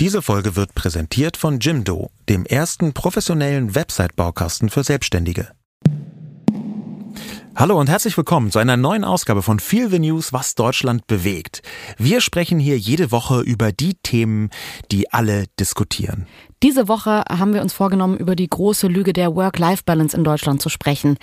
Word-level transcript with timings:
Diese 0.00 0.22
Folge 0.22 0.56
wird 0.56 0.74
präsentiert 0.74 1.36
von 1.36 1.60
Jimdo, 1.60 2.10
dem 2.28 2.44
ersten 2.46 2.94
professionellen 2.94 3.76
Website-Baukasten 3.76 4.68
für 4.68 4.82
Selbstständige. 4.82 5.52
Hallo 7.56 7.78
und 7.78 7.88
herzlich 7.88 8.16
willkommen 8.16 8.50
zu 8.50 8.58
einer 8.58 8.76
neuen 8.76 9.04
Ausgabe 9.04 9.40
von 9.40 9.60
Feel 9.60 9.88
the 9.88 10.00
News, 10.00 10.32
was 10.32 10.56
Deutschland 10.56 11.06
bewegt. 11.06 11.62
Wir 11.98 12.20
sprechen 12.20 12.58
hier 12.58 12.76
jede 12.76 13.12
Woche 13.12 13.42
über 13.42 13.70
die 13.70 13.94
Themen, 13.94 14.50
die 14.90 15.12
alle 15.12 15.44
diskutieren. 15.60 16.26
Diese 16.64 16.88
Woche 16.88 17.22
haben 17.28 17.54
wir 17.54 17.62
uns 17.62 17.72
vorgenommen, 17.72 18.16
über 18.16 18.34
die 18.34 18.48
große 18.48 18.88
Lüge 18.88 19.12
der 19.12 19.36
Work-Life-Balance 19.36 20.16
in 20.16 20.24
Deutschland 20.24 20.62
zu 20.62 20.68
sprechen. 20.68 21.16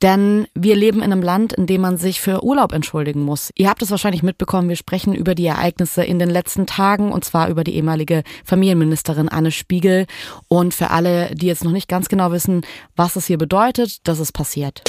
Denn 0.00 0.46
wir 0.54 0.74
leben 0.74 1.02
in 1.02 1.12
einem 1.12 1.20
Land, 1.20 1.52
in 1.52 1.66
dem 1.66 1.82
man 1.82 1.98
sich 1.98 2.22
für 2.22 2.42
Urlaub 2.42 2.72
entschuldigen 2.72 3.22
muss. 3.22 3.50
Ihr 3.54 3.68
habt 3.68 3.82
es 3.82 3.90
wahrscheinlich 3.90 4.22
mitbekommen, 4.22 4.70
wir 4.70 4.76
sprechen 4.76 5.14
über 5.14 5.34
die 5.34 5.46
Ereignisse 5.46 6.02
in 6.02 6.18
den 6.18 6.30
letzten 6.30 6.64
Tagen 6.64 7.12
und 7.12 7.26
zwar 7.26 7.50
über 7.50 7.62
die 7.62 7.74
ehemalige 7.74 8.22
Familienministerin 8.44 9.28
Anne 9.28 9.50
Spiegel. 9.50 10.06
Und 10.48 10.72
für 10.72 10.90
alle, 10.90 11.34
die 11.34 11.46
jetzt 11.46 11.64
noch 11.64 11.72
nicht 11.72 11.88
ganz 11.88 12.08
genau 12.08 12.32
wissen, 12.32 12.62
was 12.96 13.16
es 13.16 13.26
hier 13.26 13.38
bedeutet, 13.38 14.08
das 14.08 14.18
ist 14.18 14.32
passiert. 14.32 14.82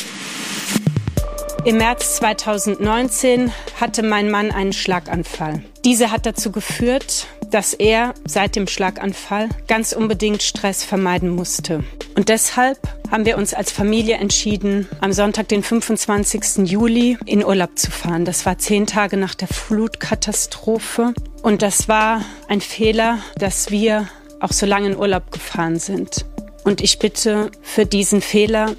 Im 1.66 1.78
März 1.78 2.18
2019 2.18 3.52
hatte 3.80 4.04
mein 4.04 4.30
Mann 4.30 4.52
einen 4.52 4.72
Schlaganfall. 4.72 5.64
Diese 5.84 6.12
hat 6.12 6.28
dazu 6.28 6.52
geführt, 6.52 7.26
dass 7.50 7.74
er 7.74 8.14
seit 8.26 8.56
dem 8.56 8.68
Schlaganfall 8.68 9.50
ganz 9.68 9.92
unbedingt 9.92 10.44
Stress 10.44 10.84
vermeiden 10.84 11.30
musste. 11.30 11.84
Und 12.16 12.30
deshalb 12.30 12.78
haben 13.10 13.26
wir 13.26 13.38
uns 13.38 13.54
als 13.54 13.72
Familie 13.72 14.18
entschieden, 14.18 14.88
am 15.02 15.12
Sonntag, 15.12 15.48
den 15.48 15.64
25. 15.64 16.70
Juli, 16.70 17.18
in 17.26 17.44
Urlaub 17.44 17.80
zu 17.80 17.92
fahren. 17.92 18.26
Das 18.26 18.46
war 18.46 18.58
zehn 18.58 18.86
Tage 18.86 19.18
nach 19.18 19.36
der 19.36 19.48
Flutkatastrophe. 19.48 21.14
Und 21.42 21.62
das 21.62 21.88
war 21.88 22.22
ein 22.48 22.62
Fehler, 22.62 23.20
dass 23.40 23.72
wir 23.72 24.08
auch 24.40 24.52
so 24.52 24.66
lange 24.66 24.88
in 24.88 24.98
Urlaub 24.98 25.32
gefahren 25.32 25.80
sind. 25.80 26.26
Und 26.64 26.82
ich 26.82 27.00
bitte 27.00 27.52
für 27.62 27.86
diesen 27.86 28.22
Fehler 28.22 28.76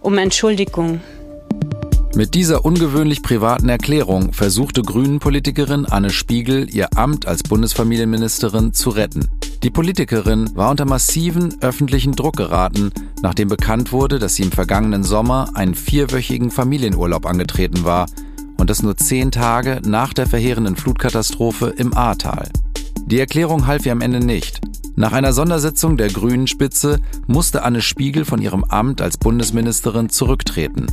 um 0.00 0.18
Entschuldigung. 0.18 1.00
Mit 2.14 2.34
dieser 2.34 2.64
ungewöhnlich 2.64 3.22
privaten 3.22 3.68
Erklärung 3.68 4.32
versuchte 4.32 4.82
Grünen-Politikerin 4.82 5.86
Anne 5.86 6.10
Spiegel 6.10 6.68
ihr 6.74 6.88
Amt 6.96 7.26
als 7.26 7.44
Bundesfamilienministerin 7.44 8.72
zu 8.72 8.90
retten. 8.90 9.28
Die 9.62 9.70
Politikerin 9.70 10.50
war 10.56 10.70
unter 10.70 10.86
massiven 10.86 11.62
öffentlichen 11.62 12.12
Druck 12.12 12.36
geraten, 12.36 12.90
nachdem 13.22 13.48
bekannt 13.48 13.92
wurde, 13.92 14.18
dass 14.18 14.34
sie 14.34 14.42
im 14.42 14.52
vergangenen 14.52 15.04
Sommer 15.04 15.50
einen 15.54 15.74
vierwöchigen 15.74 16.50
Familienurlaub 16.50 17.26
angetreten 17.26 17.84
war 17.84 18.06
und 18.56 18.70
das 18.70 18.82
nur 18.82 18.96
zehn 18.96 19.30
Tage 19.30 19.80
nach 19.86 20.12
der 20.12 20.26
verheerenden 20.26 20.76
Flutkatastrophe 20.76 21.74
im 21.76 21.96
Ahrtal. 21.96 22.48
Die 23.06 23.20
Erklärung 23.20 23.66
half 23.66 23.86
ihr 23.86 23.92
am 23.92 24.00
Ende 24.00 24.20
nicht. 24.20 24.60
Nach 24.96 25.12
einer 25.12 25.32
Sondersitzung 25.32 25.96
der 25.96 26.08
Grünen 26.08 26.46
Spitze 26.46 27.00
musste 27.26 27.62
Anne 27.62 27.80
Spiegel 27.80 28.24
von 28.24 28.42
ihrem 28.42 28.64
Amt 28.64 29.00
als 29.00 29.16
Bundesministerin 29.16 30.10
zurücktreten. 30.10 30.86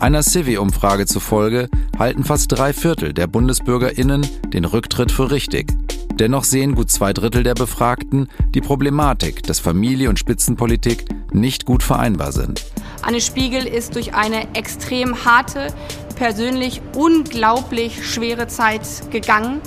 Einer 0.00 0.22
Civi-Umfrage 0.22 1.06
zufolge 1.06 1.68
halten 1.98 2.24
fast 2.24 2.50
drei 2.50 2.72
Viertel 2.72 3.12
der 3.12 3.26
BundesbürgerInnen 3.26 4.26
den 4.52 4.64
Rücktritt 4.64 5.12
für 5.12 5.30
richtig. 5.30 5.72
Dennoch 6.14 6.44
sehen 6.44 6.74
gut 6.74 6.90
zwei 6.90 7.12
Drittel 7.12 7.42
der 7.42 7.54
Befragten 7.54 8.28
die 8.54 8.60
Problematik, 8.60 9.42
dass 9.42 9.60
Familie 9.60 10.08
und 10.08 10.18
Spitzenpolitik 10.18 11.04
nicht 11.32 11.64
gut 11.64 11.82
vereinbar 11.82 12.32
sind. 12.32 12.64
Anne 13.02 13.20
Spiegel 13.20 13.66
ist 13.66 13.96
durch 13.96 14.14
eine 14.14 14.54
extrem 14.54 15.24
harte, 15.24 15.74
persönlich 16.16 16.80
unglaublich 16.96 18.06
schwere 18.06 18.46
Zeit 18.46 19.10
gegangen. 19.10 19.60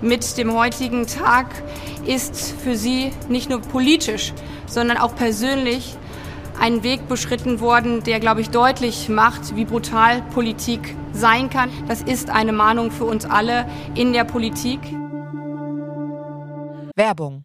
Mit 0.00 0.36
dem 0.36 0.52
heutigen 0.52 1.06
Tag 1.06 1.46
ist 2.06 2.52
für 2.62 2.76
sie 2.76 3.12
nicht 3.28 3.48
nur 3.48 3.60
politisch, 3.60 4.34
sondern 4.66 4.98
auch 4.98 5.14
persönlich 5.14 5.96
ein 6.60 6.82
Weg 6.82 7.08
beschritten 7.08 7.60
worden, 7.60 8.02
der, 8.02 8.20
glaube 8.20 8.40
ich, 8.40 8.50
deutlich 8.50 9.08
macht, 9.08 9.56
wie 9.56 9.64
brutal 9.64 10.22
Politik 10.34 10.94
sein 11.12 11.50
kann. 11.50 11.70
Das 11.88 12.02
ist 12.02 12.30
eine 12.30 12.52
Mahnung 12.52 12.90
für 12.90 13.04
uns 13.04 13.24
alle 13.24 13.66
in 13.94 14.12
der 14.12 14.24
Politik. 14.24 14.80
Werbung. 16.94 17.44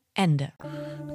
Ende. 0.13 0.51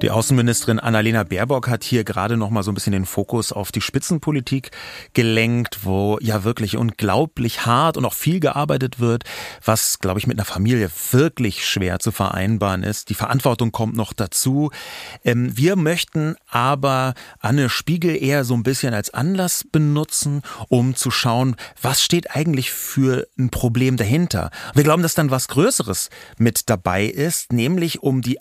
Die 0.01 0.11
Außenministerin 0.11 0.79
Annalena 0.79 1.23
Baerbock 1.23 1.67
hat 1.67 1.83
hier 1.83 2.03
gerade 2.03 2.37
noch 2.37 2.51
mal 2.51 2.61
so 2.61 2.71
ein 2.71 2.75
bisschen 2.75 2.93
den 2.93 3.07
Fokus 3.07 3.51
auf 3.51 3.71
die 3.71 3.81
Spitzenpolitik 3.81 4.69
gelenkt, 5.13 5.85
wo 5.85 6.19
ja 6.21 6.43
wirklich 6.43 6.77
unglaublich 6.77 7.65
hart 7.65 7.97
und 7.97 8.05
auch 8.05 8.13
viel 8.13 8.39
gearbeitet 8.39 8.99
wird, 8.99 9.23
was, 9.65 9.97
glaube 9.97 10.19
ich, 10.19 10.27
mit 10.27 10.37
einer 10.37 10.45
Familie 10.45 10.91
wirklich 11.11 11.67
schwer 11.67 11.97
zu 11.97 12.11
vereinbaren 12.11 12.83
ist. 12.83 13.09
Die 13.09 13.15
Verantwortung 13.15 13.71
kommt 13.71 13.95
noch 13.95 14.13
dazu. 14.13 14.69
Ähm, 15.23 15.57
wir 15.57 15.75
möchten 15.75 16.35
aber 16.47 17.15
Anne 17.39 17.69
Spiegel 17.69 18.21
eher 18.21 18.43
so 18.43 18.53
ein 18.53 18.63
bisschen 18.63 18.93
als 18.93 19.11
Anlass 19.13 19.63
benutzen, 19.63 20.43
um 20.69 20.95
zu 20.95 21.09
schauen, 21.09 21.55
was 21.81 22.03
steht 22.03 22.35
eigentlich 22.35 22.71
für 22.71 23.27
ein 23.39 23.49
Problem 23.49 23.97
dahinter. 23.97 24.51
Wir 24.75 24.83
glauben, 24.83 25.01
dass 25.01 25.15
dann 25.15 25.31
was 25.31 25.47
Größeres 25.47 26.11
mit 26.37 26.69
dabei 26.69 27.05
ist, 27.05 27.51
nämlich 27.51 28.03
um 28.03 28.21
die 28.21 28.37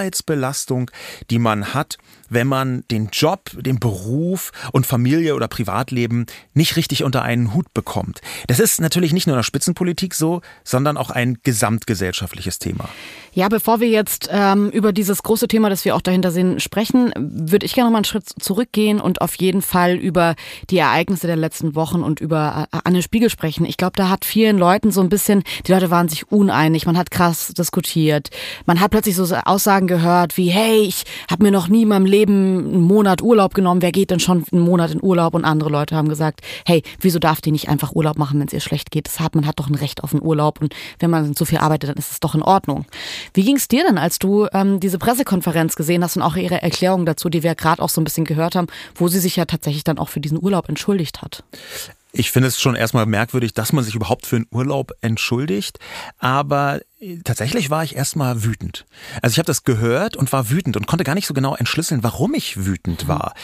Arbeitsbelastung 0.00 0.90
die 1.28 1.38
man 1.38 1.74
hat, 1.74 1.98
wenn 2.30 2.46
man 2.46 2.84
den 2.90 3.08
Job, 3.12 3.50
den 3.54 3.78
Beruf 3.78 4.52
und 4.72 4.86
Familie 4.86 5.34
oder 5.34 5.48
Privatleben 5.48 6.26
nicht 6.54 6.76
richtig 6.76 7.04
unter 7.04 7.22
einen 7.22 7.52
Hut 7.52 7.72
bekommt. 7.74 8.20
Das 8.46 8.60
ist 8.60 8.80
natürlich 8.80 9.12
nicht 9.12 9.26
nur 9.26 9.34
in 9.34 9.38
der 9.38 9.44
Spitzenpolitik 9.44 10.14
so, 10.14 10.40
sondern 10.64 10.96
auch 10.96 11.10
ein 11.10 11.38
gesamtgesellschaftliches 11.42 12.58
Thema. 12.58 12.88
Ja, 13.32 13.48
bevor 13.48 13.80
wir 13.80 13.88
jetzt 13.88 14.28
ähm, 14.32 14.70
über 14.70 14.92
dieses 14.92 15.22
große 15.22 15.46
Thema, 15.46 15.70
das 15.70 15.84
wir 15.84 15.94
auch 15.94 16.00
dahinter 16.00 16.32
sehen, 16.32 16.58
sprechen, 16.58 17.12
würde 17.16 17.64
ich 17.64 17.74
gerne 17.74 17.88
noch 17.88 17.92
mal 17.92 17.98
einen 17.98 18.04
Schritt 18.04 18.28
zurückgehen 18.28 19.00
und 19.00 19.20
auf 19.20 19.36
jeden 19.36 19.62
Fall 19.62 19.94
über 19.94 20.34
die 20.68 20.78
Ereignisse 20.78 21.28
der 21.28 21.36
letzten 21.36 21.76
Wochen 21.76 22.02
und 22.02 22.20
über 22.20 22.66
äh, 22.72 22.78
Anne 22.82 23.02
Spiegel 23.02 23.30
sprechen. 23.30 23.64
Ich 23.66 23.76
glaube, 23.76 23.92
da 23.94 24.08
hat 24.08 24.24
vielen 24.24 24.58
Leuten 24.58 24.90
so 24.90 25.00
ein 25.00 25.08
bisschen, 25.08 25.44
die 25.66 25.72
Leute 25.72 25.90
waren 25.90 26.08
sich 26.08 26.30
uneinig, 26.30 26.86
man 26.86 26.98
hat 26.98 27.12
krass 27.12 27.52
diskutiert, 27.56 28.30
man 28.66 28.80
hat 28.80 28.90
plötzlich 28.90 29.14
so 29.14 29.24
Aussagen 29.44 29.86
gehört 29.86 30.36
wie, 30.36 30.48
hey, 30.48 30.80
ich 30.80 31.04
habe 31.30 31.44
mir 31.44 31.52
noch 31.52 31.68
nie 31.68 31.82
in 31.82 31.88
meinem 31.88 32.06
Leben 32.06 32.19
einen 32.28 32.80
Monat 32.80 33.22
Urlaub 33.22 33.54
genommen, 33.54 33.82
wer 33.82 33.92
geht 33.92 34.10
denn 34.10 34.20
schon 34.20 34.44
einen 34.52 34.62
Monat 34.62 34.90
in 34.90 35.02
Urlaub? 35.02 35.34
Und 35.34 35.44
andere 35.44 35.70
Leute 35.70 35.96
haben 35.96 36.08
gesagt, 36.08 36.40
hey, 36.66 36.82
wieso 37.00 37.18
darf 37.18 37.40
die 37.40 37.52
nicht 37.52 37.68
einfach 37.68 37.92
Urlaub 37.94 38.18
machen, 38.18 38.40
wenn 38.40 38.46
es 38.46 38.52
ihr 38.52 38.60
schlecht 38.60 38.90
geht? 38.90 39.06
Das 39.06 39.20
hat, 39.20 39.34
man 39.34 39.46
hat 39.46 39.58
doch 39.58 39.68
ein 39.68 39.74
Recht 39.74 40.02
auf 40.02 40.12
einen 40.12 40.22
Urlaub 40.22 40.60
und 40.60 40.74
wenn 40.98 41.10
man 41.10 41.34
so 41.34 41.44
viel 41.44 41.58
arbeitet, 41.58 41.90
dann 41.90 41.96
ist 41.96 42.12
es 42.12 42.20
doch 42.20 42.34
in 42.34 42.42
Ordnung. 42.42 42.86
Wie 43.34 43.44
ging 43.44 43.56
es 43.56 43.68
dir 43.68 43.84
denn, 43.84 43.98
als 43.98 44.18
du 44.18 44.46
ähm, 44.52 44.80
diese 44.80 44.98
Pressekonferenz 44.98 45.76
gesehen 45.76 46.02
hast 46.04 46.16
und 46.16 46.22
auch 46.22 46.36
ihre 46.36 46.62
Erklärung 46.62 47.06
dazu, 47.06 47.28
die 47.28 47.42
wir 47.42 47.54
gerade 47.54 47.82
auch 47.82 47.88
so 47.88 48.00
ein 48.00 48.04
bisschen 48.04 48.24
gehört 48.24 48.54
haben, 48.54 48.68
wo 48.94 49.08
sie 49.08 49.18
sich 49.18 49.36
ja 49.36 49.44
tatsächlich 49.44 49.84
dann 49.84 49.98
auch 49.98 50.08
für 50.08 50.20
diesen 50.20 50.42
Urlaub 50.42 50.68
entschuldigt 50.68 51.22
hat? 51.22 51.44
Ich 52.12 52.32
finde 52.32 52.48
es 52.48 52.60
schon 52.60 52.74
erstmal 52.74 53.06
merkwürdig, 53.06 53.54
dass 53.54 53.72
man 53.72 53.84
sich 53.84 53.94
überhaupt 53.94 54.26
für 54.26 54.36
einen 54.36 54.46
Urlaub 54.50 54.92
entschuldigt. 55.00 55.78
Aber 56.18 56.80
tatsächlich 57.24 57.70
war 57.70 57.82
ich 57.82 57.96
erstmal 57.96 58.44
wütend. 58.44 58.84
Also 59.22 59.32
ich 59.32 59.38
habe 59.38 59.46
das 59.46 59.64
gehört 59.64 60.16
und 60.16 60.32
war 60.32 60.50
wütend 60.50 60.76
und 60.76 60.86
konnte 60.86 61.04
gar 61.04 61.14
nicht 61.14 61.26
so 61.26 61.32
genau 61.32 61.54
entschlüsseln, 61.54 62.02
warum 62.02 62.34
ich 62.34 62.66
wütend 62.66 63.08
war. 63.08 63.34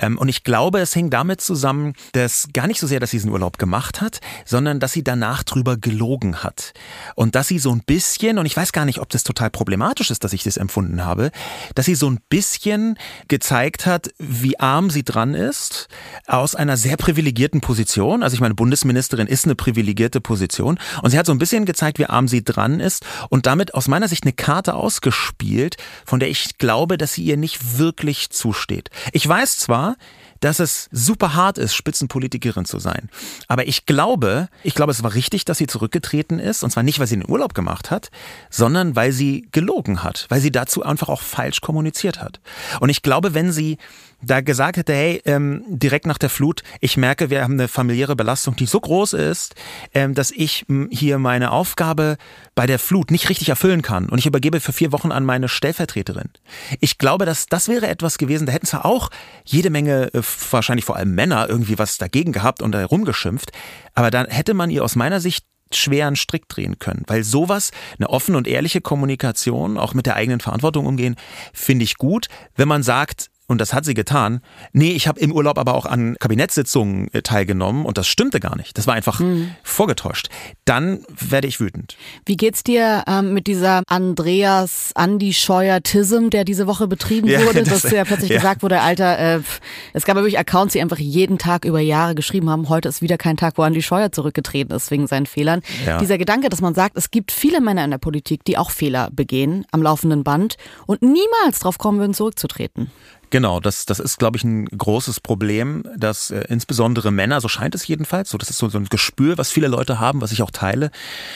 Mhm. 0.00 0.18
und 0.18 0.28
ich 0.28 0.44
glaube, 0.44 0.80
es 0.80 0.94
hing 0.94 1.10
damit 1.10 1.40
zusammen, 1.40 1.94
dass 2.12 2.48
gar 2.52 2.66
nicht 2.66 2.80
so 2.80 2.86
sehr, 2.86 3.00
dass 3.00 3.10
sie 3.10 3.18
diesen 3.18 3.30
Urlaub 3.30 3.58
gemacht 3.58 4.00
hat, 4.00 4.20
sondern 4.44 4.80
dass 4.80 4.92
sie 4.92 5.04
danach 5.04 5.42
drüber 5.42 5.76
gelogen 5.76 6.42
hat. 6.42 6.72
Und 7.14 7.34
dass 7.34 7.48
sie 7.48 7.58
so 7.58 7.70
ein 7.70 7.82
bisschen, 7.84 8.38
und 8.38 8.46
ich 8.46 8.56
weiß 8.56 8.72
gar 8.72 8.84
nicht, 8.84 9.00
ob 9.00 9.10
das 9.10 9.24
total 9.24 9.50
problematisch 9.50 10.10
ist, 10.10 10.24
dass 10.24 10.32
ich 10.32 10.42
das 10.42 10.56
empfunden 10.56 11.04
habe, 11.04 11.30
dass 11.74 11.86
sie 11.86 11.94
so 11.94 12.08
ein 12.08 12.20
bisschen 12.28 12.96
gezeigt 13.28 13.84
hat, 13.84 14.10
wie 14.18 14.58
arm 14.58 14.90
sie 14.90 15.04
dran 15.04 15.34
ist, 15.34 15.88
aus 16.26 16.54
einer 16.54 16.76
sehr 16.76 16.96
privilegierten 16.96 17.60
Position. 17.60 18.22
Also 18.22 18.34
ich 18.34 18.40
meine, 18.40 18.54
Bundesministerin 18.54 19.26
ist 19.26 19.44
eine 19.44 19.54
privilegierte 19.54 20.20
Position. 20.20 20.78
Und 21.02 21.10
sie 21.10 21.18
hat 21.18 21.26
so 21.26 21.32
ein 21.32 21.38
bisschen 21.38 21.66
gezeigt, 21.66 21.98
wie 21.98 22.06
arm 22.06 22.28
sie 22.28 22.42
dran 22.42 22.80
ist 22.80 23.01
und 23.28 23.46
damit 23.46 23.74
aus 23.74 23.88
meiner 23.88 24.08
Sicht 24.08 24.24
eine 24.24 24.32
Karte 24.32 24.74
ausgespielt, 24.74 25.76
von 26.04 26.20
der 26.20 26.28
ich 26.28 26.58
glaube, 26.58 26.98
dass 26.98 27.14
sie 27.14 27.24
ihr 27.24 27.36
nicht 27.36 27.78
wirklich 27.78 28.30
zusteht. 28.30 28.90
Ich 29.12 29.26
weiß 29.26 29.58
zwar, 29.58 29.96
dass 30.42 30.58
es 30.58 30.88
super 30.90 31.34
hart 31.34 31.56
ist, 31.56 31.74
Spitzenpolitikerin 31.74 32.64
zu 32.64 32.78
sein. 32.80 33.08
Aber 33.46 33.68
ich 33.68 33.86
glaube, 33.86 34.48
ich 34.64 34.74
glaube, 34.74 34.90
es 34.90 35.02
war 35.02 35.14
richtig, 35.14 35.44
dass 35.44 35.58
sie 35.58 35.68
zurückgetreten 35.68 36.40
ist. 36.40 36.64
Und 36.64 36.70
zwar 36.70 36.82
nicht, 36.82 36.98
weil 36.98 37.06
sie 37.06 37.16
den 37.16 37.30
Urlaub 37.30 37.54
gemacht 37.54 37.90
hat, 37.90 38.10
sondern 38.50 38.96
weil 38.96 39.12
sie 39.12 39.46
gelogen 39.52 40.02
hat, 40.02 40.26
weil 40.28 40.40
sie 40.40 40.50
dazu 40.50 40.82
einfach 40.82 41.08
auch 41.08 41.22
falsch 41.22 41.60
kommuniziert 41.60 42.20
hat. 42.20 42.40
Und 42.80 42.88
ich 42.88 43.02
glaube, 43.02 43.34
wenn 43.34 43.52
sie 43.52 43.78
da 44.22 44.40
gesagt 44.40 44.76
hätte, 44.76 44.94
hey, 44.94 45.20
ähm, 45.24 45.64
direkt 45.68 46.06
nach 46.06 46.18
der 46.18 46.30
Flut, 46.30 46.62
ich 46.80 46.96
merke, 46.96 47.30
wir 47.30 47.42
haben 47.42 47.54
eine 47.54 47.68
familiäre 47.68 48.16
Belastung, 48.16 48.56
die 48.56 48.66
so 48.66 48.80
groß 48.80 49.14
ist, 49.14 49.54
ähm, 49.94 50.14
dass 50.14 50.30
ich 50.30 50.64
hier 50.90 51.18
meine 51.18 51.50
Aufgabe 51.50 52.16
bei 52.54 52.66
der 52.66 52.78
Flut 52.78 53.10
nicht 53.10 53.28
richtig 53.28 53.48
erfüllen 53.48 53.82
kann 53.82 54.08
und 54.08 54.18
ich 54.18 54.26
übergebe 54.26 54.60
für 54.60 54.72
vier 54.72 54.92
Wochen 54.92 55.12
an 55.12 55.24
meine 55.24 55.48
Stellvertreterin. 55.48 56.30
Ich 56.80 56.98
glaube, 56.98 57.26
dass 57.26 57.46
das 57.46 57.68
wäre 57.68 57.88
etwas 57.88 58.18
gewesen, 58.18 58.46
da 58.46 58.52
hätten 58.52 58.66
zwar 58.66 58.84
auch 58.84 59.10
jede 59.44 59.70
Menge, 59.70 60.12
äh, 60.14 60.22
wahrscheinlich 60.50 60.84
vor 60.84 60.96
allem 60.96 61.14
Männer, 61.14 61.48
irgendwie 61.48 61.78
was 61.78 61.98
dagegen 61.98 62.32
gehabt 62.32 62.62
und 62.62 62.74
herumgeschimpft, 62.74 63.52
aber 63.94 64.10
dann 64.10 64.26
hätte 64.26 64.54
man 64.54 64.70
ihr 64.70 64.84
aus 64.84 64.96
meiner 64.96 65.20
Sicht 65.20 65.44
schweren 65.74 66.16
Strick 66.16 66.48
drehen 66.48 66.78
können. 66.78 67.04
Weil 67.06 67.24
sowas, 67.24 67.70
eine 67.98 68.10
offene 68.10 68.36
und 68.36 68.46
ehrliche 68.46 68.80
Kommunikation, 68.80 69.78
auch 69.78 69.94
mit 69.94 70.06
der 70.06 70.16
eigenen 70.16 70.40
Verantwortung 70.40 70.86
umgehen, 70.86 71.16
finde 71.52 71.84
ich 71.84 71.96
gut. 71.96 72.28
Wenn 72.56 72.68
man 72.68 72.82
sagt, 72.82 73.30
und 73.52 73.60
das 73.60 73.72
hat 73.72 73.84
sie 73.84 73.94
getan. 73.94 74.40
Nee, 74.72 74.90
ich 74.90 75.06
habe 75.06 75.20
im 75.20 75.30
Urlaub 75.32 75.58
aber 75.58 75.74
auch 75.74 75.86
an 75.86 76.16
Kabinettssitzungen 76.18 77.12
äh, 77.12 77.22
teilgenommen 77.22 77.84
und 77.84 77.98
das 77.98 78.08
stimmte 78.08 78.40
gar 78.40 78.56
nicht. 78.56 78.76
Das 78.76 78.86
war 78.86 78.94
einfach 78.94 79.20
mhm. 79.20 79.52
vorgetäuscht. 79.62 80.28
Dann 80.64 81.04
werde 81.08 81.46
ich 81.46 81.60
wütend. 81.60 81.96
Wie 82.26 82.36
geht's 82.36 82.64
dir 82.64 83.04
ähm, 83.06 83.34
mit 83.34 83.46
dieser 83.46 83.82
Andreas 83.86 84.92
Andi 84.94 85.32
Scheuer-Tism, 85.32 86.30
der 86.30 86.44
diese 86.44 86.66
Woche 86.66 86.88
betrieben 86.88 87.28
ja, 87.28 87.44
wurde, 87.44 87.62
das, 87.64 87.82
dass 87.82 87.92
ja 87.92 88.04
plötzlich 88.04 88.30
ja. 88.30 88.36
gesagt 88.36 88.62
wurde, 88.62 88.80
Alter, 88.80 89.18
äh, 89.18 89.40
es 89.92 90.04
gab 90.04 90.16
ja 90.16 90.22
wirklich 90.22 90.38
Accounts, 90.38 90.72
die 90.72 90.80
einfach 90.80 90.98
jeden 90.98 91.38
Tag 91.38 91.64
über 91.64 91.80
Jahre 91.80 92.14
geschrieben 92.14 92.48
haben, 92.50 92.68
heute 92.68 92.88
ist 92.88 93.02
wieder 93.02 93.18
kein 93.18 93.36
Tag, 93.36 93.58
wo 93.58 93.62
Andi 93.62 93.82
Scheuer 93.82 94.10
zurückgetreten 94.12 94.74
ist 94.74 94.90
wegen 94.90 95.06
seinen 95.06 95.26
Fehlern. 95.26 95.60
Ja. 95.86 95.98
Dieser 95.98 96.18
Gedanke, 96.18 96.48
dass 96.48 96.60
man 96.60 96.74
sagt, 96.74 96.96
es 96.96 97.10
gibt 97.10 97.30
viele 97.32 97.60
Männer 97.60 97.84
in 97.84 97.90
der 97.90 97.98
Politik, 97.98 98.44
die 98.44 98.56
auch 98.56 98.70
Fehler 98.70 99.10
begehen 99.12 99.66
am 99.72 99.82
laufenden 99.82 100.24
Band 100.24 100.56
und 100.86 101.02
niemals 101.02 101.60
drauf 101.60 101.76
kommen 101.78 101.98
würden, 101.98 102.14
zurückzutreten. 102.14 102.90
Genau, 103.32 103.60
das, 103.60 103.86
das 103.86 103.98
ist, 103.98 104.18
glaube 104.18 104.36
ich, 104.36 104.44
ein 104.44 104.66
großes 104.66 105.20
Problem, 105.20 105.84
dass 105.96 106.30
äh, 106.30 106.44
insbesondere 106.50 107.10
Männer, 107.10 107.40
so 107.40 107.48
scheint 107.48 107.74
es 107.74 107.86
jedenfalls, 107.86 108.28
so 108.28 108.36
das 108.36 108.50
ist 108.50 108.58
so, 108.58 108.68
so 108.68 108.76
ein 108.76 108.84
Gespür, 108.90 109.38
was 109.38 109.50
viele 109.50 109.68
Leute 109.68 109.98
haben, 109.98 110.20
was 110.20 110.32
ich 110.32 110.42
auch 110.42 110.50
teile, 110.50 110.90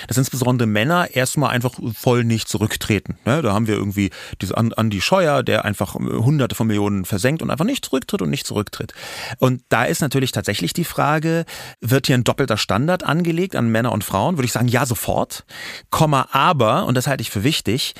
dass 0.06 0.19
insbesondere 0.19 0.69
Männer 0.69 1.14
erstmal 1.14 1.52
einfach 1.52 1.72
voll 1.94 2.25
nicht 2.25 2.48
zurücktreten. 2.48 3.16
Ne? 3.25 3.40
Da 3.40 3.54
haben 3.54 3.66
wir 3.66 3.76
irgendwie 3.76 4.10
diese 4.43 4.58
Andi 4.58 5.00
Scheuer, 5.00 5.43
der 5.43 5.64
einfach 5.64 5.94
äh, 5.94 6.00
hunderte 6.00 6.54
von 6.54 6.66
Millionen 6.66 7.06
versenkt 7.06 7.40
und 7.40 7.50
einfach 7.50 7.64
nicht 7.64 7.87
zurücktritt 7.87 8.20
und 8.20 8.28
nicht 8.28 8.46
zurücktritt. 8.46 8.93
Und 9.38 9.62
da 9.70 9.84
ist 9.84 10.02
natürlich 10.02 10.32
tatsächlich 10.32 10.75
die 10.75 10.84
Frage, 10.84 11.46
wird 11.81 12.08
hier 12.08 12.19
ein 12.19 12.25
doppelter 12.25 12.58
Standard 12.58 13.04
angelegt 13.04 13.56
an 13.56 13.70
Männer 13.70 13.93
und 13.93 14.04
Frauen? 14.04 14.37
Würde 14.37 14.44
ich 14.44 14.52
sagen, 14.52 14.69
ja, 14.69 14.84
sofort. 14.84 15.46
Komma, 15.88 16.28
aber, 16.32 16.84
und 16.84 16.94
das 16.94 17.06
halte 17.06 17.22
ich 17.22 17.31
für 17.31 17.43
wichtig, 17.43 17.94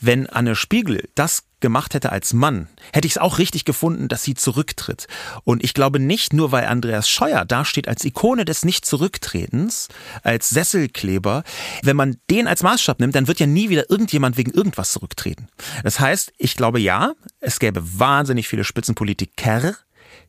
wenn 0.00 0.26
Anne 0.28 0.54
Spiegel 0.54 1.08
das 1.14 1.44
gemacht 1.60 1.94
hätte 1.94 2.12
als 2.12 2.32
Mann, 2.32 2.68
hätte 2.92 3.06
ich 3.06 3.14
es 3.14 3.18
auch 3.18 3.38
richtig 3.38 3.64
gefunden, 3.64 4.08
dass 4.08 4.22
sie 4.22 4.34
zurücktritt. 4.34 5.08
Und 5.44 5.64
ich 5.64 5.74
glaube 5.74 5.98
nicht 5.98 6.32
nur, 6.32 6.52
weil 6.52 6.66
Andreas 6.66 7.08
Scheuer 7.08 7.44
dasteht 7.44 7.88
als 7.88 8.04
Ikone 8.04 8.44
des 8.44 8.64
Nicht-Zurücktretens, 8.64 9.88
als 10.22 10.50
Sesselkleber. 10.50 11.42
Wenn 11.82 11.96
man 11.96 12.16
den 12.30 12.46
als 12.46 12.62
Maßstab 12.62 13.00
nimmt, 13.00 13.14
dann 13.14 13.26
wird 13.26 13.40
ja 13.40 13.46
nie 13.46 13.70
wieder 13.70 13.90
irgendjemand 13.90 14.36
wegen 14.36 14.52
irgendwas 14.52 14.92
zurücktreten. 14.92 15.48
Das 15.82 15.98
heißt, 15.98 16.32
ich 16.38 16.56
glaube 16.56 16.80
ja, 16.80 17.14
es 17.40 17.58
gäbe 17.58 17.82
wahnsinnig 17.98 18.46
viele 18.46 18.64
Spitzenpolitiker, 18.64 19.74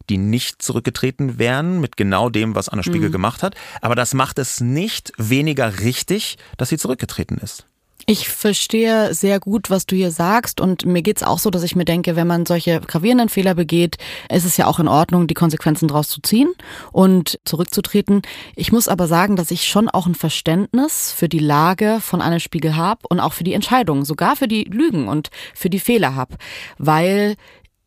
die 0.09 0.17
nicht 0.17 0.61
zurückgetreten 0.61 1.37
wären 1.37 1.79
mit 1.79 1.95
genau 1.95 2.29
dem, 2.29 2.55
was 2.55 2.69
Anne 2.69 2.83
Spiegel 2.83 3.09
mhm. 3.09 3.13
gemacht 3.13 3.43
hat. 3.43 3.55
Aber 3.81 3.95
das 3.95 4.15
macht 4.15 4.39
es 4.39 4.59
nicht 4.59 5.13
weniger 5.17 5.79
richtig, 5.81 6.37
dass 6.57 6.69
sie 6.69 6.77
zurückgetreten 6.77 7.37
ist. 7.37 7.68
Ich 8.11 8.27
verstehe 8.27 9.13
sehr 9.13 9.39
gut, 9.39 9.69
was 9.69 9.85
du 9.85 9.95
hier 9.95 10.09
sagst 10.09 10.61
und 10.61 10.83
mir 10.83 11.03
geht's 11.03 11.21
auch 11.21 11.37
so, 11.37 11.51
dass 11.51 11.61
ich 11.61 11.75
mir 11.75 11.85
denke, 11.85 12.15
wenn 12.15 12.25
man 12.25 12.47
solche 12.47 12.81
gravierenden 12.81 13.29
Fehler 13.29 13.53
begeht, 13.53 13.97
ist 14.33 14.45
es 14.45 14.57
ja 14.57 14.65
auch 14.65 14.79
in 14.79 14.87
Ordnung, 14.87 15.27
die 15.27 15.35
Konsequenzen 15.35 15.87
daraus 15.87 16.07
zu 16.07 16.19
ziehen 16.19 16.51
und 16.91 17.39
zurückzutreten. 17.45 18.23
Ich 18.55 18.71
muss 18.71 18.87
aber 18.87 19.05
sagen, 19.05 19.35
dass 19.35 19.51
ich 19.51 19.67
schon 19.67 19.89
auch 19.89 20.07
ein 20.07 20.15
Verständnis 20.15 21.11
für 21.11 21.29
die 21.29 21.37
Lage 21.37 21.99
von 22.01 22.19
Anne 22.19 22.39
Spiegel 22.39 22.75
habe 22.75 23.01
und 23.09 23.19
auch 23.19 23.33
für 23.33 23.43
die 23.43 23.53
Entscheidungen, 23.53 24.05
sogar 24.05 24.35
für 24.35 24.47
die 24.47 24.63
Lügen 24.63 25.07
und 25.07 25.29
für 25.53 25.69
die 25.69 25.79
Fehler 25.79 26.15
habe, 26.15 26.37
weil 26.79 27.35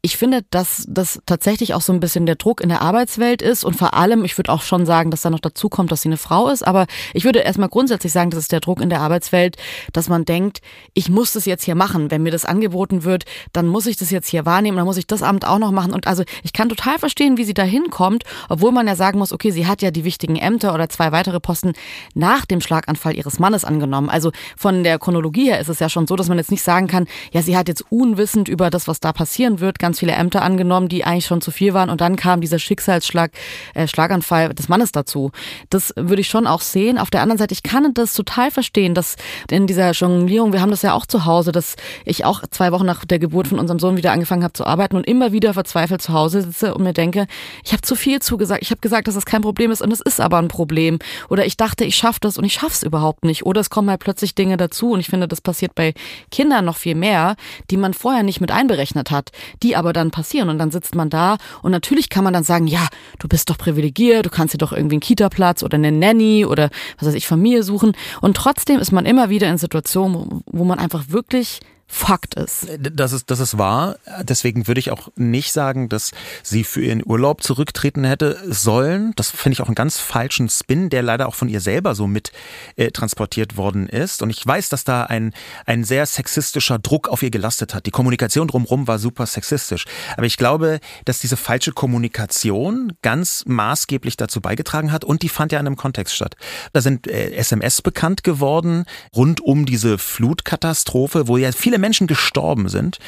ich 0.05 0.17
finde, 0.17 0.43
dass 0.51 0.85
das 0.89 1.21
tatsächlich 1.27 1.75
auch 1.75 1.81
so 1.81 1.93
ein 1.93 2.01
bisschen 2.01 2.27
der 2.27 2.35
Druck 2.35 2.61
in 2.61 2.69
der 2.69 2.83
Arbeitswelt 2.83 3.41
ist 3.41 3.63
und 3.65 3.77
vor 3.77 3.95
allem, 3.95 4.25
ich 4.25 4.37
würde 4.37 4.51
auch 4.51 4.63
schon 4.63 4.85
sagen, 4.85 5.13
dass 5.13 5.23
da 5.23 5.31
noch 5.31 5.39
dazu 5.39 5.69
kommt, 5.69 5.93
dass 5.93 6.03
sie 6.03 6.09
eine 6.09 6.17
Frau 6.17 6.49
ist, 6.49 6.67
aber 6.67 6.87
ich 7.15 7.25
würde 7.25 7.39
erstmal 7.39 7.69
grundsätzlich 7.69 8.13
sagen, 8.13 8.31
das 8.31 8.41
ist 8.41 8.51
der 8.51 8.59
Druck 8.59 8.81
in 8.81 8.91
der 8.91 9.01
Arbeitswelt, 9.01 9.57
dass 9.93 10.09
man 10.09 10.25
denkt, 10.25 10.61
ich 10.93 11.09
muss 11.09 11.35
das 11.35 11.45
jetzt 11.45 11.63
hier 11.63 11.77
machen. 11.77 12.11
Wenn 12.11 12.25
mir 12.25 12.33
das 12.33 12.45
angeboten 12.45 13.05
wird, 13.05 13.27
dann 13.53 13.69
muss 13.69 13.87
ich 13.87 13.97
das 13.97 14.11
jetzt 14.11 14.29
hier 14.29 14.45
wahrnehmen, 14.45 14.77
dann 14.77 14.87
muss 14.87 14.97
ich 14.97 15.07
das 15.07 15.23
Amt 15.23 15.47
auch 15.47 15.61
noch 15.61 15.71
machen 15.71 15.93
und 15.93 16.09
also 16.09 16.25
ich 16.43 16.53
kann 16.53 16.69
total 16.69 16.99
verstehen, 16.99 17.37
wie 17.37 17.45
sie 17.45 17.55
da 17.55 17.63
hinkommt, 17.63 18.25
obwohl 18.49 18.73
man 18.73 18.89
ja 18.89 18.97
sagen 18.97 19.21
muss, 19.21 19.33
okay, 19.33 19.53
sie 19.53 19.69
hat 19.69 19.83
ja 19.83 19.93
die 19.93 20.03
wichtigen 20.03 20.35
Ämter 20.35 20.75
oder 20.75 20.89
zwei 20.89 21.13
weitere 21.13 21.39
Posten 21.39 21.75
nach 22.13 22.45
dem 22.45 22.61
Schlaganfall 22.61 23.17
ihres 23.17 23.39
Mannes 23.39 23.65
angenommen. 23.65 24.11
Also 24.11 24.33
von 24.57 24.83
der 24.83 24.99
Chronologie 24.99 25.47
her 25.47 25.61
ist 25.61 25.69
es 25.69 25.79
ja 25.79 25.89
schon 25.89 26.09
so, 26.09 26.17
dass 26.17 26.29
man 26.29 26.39
jetzt 26.39 26.51
nicht 26.51 26.65
sagen 26.65 26.89
kann, 26.89 27.07
ja, 27.31 27.41
sie 27.41 27.57
hat 27.57 27.69
jetzt 27.69 27.85
unwissend 27.89 28.49
über 28.49 28.69
das, 28.69 28.89
was 28.89 28.99
da 28.99 29.13
passieren 29.13 29.61
wird, 29.61 29.79
ganz 29.79 29.92
viele 29.99 30.13
Ämter 30.13 30.43
angenommen, 30.43 30.89
die 30.89 31.05
eigentlich 31.05 31.27
schon 31.27 31.41
zu 31.41 31.51
viel 31.51 31.75
waren 31.75 31.91
und 31.91 32.01
dann 32.01 32.17
kam 32.17 32.41
dieser 32.41 32.59
Schicksalsschlag, 32.59 33.33
äh, 33.75 33.87
Schlaganfall 33.87 34.55
des 34.55 34.69
Mannes 34.69 34.93
dazu. 34.93 35.31
Das 35.71 35.93
würde 35.97 36.21
ich 36.21 36.29
schon 36.29 36.47
auch 36.47 36.61
sehen. 36.61 36.99
Auf 36.99 37.11
der 37.11 37.23
anderen 37.23 37.39
Seite, 37.39 37.53
ich 37.53 37.63
kann 37.63 37.93
das 37.95 38.15
total 38.15 38.51
verstehen, 38.51 38.95
dass 38.95 39.17
in 39.51 39.67
dieser 39.67 39.93
Jonglierung, 39.93 40.53
wir 40.53 40.61
haben 40.61 40.71
das 40.71 40.83
ja 40.83 40.95
auch 40.95 41.07
zu 41.07 41.25
Hause, 41.25 41.53
dass 41.53 41.77
ich 42.05 42.25
auch 42.25 42.43
zwei 42.51 42.73
Wochen 42.73 42.87
nach 42.87 43.05
der 43.05 43.19
Geburt 43.19 43.49
von 43.49 43.59
unserem 43.59 43.79
Sohn 43.79 43.97
wieder 43.97 44.13
angefangen 44.13 44.45
habe 44.45 44.53
zu 44.53 44.67
arbeiten 44.67 44.97
und 44.97 45.07
immer 45.07 45.33
wieder 45.33 45.55
verzweifelt 45.55 46.03
zu 46.03 46.13
Hause 46.13 46.43
sitze 46.43 46.75
und 46.75 46.83
mir 46.83 46.93
denke, 46.93 47.27
ich 47.65 47.73
habe 47.73 47.83
zu 47.83 47.95
viel 47.95 48.21
zugesagt. 48.21 48.63
Ich 48.63 48.71
habe 48.71 48.81
gesagt, 48.81 49.09
dass 49.09 49.15
das 49.15 49.27
kein 49.27 49.43
Problem 49.43 49.71
ist 49.71 49.83
und 49.83 49.93
es 49.93 50.01
ist 50.01 50.21
aber 50.21 50.39
ein 50.39 50.49
Problem. 50.49 50.99
Oder 51.29 51.47
ich 51.47 51.57
dachte, 51.57 51.85
ich 51.85 51.97
schaffe 51.97 52.21
das 52.21 52.39
und 52.39 52.45
ich 52.45 52.55
schaffe 52.55 52.75
es 52.75 52.83
überhaupt 52.83 53.25
nicht. 53.25 53.45
Oder 53.45 53.61
es 53.61 53.71
kommen 53.71 53.91
halt 53.91 54.01
plötzlich 54.01 54.35
Dinge 54.35 54.57
dazu 54.57 54.93
und 54.93 55.01
ich 55.01 55.07
finde, 55.07 55.29
das 55.29 55.41
passiert 55.41 55.75
bei 55.75 55.95
Kindern 56.31 56.65
noch 56.65 56.77
viel 56.77 56.95
mehr, 56.95 57.37
die 57.71 57.77
man 57.77 57.95
vorher 57.95 58.23
nicht 58.23 58.41
mit 58.41 58.51
einberechnet 58.51 59.11
hat, 59.11 59.31
die 59.63 59.77
aber 59.77 59.82
dann 59.91 60.11
passieren. 60.11 60.49
Und 60.49 60.59
dann 60.59 60.71
sitzt 60.71 60.95
man 60.95 61.11
da 61.11 61.39
und 61.63 61.73
natürlich 61.73 62.09
kann 62.09 62.25
man 62.25 62.33
dann 62.33 62.45
sagen, 62.45 62.67
ja, 62.67 62.87
du 63.19 63.29
bist 63.29 63.51
doch 63.51 63.59
privilegiert, 63.59 64.27
du 64.27 64.31
kannst 64.31 64.55
dir 64.55 64.59
doch 64.59 64.73
irgendwie 64.73 64.97
einen 64.97 65.01
Kita-Platz 65.01 65.63
oder 65.63 65.77
eine 65.77 65.91
Nanny 65.91 66.45
oder 66.45 66.71
was 66.99 67.09
weiß 67.09 67.15
ich, 67.15 67.27
Familie 67.27 67.63
suchen. 67.63 67.93
Und 68.21 68.37
trotzdem 68.37 68.79
ist 68.79 68.93
man 68.93 69.07
immer 69.07 69.31
wieder 69.31 69.49
in 69.49 69.59
Situationen, 69.59 70.43
wo 70.47 70.65
man 70.65 70.79
einfach 70.79 71.05
wirklich 71.09 71.61
Fakt 71.95 72.37
ist. 72.37 72.67
Das 72.79 73.13
ist, 73.13 73.31
das 73.31 73.39
ist 73.39 73.59
wahr. 73.59 73.97
Deswegen 74.23 74.67
würde 74.67 74.81
ich 74.81 74.91
auch 74.91 75.11
nicht 75.15 75.53
sagen, 75.53 75.91
dass 75.91 76.13
sie 76.43 76.65
für 76.65 76.83
ihren 76.83 77.05
Urlaub 77.05 77.43
zurücktreten 77.43 78.03
hätte 78.03 78.39
sollen. 78.47 79.13
Das 79.17 79.31
finde 79.31 79.53
ich 79.53 79.61
auch 79.61 79.67
einen 79.67 79.75
ganz 79.75 79.99
falschen 79.99 80.49
Spin, 80.49 80.89
der 80.89 81.03
leider 81.03 81.29
auch 81.29 81.35
von 81.35 81.51
ihr 81.51 81.61
selber 81.61 81.95
so 81.95 82.07
mit 82.07 82.33
äh, 82.77 82.91
transportiert 82.91 83.59
worden 83.59 83.91
ist. 83.91 84.23
Und 84.23 84.31
ich 84.31 84.45
weiß, 84.45 84.71
dass 84.71 84.85
da 84.85 85.05
ein, 85.05 85.35
ein 85.67 85.85
sehr 85.85 86.07
sexistischer 86.07 86.79
Druck 86.79 87.09
auf 87.09 87.23
ihr 87.23 87.31
gelastet 87.31 87.75
hat. 87.75 87.85
Die 87.85 87.91
Kommunikation 87.91 88.49
drumherum 88.49 88.89
war 88.89 88.99
super 88.99 89.27
sexistisch. 89.27 89.85
Aber 90.17 90.25
ich 90.25 90.39
glaube, 90.39 90.81
dass 91.05 91.19
diese 91.19 91.37
falsche 91.37 91.73
Kommunikation 91.73 92.95
ganz 93.03 93.45
maßgeblich 93.47 94.17
dazu 94.17 94.41
beigetragen 94.41 94.93
hat 94.93 95.05
und 95.05 95.23
die 95.23 95.29
fand 95.29 95.53
ja 95.53 95.61
in 95.61 95.67
einem 95.67 95.77
Kontext 95.77 96.15
statt. 96.15 96.37
Da 96.73 96.81
sind 96.81 97.07
äh, 97.07 97.33
SMS 97.33 97.83
bekannt 97.83 98.25
geworden 98.25 98.87
rund 99.15 99.43
um 99.43 99.67
diese 99.67 99.99
Flutkatastrophe, 99.99 101.29
wo 101.29 101.37
ja 101.37 101.53
viele 101.53 101.82
Menschen 101.83 102.07
gestorben 102.07 102.71
sind. 102.71 102.99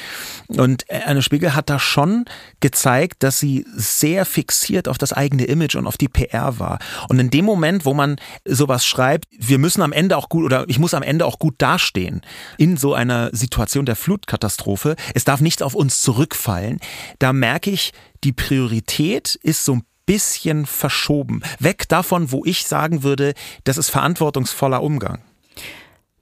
Und 0.49 0.85
Anne 0.90 1.23
Spiegel 1.23 1.54
hat 1.54 1.71
da 1.71 1.78
schon 1.78 2.26
gezeigt, 2.61 3.23
dass 3.23 3.38
sie 3.38 3.64
sehr 3.75 4.26
fixiert 4.26 4.88
auf 4.88 4.99
das 4.99 5.14
eigene 5.14 5.45
Image 5.45 5.76
und 5.76 5.87
auf 5.87 5.97
die 5.97 6.09
PR 6.09 6.59
war. 6.59 6.78
Und 7.09 7.19
in 7.19 7.31
dem 7.31 7.47
Moment, 7.47 7.87
wo 7.87 7.95
man 7.95 8.16
sowas 8.45 8.85
schreibt, 8.85 9.26
wir 9.31 9.59
müssen 9.59 9.81
am 9.81 9.93
Ende 9.93 10.19
auch 10.19 10.28
gut 10.28 10.45
oder 10.45 10.69
ich 10.69 10.78
muss 10.78 10.93
am 10.93 11.02
Ende 11.02 11.25
auch 11.25 11.38
gut 11.38 11.54
dastehen 11.59 12.21
in 12.59 12.76
so 12.76 12.93
einer 12.93 13.31
Situation 13.33 13.87
der 13.87 13.97
Flutkatastrophe, 13.97 14.97
es 15.14 15.25
darf 15.25 15.40
nicht 15.40 15.62
auf 15.62 15.75
uns 15.75 16.02
zurückfallen, 16.02 16.81
da 17.19 17.33
merke 17.33 17.71
ich, 17.71 17.93
die 18.25 18.33
Priorität 18.33 19.38
ist 19.43 19.64
so 19.64 19.75
ein 19.75 19.83
bisschen 20.07 20.66
verschoben. 20.66 21.43
Weg 21.59 21.88
davon, 21.88 22.31
wo 22.33 22.45
ich 22.45 22.66
sagen 22.66 23.02
würde, 23.02 23.35
das 23.64 23.78
ist 23.78 23.90
verantwortungsvoller 23.90 24.83
Umgang. 24.83 25.23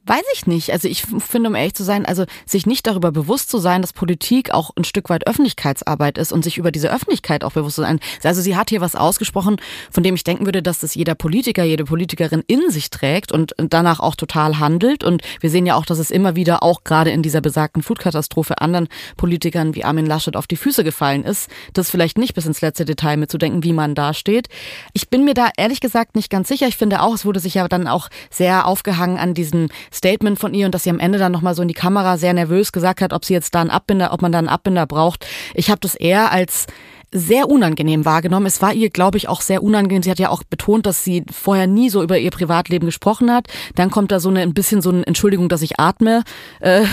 Weiß 0.05 0.25
ich 0.35 0.49
nicht. 0.49 0.73
Also 0.73 0.89
ich 0.89 1.03
finde, 1.03 1.49
um 1.49 1.55
ehrlich 1.55 1.75
zu 1.75 1.85
sein, 1.85 2.05
also 2.05 2.25
sich 2.45 2.67
nicht 2.67 2.89
darüber 2.89 3.13
bewusst 3.13 3.49
zu 3.49 3.59
sein, 3.59 3.83
dass 3.83 3.93
Politik 3.93 4.51
auch 4.53 4.73
ein 4.77 4.83
Stück 4.83 5.09
weit 5.11 5.29
Öffentlichkeitsarbeit 5.29 6.19
ist 6.19 6.33
und 6.33 6.43
sich 6.43 6.59
über 6.59 6.73
diese 6.73 6.93
Öffentlichkeit 6.93 7.45
auch 7.45 7.53
bewusst 7.53 7.77
zu 7.77 7.83
sein. 7.83 8.01
Also 8.25 8.43
sie 8.43 8.57
hat 8.57 8.71
hier 8.71 8.81
was 8.81 8.97
ausgesprochen, 8.97 9.59
von 9.93 10.03
dem 10.03 10.17
ich 10.17 10.25
denken 10.25 10.45
würde, 10.45 10.61
dass 10.61 10.81
das 10.81 10.97
jeder 10.97 11.15
Politiker, 11.15 11.63
jede 11.63 11.85
Politikerin 11.85 12.43
in 12.49 12.69
sich 12.69 12.91
trägt 12.91 13.31
und 13.31 13.55
danach 13.57 14.01
auch 14.01 14.17
total 14.17 14.59
handelt. 14.59 15.05
Und 15.05 15.23
wir 15.39 15.51
sehen 15.51 15.67
ja 15.67 15.77
auch, 15.77 15.87
dass 15.87 16.01
es 16.01 16.11
immer 16.11 16.35
wieder 16.35 16.65
auch 16.65 16.83
gerade 16.83 17.13
in 17.13 17.23
dieser 17.23 17.41
besagten 17.41 17.85
Flutkatastrophe 17.85 18.61
anderen 18.61 18.89
Politikern 19.17 19.77
wie 19.77 19.85
Armin 19.85 20.07
Laschet 20.07 20.35
auf 20.35 20.49
die 20.49 20.57
Füße 20.57 20.83
gefallen 20.83 21.23
ist, 21.23 21.49
das 21.75 21.91
vielleicht 21.91 22.19
nicht 22.19 22.35
bis 22.35 22.47
ins 22.47 22.61
letzte 22.61 22.85
Detail 22.85 23.19
mitzudenken, 23.19 23.63
wie 23.63 23.73
man 23.73 23.95
da 23.95 24.15
steht. 24.15 24.49
Ich 24.95 25.11
bin 25.11 25.25
mir 25.25 25.35
da 25.35 25.51
ehrlich 25.57 25.81
gesagt 25.81 26.17
nicht 26.17 26.29
ganz 26.29 26.49
sicher. 26.49 26.67
Ich 26.67 26.77
finde 26.77 27.03
auch, 27.03 27.15
es 27.15 27.25
wurde 27.25 27.39
sich 27.39 27.55
ja 27.55 27.69
dann 27.69 27.87
auch 27.87 28.09
sehr 28.31 28.67
aufgehangen 28.67 29.19
an 29.19 29.35
diesen 29.35 29.69
Statement 29.93 30.39
von 30.39 30.55
ihr 30.55 30.67
und 30.67 30.75
dass 30.75 30.85
sie 30.85 30.91
am 30.91 30.99
Ende 30.99 31.19
dann 31.19 31.33
nochmal 31.33 31.55
so 31.55 31.63
in 31.63 31.69
die 31.69 31.75
Kamera 31.75 32.17
sehr 32.17 32.33
nervös 32.33 32.73
gesagt 32.73 33.01
hat, 33.01 33.13
ob 33.13 33.25
sie 33.25 33.35
jetzt 33.35 33.55
da 33.55 33.61
einen 33.61 33.71
Abbinder, 33.71 34.13
ob 34.13 34.23
man 34.23 34.33
da 34.33 34.39
einen 34.39 34.49
Abbinder 34.49 34.87
braucht. 34.87 35.27
Ich 35.55 35.71
habe 35.71 35.81
das 35.81 35.95
eher 35.95 36.33
als 36.33 36.67
sehr 37.13 37.49
unangenehm 37.49 38.05
wahrgenommen. 38.05 38.47
Es 38.47 38.63
war 38.63 38.73
ihr, 38.73 38.91
glaube 38.91 39.19
ich, 39.19 39.29
auch 39.29 39.43
sehr 39.43 39.63
unangenehm. 39.63 40.03
Sie 40.03 40.11
hat 40.11 40.19
ja 40.19 40.31
auch 40.31 40.43
betont, 40.45 40.87
dass 40.87 41.05
sie 41.05 41.25
vorher 41.31 41.67
nie 41.67 41.91
so 41.91 42.03
über 42.03 42.19
ihr 42.19 42.31
Privatleben 42.31 42.87
gesprochen 42.87 43.31
hat. 43.31 43.49
Dann 43.75 43.91
kommt 43.91 44.11
da 44.11 44.19
so 44.19 44.31
eine 44.31 44.41
ein 44.41 44.55
bisschen 44.55 44.81
so 44.81 44.91
eine 44.91 45.07
Entschuldigung, 45.07 45.49
dass 45.49 45.63
ich 45.63 45.79
atme 45.79 46.25
äh, 46.61 46.85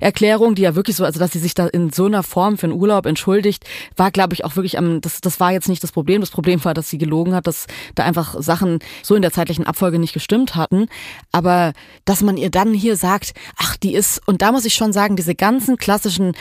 Erklärung, 0.00 0.54
die 0.54 0.62
ja 0.62 0.76
wirklich 0.76 0.96
so, 0.96 1.04
also 1.04 1.18
dass 1.18 1.32
sie 1.32 1.40
sich 1.40 1.54
da 1.54 1.66
in 1.66 1.90
so 1.90 2.06
einer 2.06 2.22
Form 2.22 2.56
für 2.56 2.66
einen 2.66 2.80
Urlaub 2.80 3.06
entschuldigt, 3.06 3.64
war, 3.96 4.10
glaube 4.10 4.34
ich, 4.34 4.44
auch 4.44 4.56
wirklich 4.56 4.78
am. 4.78 5.00
Das, 5.00 5.20
das 5.20 5.40
war 5.40 5.52
jetzt 5.52 5.68
nicht 5.68 5.82
das 5.82 5.92
Problem. 5.92 6.20
Das 6.20 6.30
Problem 6.30 6.64
war, 6.64 6.72
dass 6.72 6.88
sie 6.88 6.98
gelogen 6.98 7.34
hat, 7.34 7.46
dass 7.46 7.66
da 7.96 8.04
einfach 8.04 8.40
Sachen 8.40 8.78
so 9.02 9.16
in 9.16 9.22
der 9.22 9.32
zeitlichen 9.32 9.66
Abfolge 9.66 9.98
nicht 9.98 10.14
gestimmt 10.14 10.54
hatten. 10.54 10.86
Aber 11.32 11.72
dass 12.04 12.22
man 12.22 12.36
ihr 12.36 12.50
dann 12.50 12.74
hier 12.74 12.96
sagt, 12.96 13.34
ach, 13.56 13.76
die 13.76 13.94
ist 13.94 14.20
und 14.26 14.40
da 14.40 14.52
muss 14.52 14.64
ich 14.64 14.74
schon 14.74 14.92
sagen, 14.92 15.16
diese 15.16 15.34
ganzen 15.34 15.76
klassischen 15.76 16.34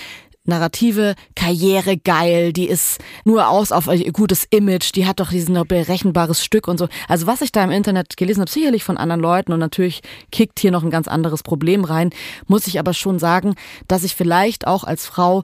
Narrative, 0.45 1.15
Karriere 1.35 1.95
geil, 1.97 2.51
die 2.51 2.67
ist 2.67 2.99
nur 3.23 3.47
aus 3.47 3.71
auf 3.71 3.87
ein 3.87 4.11
gutes 4.11 4.45
Image, 4.49 4.93
die 4.93 5.05
hat 5.05 5.21
doch 5.21 5.29
diesen 5.29 5.55
berechenbares 5.67 6.43
Stück 6.43 6.67
und 6.67 6.77
so. 6.77 6.89
Also 7.07 7.27
was 7.27 7.41
ich 7.41 7.53
da 7.53 7.63
im 7.63 7.71
Internet 7.71 8.17
gelesen 8.17 8.41
habe, 8.41 8.51
sicherlich 8.51 8.83
von 8.83 8.97
anderen 8.97 9.21
Leuten 9.21 9.53
und 9.53 9.59
natürlich 9.59 10.01
kickt 10.31 10.59
hier 10.59 10.71
noch 10.71 10.83
ein 10.83 10.89
ganz 10.89 11.07
anderes 11.07 11.43
Problem 11.43 11.85
rein, 11.85 12.09
muss 12.47 12.67
ich 12.67 12.77
aber 12.77 12.93
schon 12.93 13.19
sagen, 13.19 13.55
dass 13.87 14.03
ich 14.03 14.15
vielleicht 14.15 14.67
auch 14.67 14.83
als 14.83 15.05
Frau 15.05 15.43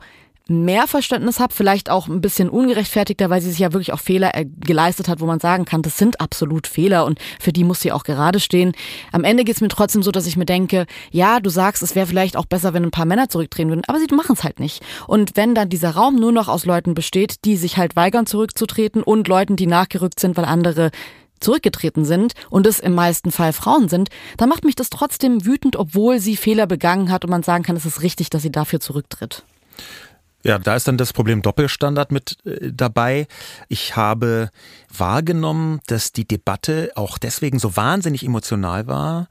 mehr 0.49 0.87
Verständnis 0.87 1.39
habe, 1.39 1.53
vielleicht 1.53 1.89
auch 1.89 2.07
ein 2.07 2.21
bisschen 2.21 2.49
ungerechtfertigter, 2.49 3.29
weil 3.29 3.41
sie 3.41 3.49
sich 3.49 3.59
ja 3.59 3.71
wirklich 3.73 3.93
auch 3.93 3.99
Fehler 3.99 4.35
äh, 4.35 4.45
geleistet 4.45 5.07
hat, 5.07 5.21
wo 5.21 5.25
man 5.25 5.39
sagen 5.39 5.65
kann, 5.65 5.81
das 5.81 5.97
sind 5.97 6.19
absolut 6.19 6.67
Fehler 6.67 7.05
und 7.05 7.19
für 7.39 7.53
die 7.53 7.63
muss 7.63 7.81
sie 7.81 7.91
auch 7.91 8.03
gerade 8.03 8.39
stehen. 8.39 8.73
Am 9.11 9.23
Ende 9.23 9.43
geht's 9.43 9.61
mir 9.61 9.67
trotzdem 9.67 10.03
so, 10.03 10.11
dass 10.11 10.27
ich 10.27 10.37
mir 10.37 10.45
denke, 10.45 10.85
ja, 11.11 11.39
du 11.39 11.49
sagst, 11.49 11.83
es 11.83 11.95
wäre 11.95 12.07
vielleicht 12.07 12.35
auch 12.35 12.45
besser, 12.45 12.73
wenn 12.73 12.83
ein 12.83 12.91
paar 12.91 13.05
Männer 13.05 13.29
zurückdrehen 13.29 13.69
würden, 13.69 13.83
aber 13.87 13.99
sie 13.99 14.13
machen 14.13 14.33
es 14.33 14.43
halt 14.43 14.59
nicht. 14.59 14.83
Und 15.07 15.35
wenn 15.35 15.55
dann 15.55 15.69
dieser 15.69 15.91
Raum 15.91 16.15
nur 16.15 16.31
noch 16.31 16.47
aus 16.47 16.65
Leuten 16.65 16.93
besteht, 16.93 17.45
die 17.45 17.57
sich 17.57 17.77
halt 17.77 17.95
weigern 17.95 18.25
zurückzutreten 18.25 19.03
und 19.03 19.27
Leuten, 19.27 19.55
die 19.55 19.67
nachgerückt 19.67 20.19
sind, 20.19 20.37
weil 20.37 20.45
andere 20.45 20.91
zurückgetreten 21.39 22.05
sind 22.05 22.33
und 22.49 22.67
es 22.67 22.79
im 22.79 22.93
meisten 22.93 23.31
Fall 23.31 23.53
Frauen 23.53 23.89
sind, 23.89 24.09
dann 24.37 24.49
macht 24.49 24.65
mich 24.65 24.75
das 24.75 24.89
trotzdem 24.89 25.45
wütend, 25.45 25.75
obwohl 25.75 26.19
sie 26.19 26.35
Fehler 26.35 26.67
begangen 26.67 27.11
hat 27.11 27.23
und 27.23 27.31
man 27.31 27.43
sagen 27.43 27.63
kann, 27.63 27.75
es 27.75 27.85
ist 27.85 28.01
richtig, 28.01 28.29
dass 28.29 28.41
sie 28.41 28.51
dafür 28.51 28.79
zurücktritt. 28.79 29.43
Ja, 30.41 30.57
da 30.57 30.75
ist 30.75 30.87
dann 30.87 30.97
das 30.97 31.11
Problem 31.11 31.41
Doppelstandard 31.41 32.13
mit 32.13 32.37
äh, 32.45 32.71
dabei. 32.71 33.27
Ich 33.67 33.97
habe 33.97 34.51
wahrgenommen, 34.97 35.81
dass 35.87 36.13
die 36.13 36.25
Debatte 36.25 36.91
auch 36.95 37.17
deswegen 37.17 37.59
so 37.59 37.75
wahnsinnig 37.75 38.23
emotional 38.23 38.87
war, 38.87 39.27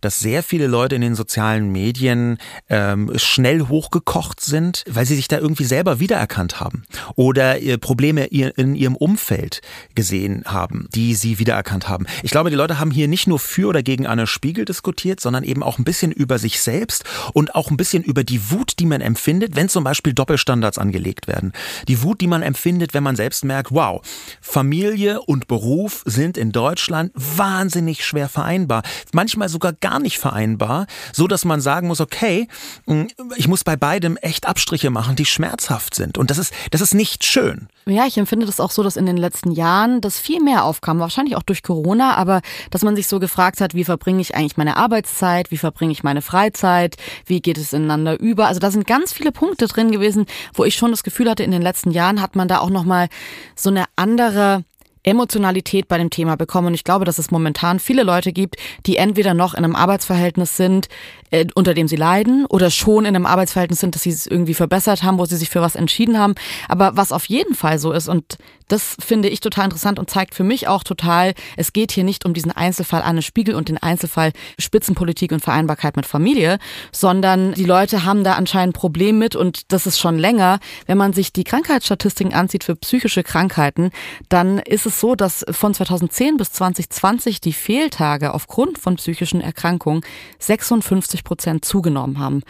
dass 0.00 0.18
sehr 0.18 0.42
viele 0.42 0.66
Leute 0.66 0.96
in 0.96 1.00
den 1.00 1.14
sozialen 1.14 1.70
Medien 1.70 2.38
ähm, 2.68 3.12
schnell 3.16 3.68
hochgekocht 3.68 4.40
sind, 4.40 4.82
weil 4.88 5.06
sie 5.06 5.14
sich 5.14 5.28
da 5.28 5.38
irgendwie 5.38 5.64
selber 5.64 6.00
wiedererkannt 6.00 6.58
haben 6.58 6.82
oder 7.14 7.62
äh, 7.62 7.78
Probleme 7.78 8.24
in 8.24 8.74
ihrem 8.74 8.96
Umfeld 8.96 9.62
gesehen 9.94 10.42
haben, 10.44 10.88
die 10.92 11.14
sie 11.14 11.38
wiedererkannt 11.38 11.88
haben. 11.88 12.06
Ich 12.24 12.32
glaube, 12.32 12.50
die 12.50 12.56
Leute 12.56 12.80
haben 12.80 12.90
hier 12.90 13.06
nicht 13.06 13.28
nur 13.28 13.38
für 13.38 13.68
oder 13.68 13.84
gegen 13.84 14.08
Anne 14.08 14.26
Spiegel 14.26 14.64
diskutiert, 14.64 15.20
sondern 15.20 15.44
eben 15.44 15.62
auch 15.62 15.78
ein 15.78 15.84
bisschen 15.84 16.10
über 16.10 16.38
sich 16.38 16.60
selbst 16.60 17.04
und 17.32 17.54
auch 17.54 17.70
ein 17.70 17.76
bisschen 17.76 18.02
über 18.02 18.24
die 18.24 18.50
Wut, 18.50 18.72
die 18.80 18.86
man 18.86 19.00
empfindet, 19.00 19.54
wenn 19.54 19.68
zum 19.68 19.84
Beispiel 19.84 20.12
Doppelstandard 20.12 20.47
Standards 20.48 20.78
angelegt 20.78 21.28
werden. 21.28 21.52
Die 21.88 22.02
Wut, 22.02 22.22
die 22.22 22.26
man 22.26 22.40
empfindet, 22.40 22.94
wenn 22.94 23.02
man 23.02 23.16
selbst 23.16 23.44
merkt, 23.44 23.70
wow, 23.70 24.00
Familie 24.40 25.20
und 25.20 25.46
Beruf 25.46 26.02
sind 26.06 26.38
in 26.38 26.52
Deutschland 26.52 27.12
wahnsinnig 27.14 28.02
schwer 28.02 28.30
vereinbar. 28.30 28.82
Manchmal 29.12 29.50
sogar 29.50 29.74
gar 29.74 29.98
nicht 29.98 30.18
vereinbar, 30.18 30.86
so 31.12 31.26
dass 31.26 31.44
man 31.44 31.60
sagen 31.60 31.88
muss, 31.88 32.00
okay, 32.00 32.48
hm, 32.86 33.08
ich 33.36 33.46
muss 33.46 33.62
bei 33.62 33.76
beidem 33.76 34.16
echt 34.16 34.46
Abstriche 34.46 34.88
machen, 34.88 35.16
die 35.16 35.26
schmerzhaft 35.26 35.94
sind. 35.94 36.16
Und 36.16 36.30
das 36.30 36.38
ist, 36.38 36.54
das 36.70 36.80
ist 36.80 36.94
nicht 36.94 37.26
schön. 37.26 37.68
Ja, 37.84 38.06
ich 38.06 38.16
empfinde 38.16 38.46
das 38.46 38.60
auch 38.60 38.70
so, 38.70 38.82
dass 38.82 38.96
in 38.96 39.06
den 39.06 39.16
letzten 39.16 39.50
Jahren 39.50 40.00
das 40.00 40.18
viel 40.18 40.42
mehr 40.42 40.64
aufkam, 40.64 40.98
wahrscheinlich 40.98 41.36
auch 41.36 41.42
durch 41.42 41.62
Corona, 41.62 42.16
aber 42.16 42.40
dass 42.70 42.82
man 42.82 42.96
sich 42.96 43.06
so 43.06 43.18
gefragt 43.18 43.60
hat, 43.60 43.74
wie 43.74 43.84
verbringe 43.84 44.20
ich 44.20 44.34
eigentlich 44.34 44.56
meine 44.56 44.76
Arbeitszeit, 44.76 45.50
wie 45.50 45.56
verbringe 45.56 45.92
ich 45.92 46.02
meine 46.02 46.22
Freizeit, 46.22 46.96
wie 47.26 47.40
geht 47.40 47.58
es 47.58 47.72
ineinander 47.72 48.18
über. 48.20 48.46
Also 48.46 48.60
da 48.60 48.70
sind 48.70 48.86
ganz 48.86 49.12
viele 49.12 49.32
Punkte 49.32 49.66
drin 49.66 49.90
gewesen, 49.90 50.26
wo 50.54 50.64
ich 50.64 50.74
schon 50.74 50.90
das 50.90 51.02
Gefühl 51.02 51.30
hatte, 51.30 51.42
in 51.42 51.50
den 51.50 51.62
letzten 51.62 51.90
Jahren 51.90 52.20
hat 52.20 52.36
man 52.36 52.48
da 52.48 52.58
auch 52.58 52.70
nochmal 52.70 53.08
so 53.54 53.70
eine 53.70 53.84
andere 53.96 54.64
Emotionalität 55.08 55.88
bei 55.88 55.98
dem 55.98 56.10
Thema 56.10 56.36
bekommen. 56.36 56.68
Und 56.68 56.74
ich 56.74 56.84
glaube, 56.84 57.04
dass 57.04 57.18
es 57.18 57.30
momentan 57.30 57.80
viele 57.80 58.02
Leute 58.02 58.32
gibt, 58.32 58.56
die 58.86 58.96
entweder 58.96 59.34
noch 59.34 59.54
in 59.54 59.64
einem 59.64 59.76
Arbeitsverhältnis 59.76 60.56
sind, 60.56 60.88
äh, 61.30 61.46
unter 61.54 61.74
dem 61.74 61.88
sie 61.88 61.96
leiden, 61.96 62.46
oder 62.46 62.70
schon 62.70 63.04
in 63.04 63.14
einem 63.14 63.26
Arbeitsverhältnis 63.26 63.80
sind, 63.80 63.94
dass 63.94 64.02
sie 64.02 64.10
es 64.10 64.26
irgendwie 64.26 64.54
verbessert 64.54 65.02
haben, 65.02 65.18
wo 65.18 65.24
sie 65.24 65.36
sich 65.36 65.50
für 65.50 65.60
was 65.60 65.74
entschieden 65.74 66.18
haben. 66.18 66.34
Aber 66.68 66.96
was 66.96 67.12
auf 67.12 67.26
jeden 67.26 67.54
Fall 67.54 67.78
so 67.78 67.92
ist, 67.92 68.08
und 68.08 68.38
das 68.68 68.96
finde 69.00 69.28
ich 69.28 69.40
total 69.40 69.64
interessant 69.64 69.98
und 69.98 70.10
zeigt 70.10 70.34
für 70.34 70.44
mich 70.44 70.68
auch 70.68 70.84
total, 70.84 71.34
es 71.56 71.72
geht 71.72 71.90
hier 71.90 72.04
nicht 72.04 72.24
um 72.24 72.34
diesen 72.34 72.52
Einzelfall 72.52 73.02
Anne 73.02 73.22
Spiegel 73.22 73.54
und 73.54 73.68
den 73.68 73.78
Einzelfall 73.78 74.32
Spitzenpolitik 74.58 75.32
und 75.32 75.40
Vereinbarkeit 75.40 75.96
mit 75.96 76.06
Familie, 76.06 76.58
sondern 76.92 77.54
die 77.54 77.64
Leute 77.64 78.04
haben 78.04 78.24
da 78.24 78.34
anscheinend 78.34 78.58
ein 78.58 78.72
Problem 78.78 79.18
mit 79.18 79.34
und 79.34 79.72
das 79.72 79.86
ist 79.86 79.98
schon 79.98 80.18
länger. 80.18 80.58
Wenn 80.86 80.98
man 80.98 81.12
sich 81.12 81.32
die 81.32 81.44
Krankheitsstatistiken 81.44 82.34
ansieht 82.34 82.64
für 82.64 82.76
psychische 82.76 83.22
Krankheiten, 83.22 83.90
dann 84.28 84.58
ist 84.58 84.84
es 84.84 84.97
so, 85.00 85.14
dass 85.14 85.44
von 85.50 85.74
2010 85.74 86.36
bis 86.36 86.52
2020 86.52 87.40
die 87.40 87.52
Fehltage 87.52 88.34
aufgrund 88.34 88.78
von 88.78 88.96
psychischen 88.96 89.40
Erkrankungen 89.40 90.02
56 90.38 91.24
Prozent 91.24 91.64
zugenommen 91.64 92.18
haben. 92.18 92.42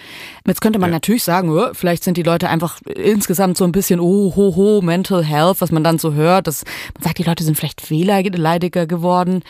Jetzt 0.47 0.61
könnte 0.61 0.79
man 0.79 0.91
ja. 0.91 0.97
natürlich 0.97 1.25
sagen, 1.25 1.57
vielleicht 1.73 2.05
sind 2.05 2.17
die 2.17 2.23
Leute 2.23 2.49
einfach 2.49 2.81
insgesamt 2.95 3.57
so 3.57 3.65
ein 3.65 3.73
bisschen, 3.73 4.01
oh, 4.01 4.35
ho, 4.37 4.57
ho, 4.57 4.81
Mental 4.83 5.25
Health, 5.25 5.61
was 5.61 5.73
man 5.73 5.85
dann 5.85 5.99
so 5.99 6.13
hört. 6.15 6.47
Das, 6.47 6.65
man 6.95 7.05
sagt, 7.05 7.19
die 7.19 7.25
Leute 7.25 7.45
sind 7.45 7.57
vielleicht 7.57 7.91
wehleidiger 7.91 8.87
geworden. 8.87 9.43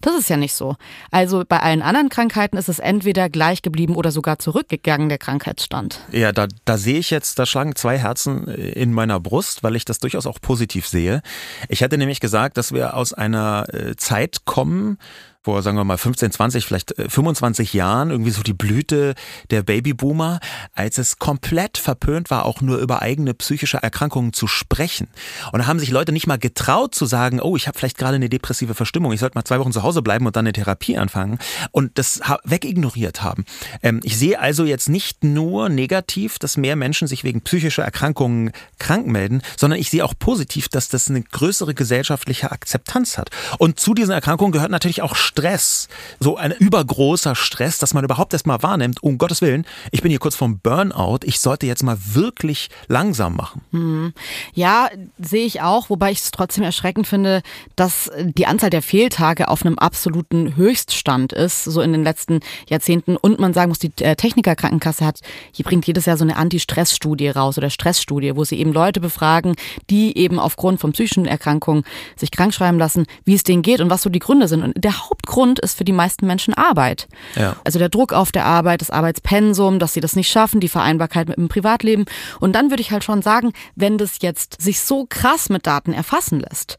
Das 0.00 0.18
ist 0.18 0.30
ja 0.30 0.36
nicht 0.36 0.54
so. 0.54 0.76
Also 1.10 1.44
bei 1.46 1.60
allen 1.60 1.82
anderen 1.82 2.08
Krankheiten 2.08 2.56
ist 2.56 2.68
es 2.68 2.78
entweder 2.78 3.28
gleich 3.28 3.60
geblieben 3.60 3.96
oder 3.96 4.10
sogar 4.10 4.38
zurückgegangen, 4.38 5.08
der 5.08 5.18
Krankheitsstand. 5.18 6.00
Ja, 6.10 6.32
da, 6.32 6.48
da 6.64 6.78
sehe 6.78 6.98
ich 6.98 7.10
jetzt, 7.10 7.38
da 7.38 7.44
schlagen 7.44 7.76
zwei 7.76 7.98
Herzen 7.98 8.46
in 8.48 8.92
meiner 8.94 9.20
Brust, 9.20 9.62
weil 9.62 9.76
ich 9.76 9.84
das 9.84 9.98
durchaus 9.98 10.26
auch 10.26 10.40
positiv 10.40 10.86
sehe. 10.86 11.20
Ich 11.68 11.82
hatte 11.82 11.98
nämlich 11.98 12.20
gesagt, 12.20 12.56
dass 12.56 12.72
wir 12.72 12.96
aus 12.96 13.12
einer 13.12 13.66
äh, 13.72 13.96
Zeit 13.96 14.46
kommen, 14.46 14.98
vor, 15.42 15.62
sagen 15.62 15.78
wir 15.78 15.84
mal, 15.84 15.96
15, 15.96 16.32
20, 16.32 16.66
vielleicht 16.66 16.94
25 16.98 17.72
äh, 17.72 17.78
Jahren, 17.78 18.10
irgendwie 18.10 18.30
so 18.30 18.42
die 18.42 18.52
Blüte 18.52 19.14
der 19.48 19.62
Babyboomer, 19.62 20.38
als 20.74 20.98
es 20.98 21.18
komplett 21.18 21.78
verpönt 21.78 22.30
war, 22.30 22.44
auch 22.44 22.60
nur 22.60 22.76
über 22.76 23.00
eigene 23.00 23.32
psychische 23.32 23.78
Erkrankungen 23.78 24.34
zu 24.34 24.46
sprechen. 24.46 25.08
Und 25.52 25.60
da 25.60 25.66
haben 25.66 25.78
sich 25.78 25.90
Leute 25.90 26.12
nicht 26.12 26.26
mal 26.26 26.38
getraut 26.38 26.94
zu 26.94 27.06
sagen, 27.06 27.40
oh, 27.40 27.56
ich 27.56 27.68
habe 27.68 27.78
vielleicht 27.78 27.96
gerade 27.96 28.16
eine 28.16 28.28
depressive 28.28 28.74
Verstimmung, 28.74 29.12
ich 29.12 29.20
sollte 29.20 29.38
mal 29.38 29.44
zwei 29.44 29.58
Wochen 29.60 29.72
zu 29.72 29.82
Hause 29.82 30.02
bleiben 30.02 30.26
und 30.26 30.36
dann 30.36 30.44
eine 30.44 30.52
Therapie 30.52 30.98
anfangen 30.98 31.38
und 31.70 31.96
das 31.96 32.20
wegignoriert 32.44 33.22
haben. 33.22 33.46
Ähm, 33.82 34.00
ich 34.02 34.18
sehe 34.18 34.38
also 34.38 34.64
jetzt 34.64 34.90
nicht 34.90 35.24
nur 35.24 35.70
negativ, 35.70 36.38
dass 36.38 36.58
mehr 36.58 36.76
Menschen 36.76 37.08
sich 37.08 37.24
wegen 37.24 37.40
psychischer 37.40 37.82
Erkrankungen 37.82 38.52
krank 38.78 39.06
melden, 39.06 39.40
sondern 39.56 39.78
ich 39.78 39.88
sehe 39.88 40.04
auch 40.04 40.12
positiv, 40.18 40.68
dass 40.68 40.88
das 40.88 41.08
eine 41.08 41.22
größere 41.22 41.72
gesellschaftliche 41.72 42.52
Akzeptanz 42.52 43.16
hat. 43.16 43.30
Und 43.58 43.80
zu 43.80 43.94
diesen 43.94 44.12
Erkrankungen 44.12 44.52
gehört 44.52 44.70
natürlich 44.70 45.00
auch 45.00 45.16
Stress, 45.30 45.88
so 46.18 46.36
ein 46.36 46.50
übergroßer 46.50 47.36
Stress, 47.36 47.78
dass 47.78 47.94
man 47.94 48.02
überhaupt 48.02 48.32
erst 48.32 48.48
mal 48.48 48.62
wahrnimmt, 48.64 49.00
um 49.02 49.16
Gottes 49.16 49.42
Willen, 49.42 49.64
ich 49.92 50.02
bin 50.02 50.10
hier 50.10 50.18
kurz 50.18 50.34
vom 50.34 50.58
Burnout, 50.58 51.20
ich 51.22 51.38
sollte 51.38 51.66
jetzt 51.66 51.84
mal 51.84 51.96
wirklich 52.00 52.68
langsam 52.88 53.36
machen. 53.36 53.60
Hm. 53.70 54.12
Ja, 54.54 54.88
sehe 55.18 55.46
ich 55.46 55.60
auch, 55.62 55.88
wobei 55.88 56.10
ich 56.10 56.18
es 56.18 56.32
trotzdem 56.32 56.64
erschreckend 56.64 57.06
finde, 57.06 57.42
dass 57.76 58.10
die 58.18 58.46
Anzahl 58.46 58.70
der 58.70 58.82
Fehltage 58.82 59.46
auf 59.48 59.64
einem 59.64 59.78
absoluten 59.78 60.56
Höchststand 60.56 61.32
ist, 61.32 61.62
so 61.62 61.80
in 61.80 61.92
den 61.92 62.02
letzten 62.02 62.40
Jahrzehnten. 62.68 63.16
Und 63.16 63.38
man 63.38 63.54
sagen 63.54 63.68
muss, 63.68 63.78
die 63.78 63.92
äh, 64.00 64.16
Technikerkrankenkasse 64.16 65.06
hat, 65.06 65.20
die 65.56 65.62
bringt 65.62 65.86
jedes 65.86 66.06
Jahr 66.06 66.16
so 66.16 66.24
eine 66.24 66.36
Anti-Stress-Studie 66.36 67.28
raus 67.28 67.56
oder 67.56 67.70
Stressstudie, 67.70 68.34
wo 68.34 68.44
sie 68.44 68.58
eben 68.58 68.72
Leute 68.72 68.98
befragen, 68.98 69.54
die 69.90 70.18
eben 70.18 70.40
aufgrund 70.40 70.80
von 70.80 70.90
psychischen 70.90 71.26
Erkrankungen 71.26 71.84
sich 72.16 72.32
krankschreiben 72.32 72.80
lassen, 72.80 73.06
wie 73.24 73.34
es 73.34 73.44
denen 73.44 73.62
geht 73.62 73.80
und 73.80 73.90
was 73.90 74.02
so 74.02 74.10
die 74.10 74.18
Gründe 74.18 74.48
sind. 74.48 74.64
Und 74.64 74.82
der 74.82 75.08
Haupt 75.08 75.19
Hauptgrund 75.20 75.58
ist 75.58 75.76
für 75.76 75.84
die 75.84 75.92
meisten 75.92 76.26
Menschen 76.26 76.54
Arbeit. 76.54 77.08
Ja. 77.36 77.56
Also 77.64 77.78
der 77.78 77.88
Druck 77.88 78.12
auf 78.12 78.32
der 78.32 78.46
Arbeit, 78.46 78.80
das 78.80 78.90
Arbeitspensum, 78.90 79.78
dass 79.78 79.92
sie 79.92 80.00
das 80.00 80.16
nicht 80.16 80.30
schaffen, 80.30 80.60
die 80.60 80.68
Vereinbarkeit 80.68 81.28
mit 81.28 81.36
dem 81.36 81.48
Privatleben. 81.48 82.06
Und 82.40 82.54
dann 82.54 82.70
würde 82.70 82.80
ich 82.80 82.90
halt 82.90 83.04
schon 83.04 83.22
sagen, 83.22 83.52
wenn 83.76 83.98
das 83.98 84.18
jetzt 84.20 84.60
sich 84.60 84.80
so 84.80 85.06
krass 85.08 85.50
mit 85.50 85.66
Daten 85.66 85.92
erfassen 85.92 86.40
lässt, 86.40 86.78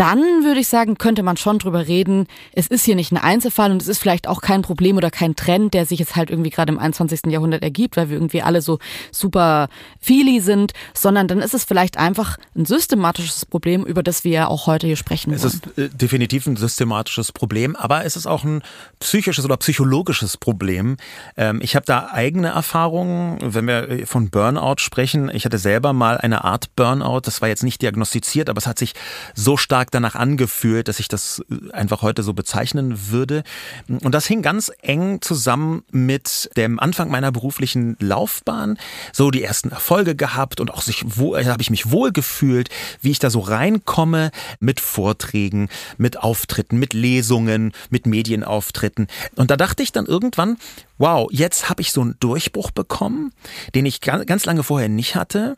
dann 0.00 0.44
würde 0.44 0.60
ich 0.60 0.68
sagen, 0.68 0.96
könnte 0.96 1.22
man 1.22 1.36
schon 1.36 1.58
drüber 1.58 1.86
reden. 1.86 2.26
Es 2.54 2.68
ist 2.68 2.86
hier 2.86 2.96
nicht 2.96 3.12
ein 3.12 3.18
Einzelfall 3.18 3.70
und 3.70 3.82
es 3.82 3.86
ist 3.86 3.98
vielleicht 3.98 4.28
auch 4.28 4.40
kein 4.40 4.62
Problem 4.62 4.96
oder 4.96 5.10
kein 5.10 5.36
Trend, 5.36 5.74
der 5.74 5.84
sich 5.84 5.98
jetzt 5.98 6.16
halt 6.16 6.30
irgendwie 6.30 6.48
gerade 6.48 6.72
im 6.72 6.78
21. 6.78 7.26
Jahrhundert 7.26 7.62
ergibt, 7.62 7.98
weil 7.98 8.08
wir 8.08 8.16
irgendwie 8.16 8.40
alle 8.40 8.62
so 8.62 8.78
super 9.12 9.68
feely 10.00 10.40
sind, 10.40 10.72
sondern 10.94 11.28
dann 11.28 11.40
ist 11.40 11.52
es 11.52 11.64
vielleicht 11.64 11.98
einfach 11.98 12.38
ein 12.56 12.64
systematisches 12.64 13.44
Problem, 13.44 13.84
über 13.84 14.02
das 14.02 14.24
wir 14.24 14.32
ja 14.32 14.48
auch 14.48 14.66
heute 14.66 14.86
hier 14.86 14.96
sprechen 14.96 15.32
wollen. 15.32 15.46
Es 15.46 15.52
ist 15.52 15.76
äh, 15.76 15.90
definitiv 15.90 16.46
ein 16.46 16.56
systematisches 16.56 17.30
Problem, 17.32 17.76
aber 17.76 18.06
es 18.06 18.16
ist 18.16 18.26
auch 18.26 18.42
ein 18.42 18.62
psychisches 19.00 19.44
oder 19.44 19.58
psychologisches 19.58 20.38
Problem. 20.38 20.96
Ähm, 21.36 21.60
ich 21.62 21.76
habe 21.76 21.84
da 21.84 22.08
eigene 22.10 22.48
Erfahrungen, 22.48 23.36
wenn 23.42 23.66
wir 23.66 23.90
äh, 23.90 24.06
von 24.06 24.30
Burnout 24.30 24.76
sprechen. 24.78 25.30
Ich 25.34 25.44
hatte 25.44 25.58
selber 25.58 25.92
mal 25.92 26.16
eine 26.16 26.42
Art 26.42 26.74
Burnout, 26.74 27.20
das 27.24 27.42
war 27.42 27.50
jetzt 27.50 27.64
nicht 27.64 27.82
diagnostiziert, 27.82 28.48
aber 28.48 28.56
es 28.56 28.66
hat 28.66 28.78
sich 28.78 28.94
so 29.34 29.58
stark 29.58 29.89
danach 29.90 30.14
angefühlt, 30.14 30.88
dass 30.88 31.00
ich 31.00 31.08
das 31.08 31.42
einfach 31.72 32.02
heute 32.02 32.22
so 32.22 32.32
bezeichnen 32.32 33.10
würde. 33.10 33.42
Und 33.88 34.12
das 34.14 34.26
hing 34.26 34.42
ganz 34.42 34.70
eng 34.82 35.20
zusammen 35.20 35.82
mit 35.90 36.50
dem 36.56 36.80
Anfang 36.80 37.10
meiner 37.10 37.32
beruflichen 37.32 37.96
Laufbahn. 38.00 38.78
So 39.12 39.30
die 39.30 39.42
ersten 39.42 39.70
Erfolge 39.70 40.14
gehabt 40.14 40.60
und 40.60 40.70
auch 40.72 40.82
sich 40.82 41.18
wohl, 41.18 41.44
habe 41.46 41.62
ich 41.62 41.70
mich 41.70 41.90
wohl 41.90 42.12
gefühlt, 42.12 42.68
wie 43.02 43.10
ich 43.10 43.18
da 43.18 43.30
so 43.30 43.40
reinkomme 43.40 44.30
mit 44.60 44.80
Vorträgen, 44.80 45.68
mit 45.98 46.18
Auftritten, 46.18 46.78
mit 46.78 46.92
Lesungen, 46.92 47.72
mit 47.90 48.06
Medienauftritten. 48.06 49.08
Und 49.36 49.50
da 49.50 49.56
dachte 49.56 49.82
ich 49.82 49.92
dann 49.92 50.06
irgendwann, 50.06 50.56
wow, 50.98 51.28
jetzt 51.30 51.70
habe 51.70 51.82
ich 51.82 51.92
so 51.92 52.02
einen 52.02 52.16
Durchbruch 52.20 52.70
bekommen, 52.70 53.32
den 53.74 53.86
ich 53.86 54.00
ganz 54.00 54.44
lange 54.44 54.62
vorher 54.62 54.88
nicht 54.88 55.16
hatte. 55.16 55.56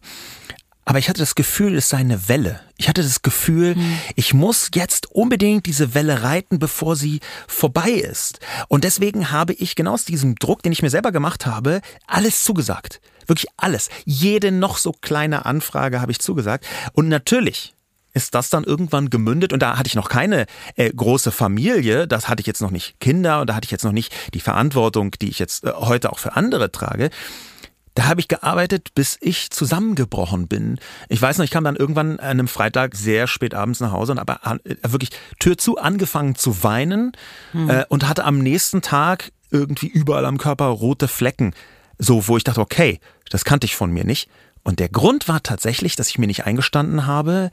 Aber 0.84 0.98
ich 0.98 1.08
hatte 1.08 1.20
das 1.20 1.34
Gefühl, 1.34 1.76
es 1.76 1.88
sei 1.88 1.98
eine 1.98 2.28
Welle. 2.28 2.60
Ich 2.76 2.88
hatte 2.88 3.02
das 3.02 3.22
Gefühl, 3.22 3.76
mhm. 3.76 3.98
ich 4.16 4.34
muss 4.34 4.70
jetzt 4.74 5.10
unbedingt 5.12 5.66
diese 5.66 5.94
Welle 5.94 6.22
reiten, 6.22 6.58
bevor 6.58 6.96
sie 6.96 7.20
vorbei 7.46 7.90
ist. 7.90 8.40
Und 8.68 8.84
deswegen 8.84 9.30
habe 9.30 9.52
ich 9.52 9.76
genau 9.76 9.94
aus 9.94 10.04
diesem 10.04 10.34
Druck, 10.34 10.62
den 10.62 10.72
ich 10.72 10.82
mir 10.82 10.90
selber 10.90 11.12
gemacht 11.12 11.46
habe, 11.46 11.80
alles 12.06 12.42
zugesagt. 12.42 13.00
Wirklich 13.26 13.46
alles. 13.56 13.90
Jede 14.04 14.50
noch 14.50 14.76
so 14.76 14.92
kleine 14.92 15.46
Anfrage 15.46 16.00
habe 16.00 16.10
ich 16.10 16.18
zugesagt. 16.18 16.66
Und 16.92 17.08
natürlich 17.08 17.74
ist 18.14 18.34
das 18.34 18.50
dann 18.50 18.64
irgendwann 18.64 19.08
gemündet 19.08 19.52
und 19.52 19.60
da 19.62 19.78
hatte 19.78 19.86
ich 19.86 19.94
noch 19.94 20.08
keine 20.08 20.46
äh, 20.76 20.90
große 20.90 21.30
Familie, 21.30 22.06
das 22.06 22.28
hatte 22.28 22.40
ich 22.40 22.46
jetzt 22.46 22.60
noch 22.60 22.70
nicht 22.70 23.00
Kinder 23.00 23.40
und 23.40 23.48
da 23.48 23.54
hatte 23.54 23.64
ich 23.64 23.70
jetzt 23.70 23.84
noch 23.84 23.92
nicht 23.92 24.12
die 24.34 24.40
Verantwortung, 24.40 25.12
die 25.12 25.30
ich 25.30 25.38
jetzt 25.38 25.64
äh, 25.64 25.72
heute 25.72 26.12
auch 26.12 26.18
für 26.18 26.36
andere 26.36 26.70
trage. 26.70 27.08
Da 27.94 28.04
habe 28.04 28.20
ich 28.20 28.28
gearbeitet, 28.28 28.94
bis 28.94 29.18
ich 29.20 29.50
zusammengebrochen 29.50 30.48
bin. 30.48 30.78
Ich 31.08 31.20
weiß 31.20 31.38
noch, 31.38 31.44
ich 31.44 31.50
kam 31.50 31.64
dann 31.64 31.76
irgendwann 31.76 32.18
an 32.18 32.26
einem 32.26 32.48
Freitag 32.48 32.96
sehr 32.96 33.26
spät 33.26 33.54
abends 33.54 33.80
nach 33.80 33.92
Hause 33.92 34.12
und 34.12 34.18
aber 34.18 34.40
äh, 34.64 34.76
wirklich 34.82 35.10
Tür 35.38 35.58
zu 35.58 35.76
angefangen 35.78 36.34
zu 36.34 36.62
weinen 36.62 37.12
hm. 37.52 37.68
äh, 37.68 37.84
und 37.88 38.08
hatte 38.08 38.24
am 38.24 38.38
nächsten 38.38 38.80
Tag 38.80 39.30
irgendwie 39.50 39.88
überall 39.88 40.24
am 40.24 40.38
Körper 40.38 40.66
rote 40.66 41.06
Flecken. 41.06 41.54
So, 41.98 42.26
wo 42.28 42.36
ich 42.36 42.44
dachte, 42.44 42.60
okay, 42.60 42.98
das 43.30 43.44
kannte 43.44 43.66
ich 43.66 43.76
von 43.76 43.92
mir 43.92 44.04
nicht. 44.04 44.28
Und 44.64 44.78
der 44.78 44.88
Grund 44.88 45.28
war 45.28 45.42
tatsächlich, 45.42 45.96
dass 45.96 46.08
ich 46.08 46.18
mir 46.18 46.26
nicht 46.26 46.46
eingestanden 46.46 47.06
habe, 47.06 47.50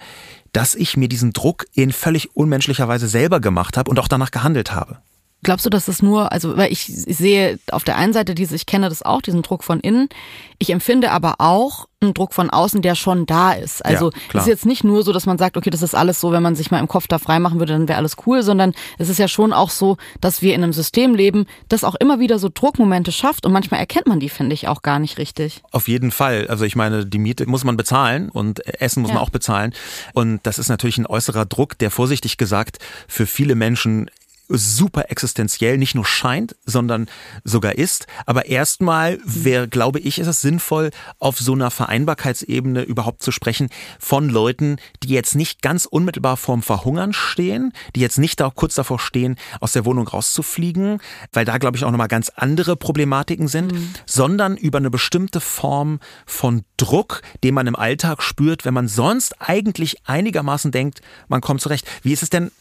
dass 0.54 0.76
ich 0.76 0.96
mir 0.96 1.10
diesen 1.10 1.34
Druck 1.34 1.66
in 1.74 1.92
völlig 1.92 2.36
unmenschlicher 2.36 2.88
Weise 2.88 3.08
selber 3.08 3.40
gemacht 3.40 3.78
habe 3.78 3.90
und 3.90 4.00
auch 4.00 4.08
danach 4.08 4.32
gehandelt 4.32 4.72
habe. 4.72 5.00
Glaubst 5.42 5.66
du, 5.66 5.70
dass 5.70 5.86
das 5.86 6.02
nur, 6.02 6.32
also 6.34 6.58
weil 6.58 6.72
ich, 6.72 6.90
ich 6.90 7.18
sehe 7.18 7.60
auf 7.72 7.86
der 7.86 7.98
einen 7.98 8.12
Seite 8.12 8.36
diese, 8.36 8.56
ich 8.56 8.66
kenne 8.66 8.90
das 8.90 9.04
auch, 9.04 9.22
diesen 9.22 9.42
Druck 9.42 9.64
von 9.64 9.80
innen. 9.80 10.10
Ich 10.58 10.70
empfinde 10.70 11.12
aber 11.12 11.36
auch 11.38 11.88
einen 12.02 12.14
Druck 12.14 12.34
von 12.34 12.50
außen, 12.50 12.82
der 12.82 12.96
schon 12.96 13.26
da 13.26 13.54
ist. 13.54 13.86
Also 13.86 14.12
ja, 14.34 14.40
ist 14.40 14.48
jetzt 14.48 14.66
nicht 14.66 14.84
nur 14.84 15.04
so, 15.04 15.14
dass 15.14 15.26
man 15.26 15.38
sagt, 15.38 15.58
okay, 15.58 15.70
das 15.70 15.82
ist 15.82 15.96
alles 15.96 16.20
so, 16.20 16.32
wenn 16.32 16.44
man 16.44 16.56
sich 16.56 16.72
mal 16.72 16.80
im 16.80 16.88
Kopf 16.88 17.08
da 17.08 17.20
frei 17.20 17.40
machen 17.40 17.60
würde, 17.60 17.74
dann 17.74 17.88
wäre 17.88 17.98
alles 17.98 18.16
cool, 18.26 18.44
sondern 18.44 18.74
es 18.98 19.10
ist 19.10 19.18
ja 19.18 19.28
schon 19.28 19.54
auch 19.54 19.70
so, 19.70 19.98
dass 20.20 20.42
wir 20.42 20.56
in 20.56 20.64
einem 20.64 20.74
System 20.74 21.16
leben, 21.16 21.46
das 21.68 21.84
auch 21.84 21.96
immer 21.96 22.20
wieder 22.20 22.40
so 22.40 22.50
Druckmomente 22.54 23.12
schafft 23.12 23.46
und 23.46 23.52
manchmal 23.52 23.80
erkennt 23.80 24.08
man 24.08 24.20
die, 24.20 24.30
finde 24.30 24.54
ich, 24.54 24.68
auch 24.68 24.82
gar 24.82 25.00
nicht 25.00 25.18
richtig. 25.18 25.62
Auf 25.72 25.88
jeden 25.88 26.12
Fall. 26.12 26.48
Also 26.48 26.66
ich 26.66 26.76
meine, 26.76 27.06
die 27.06 27.20
Miete 27.20 27.48
muss 27.48 27.64
man 27.64 27.78
bezahlen 27.78 28.30
und 28.30 28.66
Essen 28.66 29.02
muss 29.02 29.10
ja. 29.10 29.16
man 29.16 29.24
auch 29.24 29.30
bezahlen. 29.30 29.74
Und 30.14 30.40
das 30.44 30.60
ist 30.60 30.70
natürlich 30.70 30.98
ein 30.98 31.06
äußerer 31.06 31.46
Druck, 31.46 31.78
der 31.78 31.92
vorsichtig 31.92 32.38
gesagt 32.38 32.80
für 33.08 33.26
viele 33.26 33.56
Menschen 33.56 34.10
super 34.50 35.06
existenziell, 35.10 35.78
nicht 35.78 35.96
nur 35.96 36.06
scheint, 36.06 36.56
sondern 36.66 37.08
sogar 37.44 37.78
ist. 37.78 38.08
Aber 38.26 38.48
erstmal 38.48 39.20
wäre, 39.24 39.68
glaube 39.68 40.00
ich, 40.00 40.20
ist 40.20 40.28
es 40.28 40.42
sinnvoll, 40.42 40.90
auf 41.20 41.40
so 41.40 41.54
einer 41.54 41.72
Vereinbarkeitsebene 41.72 42.82
überhaupt 42.82 43.22
zu 43.22 43.32
sprechen 43.32 43.70
von 44.00 44.30
Leuten, 44.30 44.78
die 45.04 45.10
jetzt 45.10 45.36
nicht 45.36 45.62
ganz 45.62 45.86
unmittelbar 45.86 46.36
vorm 46.38 46.64
Verhungern 46.64 47.14
stehen, 47.14 47.72
die 47.96 48.00
jetzt 48.00 48.18
nicht 48.18 48.40
da 48.40 48.52
kurz 48.54 48.76
davor 48.76 49.00
stehen, 49.00 49.38
aus 49.60 49.74
der 49.74 49.86
Wohnung 49.86 50.08
rauszufliegen, 50.08 51.00
weil 51.32 51.46
da, 51.46 51.58
glaube 51.58 51.78
ich, 51.78 51.86
auch 51.86 51.92
nochmal 51.92 52.08
ganz 52.08 52.30
andere 52.30 52.76
Problematiken 52.76 53.48
sind, 53.48 53.72
mhm. 53.72 53.94
sondern 54.06 54.58
über 54.58 54.80
eine 54.80 54.90
bestimmte 54.90 55.40
Form 55.40 56.00
von 56.26 56.64
Druck, 56.78 57.22
den 57.44 57.54
man 57.54 57.68
im 57.68 57.76
Alltag 57.76 58.24
spürt, 58.24 58.66
wenn 58.66 58.74
man 58.74 58.88
sonst 58.88 59.36
eigentlich 59.40 59.98
einigermaßen 60.06 60.72
denkt, 60.72 61.02
man 61.28 61.42
kommt 61.42 61.62
zurecht. 61.62 61.86
Wie 62.02 62.14
ist 62.14 62.24
es 62.24 62.30
denn 62.30 62.52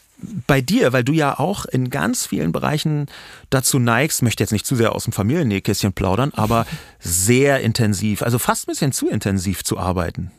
bei 0.47 0.61
dir, 0.61 0.93
weil 0.93 1.03
du 1.03 1.13
ja 1.13 1.39
auch 1.39 1.65
in 1.65 1.89
ganz 1.89 2.25
vielen 2.25 2.51
Bereichen 2.51 3.07
dazu 3.49 3.79
neigst, 3.79 4.21
möchte 4.21 4.43
jetzt 4.43 4.51
nicht 4.51 4.65
zu 4.65 4.75
sehr 4.75 4.93
aus 4.93 5.05
dem 5.05 5.13
Familiennähkästchen 5.13 5.93
plaudern, 5.93 6.31
aber 6.35 6.65
sehr 6.99 7.61
intensiv, 7.61 8.21
also 8.21 8.39
fast 8.39 8.67
ein 8.67 8.71
bisschen 8.71 8.91
zu 8.91 9.07
intensiv 9.07 9.63
zu 9.63 9.77
arbeiten. 9.77 10.31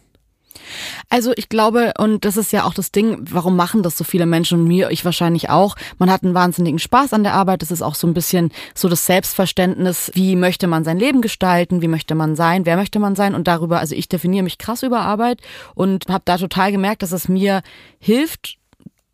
Also 1.09 1.33
ich 1.37 1.49
glaube, 1.49 1.95
und 1.99 2.25
das 2.25 2.37
ist 2.37 2.53
ja 2.53 2.65
auch 2.65 2.75
das 2.75 2.93
Ding, 2.93 3.19
warum 3.31 3.57
machen 3.57 3.83
das 3.83 3.97
so 3.97 4.05
viele 4.05 4.27
Menschen 4.27 4.61
und 4.61 4.69
mir, 4.69 4.91
ich 4.91 5.05
wahrscheinlich 5.05 5.51
auch. 5.51 5.77
Man 5.99 6.11
hat 6.11 6.23
einen 6.23 6.35
wahnsinnigen 6.35 6.79
Spaß 6.79 7.13
an 7.13 7.23
der 7.23 7.35
Arbeit. 7.35 7.63
Das 7.63 7.71
ist 7.71 7.83
auch 7.83 7.95
so 7.95 8.07
ein 8.07 8.15
bisschen 8.15 8.53
so 8.75 8.89
das 8.89 9.07
Selbstverständnis, 9.07 10.11
wie 10.15 10.37
möchte 10.37 10.67
man 10.67 10.85
sein 10.85 10.99
Leben 10.99 11.23
gestalten, 11.23 11.83
wie 11.83 11.89
möchte 11.89 12.15
man 12.15 12.37
sein, 12.37 12.67
wer 12.67 12.77
möchte 12.77 12.99
man 12.99 13.17
sein 13.17 13.35
und 13.35 13.49
darüber, 13.49 13.81
also 13.81 13.95
ich 13.95 14.09
definiere 14.09 14.45
mich 14.45 14.59
krass 14.59 14.83
über 14.83 15.01
Arbeit 15.01 15.41
und 15.75 16.07
habe 16.09 16.23
da 16.25 16.39
total 16.39 16.73
gemerkt, 16.73 17.03
dass 17.03 17.13
es 17.13 17.29
mir 17.29 17.63
hilft, 17.99 18.60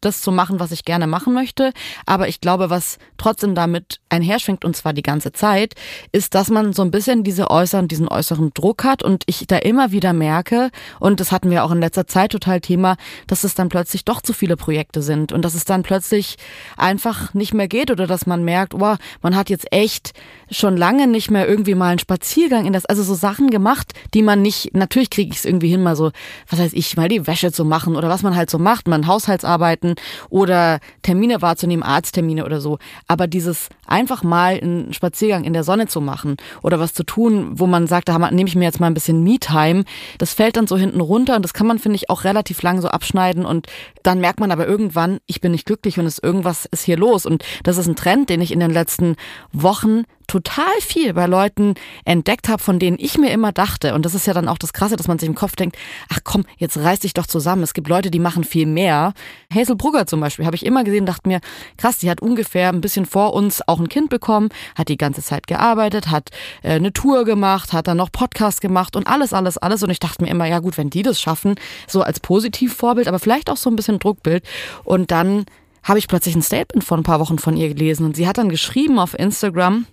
das 0.01 0.21
zu 0.21 0.33
machen, 0.33 0.61
was 0.61 0.73
ich 0.73 0.85
gerne 0.85 1.07
machen 1.07 1.35
möchte. 1.35 1.73
Aber 2.05 2.29
ich 2.29 2.41
glaube, 2.41 2.71
was 2.71 2.99
trotzdem 3.17 3.55
damit 3.55 4.01
einherschwingt, 4.09 4.65
und 4.65 4.77
zwar 4.77 4.93
die 4.93 5.03
ganze 5.03 5.33
Zeit, 5.33 5.75
ist, 6.13 6.35
dass 6.35 6.49
man 6.49 6.73
so 6.73 6.83
ein 6.83 6.91
bisschen 6.91 7.25
diese 7.25 7.51
äußeren, 7.51 7.89
diesen 7.89 8.09
äußeren 8.09 8.53
Druck 8.55 8.85
hat 8.85 9.03
und 9.03 9.25
ich 9.27 9.47
da 9.47 9.57
immer 9.57 9.93
wieder 9.93 10.13
merke, 10.13 10.71
und 11.01 11.21
das 11.21 11.33
hatten 11.33 11.51
wir 11.51 11.65
auch 11.65 11.73
in 11.73 11.81
letzter 11.81 12.07
Zeit 12.07 12.33
total 12.33 12.61
Thema, 12.61 12.97
dass 13.27 13.45
es 13.45 13.55
dann 13.55 13.69
plötzlich 13.69 14.05
doch 14.05 14.21
zu 14.21 14.33
viele 14.33 14.57
Projekte 14.57 15.03
sind 15.03 15.33
und 15.33 15.45
dass 15.45 15.55
es 15.55 15.65
dann 15.65 15.83
plötzlich 15.83 16.37
einfach 16.77 17.35
nicht 17.35 17.55
mehr 17.55 17.69
geht 17.69 17.91
oder 17.91 18.07
dass 18.07 18.27
man 18.27 18.45
merkt, 18.45 18.75
oh, 18.75 18.97
man 19.23 19.37
hat 19.37 19.51
jetzt 19.51 19.73
echt 19.73 20.13
schon 20.51 20.77
lange 20.77 21.07
nicht 21.07 21.31
mehr 21.31 21.49
irgendwie 21.49 21.75
mal 21.75 21.89
einen 21.89 21.99
Spaziergang 21.99 22.67
in 22.67 22.73
das, 22.73 22.87
also 22.87 23.03
so 23.03 23.15
Sachen 23.15 23.51
gemacht, 23.51 23.93
die 24.15 24.23
man 24.23 24.43
nicht, 24.43 24.75
natürlich 24.75 25.11
kriege 25.11 25.33
ich 25.33 25.39
es 25.39 25.45
irgendwie 25.45 25.69
hin, 25.69 25.83
mal 25.83 25.97
so, 25.97 26.13
was 26.49 26.61
heißt 26.61 26.75
ich, 26.75 26.97
mal 26.97 27.09
die 27.09 27.27
Wäsche 27.27 27.53
zu 27.53 27.65
machen 27.65 27.97
oder 27.97 28.09
was 28.09 28.23
man 28.23 28.37
halt 28.37 28.51
so 28.51 28.59
macht, 28.59 28.87
man 28.87 29.07
Haushaltsarbeiten 29.07 29.96
oder 30.31 30.81
Termine 31.03 31.43
wahrzunehmen, 31.43 31.83
Arzttermine 31.83 32.45
oder 32.45 32.61
so. 32.61 32.79
Aber 33.07 33.27
dieses 33.27 33.69
einfach 33.87 34.23
mal 34.23 34.59
einen 34.61 34.93
Spaziergang 34.93 35.45
in 35.45 35.53
der 35.53 35.65
Sonne 35.65 35.87
zu 35.87 36.01
machen 36.01 36.37
oder 36.63 36.79
was 36.79 36.93
zu 36.93 37.05
tun, 37.05 37.59
wo 37.59 37.67
man 37.67 37.87
sagt, 37.87 38.09
da 38.09 38.19
nehme 38.31 38.49
ich 38.49 38.57
mir 38.57 38.65
jetzt 38.65 38.81
mal 38.81 38.87
ein 38.87 38.95
bisschen 38.95 39.23
Me-Time, 39.23 39.85
das 40.19 40.35
fällt 40.35 40.57
dann 40.57 40.67
so 40.67 40.77
hinten 40.77 41.01
runter 41.01 41.37
und 41.37 41.43
das 41.43 41.55
kann 41.55 41.67
man, 41.67 41.79
finde 41.79 41.97
ich, 41.97 42.11
auch 42.11 42.25
relativ 42.25 42.63
lang 42.63 42.81
so 42.81 42.89
abschneiden 42.89 43.45
und 43.45 43.67
dann 44.03 44.21
merkt 44.21 44.41
man 44.41 44.53
aber 44.53 44.67
irgendwann, 44.67 45.19
ich 45.27 45.41
bin 45.41 45.53
nicht 45.53 45.67
glücklich 45.67 45.99
und 45.99 46.07
es 46.07 46.19
irgendwas 46.19 46.67
ist 46.67 46.85
hier 46.85 46.97
los. 46.97 47.27
Und 47.27 47.45
das 47.65 47.77
ist 47.77 47.87
ein 47.87 47.97
Trend, 47.97 48.31
den 48.31 48.41
ich 48.41 48.53
in 48.53 48.61
den 48.61 48.71
letzten 48.71 49.17
Wochen 49.53 50.05
total 50.27 50.81
viel 50.81 51.15
bei 51.15 51.27
Leuten 51.27 51.75
entdeckt 52.05 52.49
habe, 52.49 52.63
von 52.63 52.79
denen 52.79 52.97
ich 52.99 53.19
mir 53.19 53.31
immer 53.31 53.53
dachte, 53.53 53.95
und 53.95 54.05
das 54.05 54.15
ist 54.15 54.27
ja 54.27 54.35
dann 54.35 54.49
auch 54.49 54.59
das 54.59 54.73
Krasse, 54.73 54.97
dass 54.97 55.09
man 55.09 55.19
sich 55.19 55.29
im 55.29 55.35
Kopf 55.35 55.57
denkt, 55.57 55.77
ach 56.09 56.21
komm, 56.25 56.45
jetzt 56.59 56.77
reiß 56.77 57.01
dich 57.01 57.15
doch 57.15 57.27
zusammen. 57.27 57.63
Es 57.63 57.75
gibt 57.75 57.89
Leute, 57.89 58.11
die 58.11 58.19
machen 58.19 58.45
viel 58.45 58.67
mehr. 58.67 59.13
Hazel 59.55 59.77
Brugger 59.77 60.07
zum 60.07 60.21
Beispiel 60.21 60.47
habe 60.47 60.57
ich 60.57 60.67
immer 60.67 60.85
gesehen, 60.85 61.07
dachte 61.07 61.29
mir, 61.29 61.41
krass, 61.77 61.99
die 61.99 62.11
hat 62.11 62.21
ungefähr 62.21 62.71
ein 62.71 62.81
bisschen 62.81 63.07
vor 63.07 63.35
uns 63.35 63.67
auch 63.67 63.76
ein 63.79 63.89
Kind 63.89 64.11
bekommen, 64.11 64.49
hat 64.75 64.89
die 64.89 64.97
ganze 64.97 65.23
Zeit 65.23 65.47
gearbeitet, 65.47 66.11
hat 66.11 66.31
äh, 66.63 66.73
eine 66.73 66.93
Tour 66.93 67.25
gemacht, 67.25 67.73
hat 67.73 67.89
dann 67.89 67.97
noch 67.97 68.13
Podcast 68.13 68.61
gemacht 68.61 68.97
und 68.97 69.07
alles, 69.07 69.33
alles, 69.33 69.59
alles. 69.59 69.83
Und 69.83 69.91
ich 69.91 70.01
dachte 70.01 70.23
mir 70.23 70.31
immer, 70.31 70.47
ja 70.47 70.59
gut, 70.59 70.79
wenn 70.79 70.91
die 70.91 71.03
das 71.03 71.21
schaffen, 71.21 71.55
so 71.87 72.03
als 72.03 72.21
Positivvorbild, 72.21 73.09
aber 73.09 73.19
vielleicht 73.19 73.51
auch 73.51 73.57
so 73.57 73.71
ein 73.71 73.77
bisschen 73.77 73.99
Druckbild. 73.99 74.45
Und 74.85 75.11
dann 75.11 75.47
habe 75.83 75.99
ich 75.99 76.09
plötzlich 76.09 76.35
ein 76.35 76.43
Statement 76.43 76.85
vor 76.85 76.97
ein 76.97 77.05
paar 77.05 77.21
Wochen 77.21 77.39
von 77.39 77.57
ihr 77.57 77.69
gelesen 77.69 78.07
und 78.07 78.17
sie 78.17 78.27
hat 78.27 78.39
dann 78.39 78.49
geschrieben 78.49 78.99
auf 78.99 79.19
Instagram, 79.19 79.87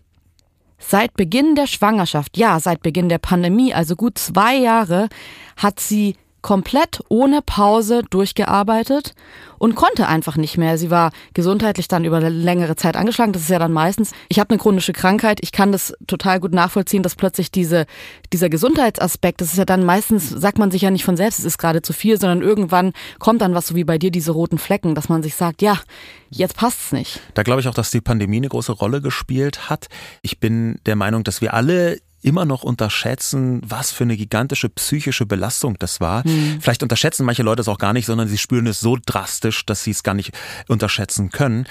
Seit 0.86 1.14
Beginn 1.14 1.56
der 1.56 1.68
Schwangerschaft, 1.68 2.38
ja, 2.38 2.60
seit 2.60 2.82
Beginn 2.82 3.08
der 3.08 3.18
Pandemie, 3.18 3.74
also 3.74 3.96
gut 3.96 4.18
zwei 4.18 4.58
Jahre, 4.58 5.08
hat 5.56 5.80
sie 5.80 6.18
komplett 6.44 7.02
ohne 7.10 7.42
Pause 7.42 8.04
durchgearbeitet 8.10 9.16
und 9.58 9.76
konnte 9.76 10.08
einfach 10.08 10.36
nicht 10.36 10.58
mehr. 10.58 10.78
Sie 10.78 10.92
war 10.92 11.12
gesundheitlich 11.34 11.88
dann 11.88 12.04
über 12.04 12.18
eine 12.18 12.30
längere 12.30 12.76
Zeit 12.76 12.98
angeschlagen. 12.98 13.32
Das 13.32 13.44
ist 13.44 13.50
ja 13.50 13.60
dann 13.60 13.72
meistens, 13.72 14.12
ich 14.28 14.40
habe 14.40 14.52
eine 14.52 14.60
chronische 14.60 14.92
Krankheit, 14.92 15.40
ich 15.42 15.54
kann 15.54 15.72
das 15.72 15.96
total 16.06 16.42
gut 16.42 16.54
nachvollziehen, 16.54 17.02
dass 17.02 17.16
plötzlich 17.16 17.50
diese, 17.50 17.86
dieser 18.34 18.50
Gesundheitsaspekt, 18.50 19.40
das 19.40 19.54
ist 19.54 19.58
ja 19.58 19.66
dann 19.66 19.86
meistens, 19.86 20.30
sagt 20.30 20.60
man 20.60 20.70
sich 20.70 20.82
ja 20.82 20.92
nicht 20.92 21.06
von 21.06 21.18
selbst, 21.18 21.40
es 21.40 21.46
ist 21.46 21.58
gerade 21.58 21.82
zu 21.82 21.94
viel, 21.94 22.20
sondern 22.20 22.42
irgendwann 22.42 22.92
kommt 23.20 23.42
dann 23.42 23.56
was 23.56 23.68
so 23.68 23.76
wie 23.76 23.86
bei 23.86 23.98
dir, 23.98 24.12
diese 24.12 24.34
roten 24.34 24.58
Flecken, 24.58 24.96
dass 24.96 25.08
man 25.08 25.24
sich 25.24 25.36
sagt, 25.36 25.62
ja, 25.62 25.80
jetzt 26.30 26.58
passt's 26.58 26.92
nicht. 26.92 27.22
Da 27.34 27.44
glaube 27.44 27.62
ich 27.62 27.70
auch, 27.70 27.74
dass 27.74 27.90
die 27.90 28.02
Pandemie 28.02 28.38
eine 28.38 28.50
große 28.50 28.74
Rolle 28.74 29.02
gespielt 29.02 29.70
hat. 29.70 29.88
Ich 30.22 30.42
bin 30.42 30.80
der 30.86 30.98
Meinung, 30.98 31.24
dass 31.24 31.40
wir 31.40 31.54
alle 31.54 32.00
immer 32.24 32.46
noch 32.46 32.64
unterschätzen, 32.64 33.62
was 33.66 33.92
für 33.92 34.04
eine 34.04 34.18
gigantische 34.18 34.70
psychische 34.70 35.26
Belastung 35.26 35.76
das 35.80 36.00
war. 36.00 36.28
Mhm. 36.28 36.60
Vielleicht 36.62 36.84
unterschätzen 36.84 37.26
manche 37.26 37.44
Leute 37.44 37.62
es 37.62 37.68
auch 37.68 37.78
gar 37.78 37.94
nicht, 37.94 38.06
sondern 38.06 38.28
sie 38.28 38.38
spüren 38.38 38.68
es 38.68 38.80
so 38.80 38.98
drastisch, 39.04 39.66
dass 39.66 39.84
sie 39.84 39.92
es 39.92 40.04
gar 40.04 40.14
nicht 40.14 40.32
unterschätzen 40.68 41.30
können. 41.30 41.66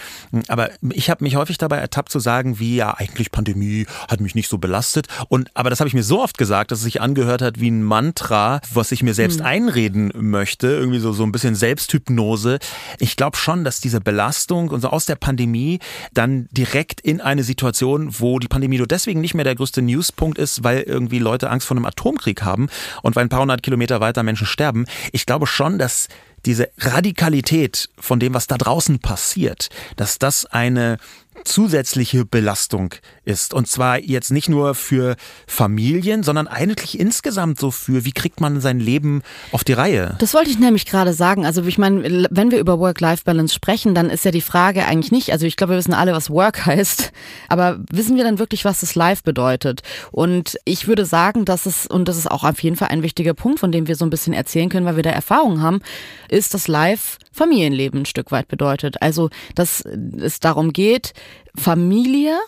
Aber 0.48 0.70
ich 0.90 1.10
habe 1.10 1.24
mich 1.24 1.36
häufig 1.36 1.58
dabei 1.58 1.78
ertappt 1.78 2.12
zu 2.12 2.20
sagen, 2.20 2.58
wie 2.58 2.76
ja 2.76 2.94
eigentlich 2.94 3.30
Pandemie 3.30 3.86
hat 4.08 4.20
mich 4.20 4.34
nicht 4.34 4.48
so 4.48 4.58
belastet. 4.58 5.06
Und 5.28 5.50
aber 5.54 5.70
das 5.70 5.80
habe 5.80 5.88
ich 5.88 5.94
mir 5.94 6.02
so 6.02 6.22
oft 6.22 6.38
gesagt, 6.38 6.70
dass 6.70 6.78
es 6.78 6.84
sich 6.84 7.00
angehört 7.00 7.42
hat 7.42 7.60
wie 7.60 7.70
ein 7.70 7.82
Mantra, 7.82 8.60
was 8.72 8.92
ich 8.92 9.02
mir 9.02 9.14
selbst 9.14 9.40
mhm. 9.40 9.46
einreden 9.46 10.12
möchte, 10.14 10.68
irgendwie 10.68 10.98
so 10.98 11.12
so 11.12 11.24
ein 11.24 11.32
bisschen 11.32 11.54
Selbsthypnose. 11.54 12.58
Ich 12.98 13.16
glaube 13.16 13.36
schon, 13.36 13.64
dass 13.64 13.80
diese 13.80 14.00
Belastung 14.00 14.68
und 14.70 14.80
so 14.80 14.88
aus 14.88 15.06
der 15.06 15.16
Pandemie 15.16 15.78
dann 16.12 16.48
direkt 16.50 17.00
in 17.00 17.20
eine 17.20 17.42
Situation, 17.42 18.20
wo 18.20 18.38
die 18.38 18.48
Pandemie 18.48 18.78
nur 18.78 18.86
deswegen 18.86 19.20
nicht 19.20 19.34
mehr 19.34 19.44
der 19.44 19.54
größte 19.54 19.82
Newspunkt 19.82 20.38
ist, 20.42 20.64
weil 20.64 20.80
irgendwie 20.80 21.18
Leute 21.18 21.50
Angst 21.50 21.66
vor 21.66 21.76
einem 21.76 21.86
Atomkrieg 21.86 22.42
haben 22.42 22.68
und 23.02 23.16
weil 23.16 23.24
ein 23.24 23.28
paar 23.28 23.40
hundert 23.40 23.62
Kilometer 23.62 24.00
weiter 24.00 24.22
Menschen 24.22 24.46
sterben. 24.46 24.86
Ich 25.12 25.24
glaube 25.26 25.46
schon, 25.46 25.78
dass 25.78 26.08
diese 26.44 26.68
Radikalität 26.78 27.88
von 27.98 28.18
dem, 28.18 28.34
was 28.34 28.46
da 28.46 28.58
draußen 28.58 28.98
passiert, 28.98 29.68
dass 29.96 30.18
das 30.18 30.44
eine 30.46 30.98
zusätzliche 31.44 32.24
Belastung 32.24 32.94
ist. 33.24 33.54
Und 33.54 33.68
zwar 33.68 34.00
jetzt 34.00 34.30
nicht 34.30 34.48
nur 34.48 34.74
für 34.74 35.16
Familien, 35.46 36.22
sondern 36.22 36.48
eigentlich 36.48 36.98
insgesamt 36.98 37.58
so 37.58 37.70
für, 37.70 38.04
wie 38.04 38.12
kriegt 38.12 38.40
man 38.40 38.60
sein 38.60 38.80
Leben 38.80 39.22
auf 39.50 39.64
die 39.64 39.72
Reihe? 39.72 40.16
Das 40.18 40.34
wollte 40.34 40.50
ich 40.50 40.58
nämlich 40.58 40.86
gerade 40.86 41.12
sagen. 41.12 41.44
Also 41.46 41.62
ich 41.64 41.78
meine, 41.78 42.28
wenn 42.30 42.50
wir 42.50 42.58
über 42.58 42.78
Work-Life-Balance 42.78 43.54
sprechen, 43.54 43.94
dann 43.94 44.10
ist 44.10 44.24
ja 44.24 44.30
die 44.30 44.40
Frage 44.40 44.86
eigentlich 44.86 45.12
nicht, 45.12 45.32
also 45.32 45.46
ich 45.46 45.56
glaube, 45.56 45.74
wir 45.74 45.78
wissen 45.78 45.94
alle, 45.94 46.12
was 46.12 46.30
Work 46.30 46.66
heißt, 46.66 47.12
aber 47.48 47.80
wissen 47.90 48.16
wir 48.16 48.24
dann 48.24 48.38
wirklich, 48.38 48.64
was 48.64 48.80
das 48.80 48.94
Life 48.94 49.22
bedeutet? 49.24 49.82
Und 50.10 50.58
ich 50.64 50.86
würde 50.86 51.04
sagen, 51.04 51.44
dass 51.44 51.66
es, 51.66 51.86
und 51.86 52.08
das 52.08 52.16
ist 52.16 52.30
auch 52.30 52.44
auf 52.44 52.62
jeden 52.62 52.76
Fall 52.76 52.88
ein 52.88 53.02
wichtiger 53.02 53.34
Punkt, 53.34 53.60
von 53.60 53.72
dem 53.72 53.88
wir 53.88 53.96
so 53.96 54.04
ein 54.04 54.10
bisschen 54.10 54.32
erzählen 54.32 54.68
können, 54.68 54.86
weil 54.86 54.96
wir 54.96 55.02
da 55.02 55.10
Erfahrung 55.10 55.60
haben, 55.60 55.80
ist 56.28 56.54
das 56.54 56.68
Life 56.68 57.18
Familienleben 57.32 58.02
ein 58.02 58.06
Stück 58.06 58.30
weit 58.30 58.48
bedeutet. 58.48 59.00
Also, 59.00 59.30
dass 59.54 59.80
es 59.80 60.40
darum 60.40 60.72
geht, 60.72 61.14
Familie 61.56 62.38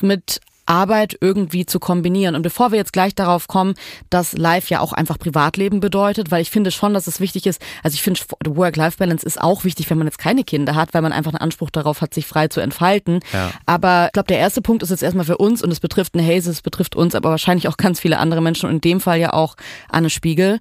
mit 0.00 0.40
Arbeit 0.70 1.16
irgendwie 1.20 1.66
zu 1.66 1.80
kombinieren. 1.80 2.36
Und 2.36 2.42
bevor 2.42 2.70
wir 2.70 2.78
jetzt 2.78 2.92
gleich 2.92 3.14
darauf 3.16 3.48
kommen, 3.48 3.74
dass 4.08 4.38
Life 4.38 4.72
ja 4.72 4.78
auch 4.80 4.92
einfach 4.92 5.18
Privatleben 5.18 5.80
bedeutet, 5.80 6.30
weil 6.30 6.42
ich 6.42 6.50
finde 6.50 6.70
schon, 6.70 6.94
dass 6.94 7.08
es 7.08 7.18
wichtig 7.18 7.46
ist, 7.46 7.60
also 7.82 7.96
ich 7.96 8.02
finde, 8.02 8.20
Work-Life-Balance 8.46 9.26
ist 9.26 9.40
auch 9.40 9.64
wichtig, 9.64 9.90
wenn 9.90 9.98
man 9.98 10.06
jetzt 10.06 10.18
keine 10.18 10.44
Kinder 10.44 10.76
hat, 10.76 10.94
weil 10.94 11.02
man 11.02 11.12
einfach 11.12 11.32
einen 11.32 11.40
Anspruch 11.40 11.70
darauf 11.70 12.00
hat, 12.02 12.14
sich 12.14 12.24
frei 12.24 12.46
zu 12.46 12.60
entfalten. 12.60 13.18
Ja. 13.32 13.50
Aber 13.66 14.06
ich 14.06 14.12
glaube, 14.12 14.28
der 14.28 14.38
erste 14.38 14.62
Punkt 14.62 14.84
ist 14.84 14.90
jetzt 14.90 15.02
erstmal 15.02 15.24
für 15.24 15.38
uns 15.38 15.60
und 15.60 15.72
es 15.72 15.80
betrifft 15.80 16.14
eine 16.14 16.24
Haze, 16.24 16.50
es 16.50 16.62
betrifft 16.62 16.94
uns, 16.94 17.16
aber 17.16 17.30
wahrscheinlich 17.30 17.66
auch 17.66 17.76
ganz 17.76 17.98
viele 17.98 18.18
andere 18.18 18.40
Menschen 18.40 18.68
und 18.68 18.76
in 18.76 18.80
dem 18.80 19.00
Fall 19.00 19.18
ja 19.18 19.32
auch 19.32 19.56
Anne 19.88 20.08
Spiegel. 20.08 20.60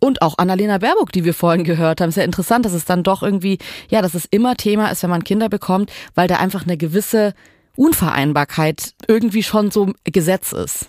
Und 0.00 0.22
auch 0.22 0.38
Annalena 0.38 0.78
Baerbock, 0.78 1.10
die 1.10 1.24
wir 1.24 1.34
vorhin 1.34 1.64
gehört 1.64 2.00
haben. 2.00 2.10
Ist 2.10 2.14
ja 2.14 2.22
interessant, 2.22 2.64
dass 2.64 2.72
es 2.72 2.84
dann 2.84 3.02
doch 3.02 3.24
irgendwie, 3.24 3.58
ja, 3.88 4.00
dass 4.00 4.14
es 4.14 4.26
immer 4.26 4.54
Thema 4.54 4.92
ist, 4.92 5.02
wenn 5.02 5.10
man 5.10 5.24
Kinder 5.24 5.48
bekommt, 5.48 5.90
weil 6.14 6.28
da 6.28 6.36
einfach 6.36 6.62
eine 6.62 6.76
gewisse 6.76 7.34
Unvereinbarkeit 7.78 8.94
irgendwie 9.06 9.44
schon 9.44 9.70
so 9.70 9.92
Gesetz 10.02 10.50
ist. 10.52 10.88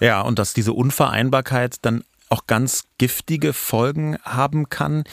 Ja, 0.00 0.20
und 0.20 0.38
dass 0.38 0.52
diese 0.52 0.74
Unvereinbarkeit 0.74 1.76
dann 1.80 2.04
auch 2.28 2.46
ganz 2.46 2.84
giftige 2.98 3.52
Folgen 3.52 4.18
haben 4.22 4.68
kann. 4.68 5.04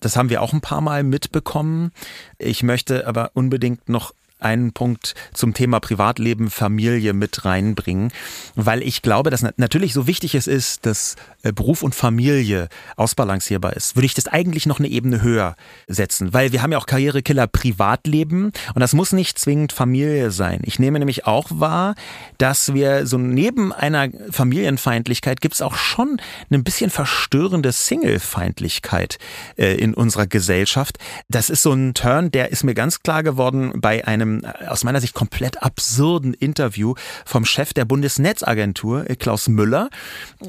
Das 0.00 0.16
haben 0.16 0.30
wir 0.30 0.40
auch 0.40 0.52
ein 0.52 0.60
paar 0.60 0.80
Mal 0.80 1.02
mitbekommen. 1.02 1.92
Ich 2.38 2.62
möchte 2.62 3.06
aber 3.06 3.30
unbedingt 3.34 3.88
noch 3.88 4.14
einen 4.38 4.72
Punkt 4.72 5.14
zum 5.34 5.54
Thema 5.54 5.80
Privatleben, 5.80 6.50
Familie 6.50 7.12
mit 7.12 7.44
reinbringen, 7.44 8.12
weil 8.54 8.82
ich 8.82 9.02
glaube, 9.02 9.30
dass 9.30 9.44
natürlich 9.56 9.92
so 9.92 10.06
wichtig 10.06 10.34
es 10.34 10.46
ist, 10.46 10.86
dass 10.86 11.16
äh, 11.42 11.52
Beruf 11.52 11.82
und 11.82 11.94
Familie 11.94 12.68
ausbalancierbar 12.96 13.74
ist. 13.74 13.96
Würde 13.96 14.06
ich 14.06 14.14
das 14.14 14.28
eigentlich 14.28 14.66
noch 14.66 14.78
eine 14.78 14.88
Ebene 14.88 15.22
höher 15.22 15.56
setzen, 15.86 16.32
weil 16.32 16.52
wir 16.52 16.62
haben 16.62 16.72
ja 16.72 16.78
auch 16.78 16.86
Karrierekiller 16.86 17.46
Privatleben 17.46 18.52
und 18.74 18.80
das 18.80 18.92
muss 18.92 19.12
nicht 19.12 19.38
zwingend 19.38 19.72
Familie 19.72 20.30
sein. 20.30 20.60
Ich 20.64 20.78
nehme 20.78 20.98
nämlich 20.98 21.26
auch 21.26 21.48
wahr, 21.50 21.94
dass 22.38 22.74
wir 22.74 23.06
so 23.06 23.18
neben 23.18 23.72
einer 23.72 24.08
Familienfeindlichkeit 24.30 25.40
gibt 25.40 25.54
es 25.54 25.62
auch 25.62 25.74
schon 25.74 26.20
ein 26.50 26.64
bisschen 26.64 26.90
verstörende 26.90 27.72
Singlefeindlichkeit 27.72 29.18
äh, 29.56 29.74
in 29.74 29.94
unserer 29.94 30.26
Gesellschaft. 30.26 30.98
Das 31.28 31.50
ist 31.50 31.62
so 31.62 31.72
ein 31.72 31.94
Turn, 31.94 32.30
der 32.30 32.50
ist 32.50 32.64
mir 32.64 32.74
ganz 32.74 33.02
klar 33.02 33.22
geworden 33.22 33.72
bei 33.76 34.06
einem 34.06 34.27
äh, 34.28 34.66
aus 34.66 34.84
meiner 34.84 35.00
Sicht 35.00 35.14
komplett 35.14 35.62
absurden 35.62 36.34
Interview 36.34 36.94
vom 37.24 37.44
Chef 37.44 37.72
der 37.72 37.84
Bundesnetzagentur, 37.84 39.08
äh, 39.08 39.16
Klaus 39.16 39.48
Müller. 39.48 39.90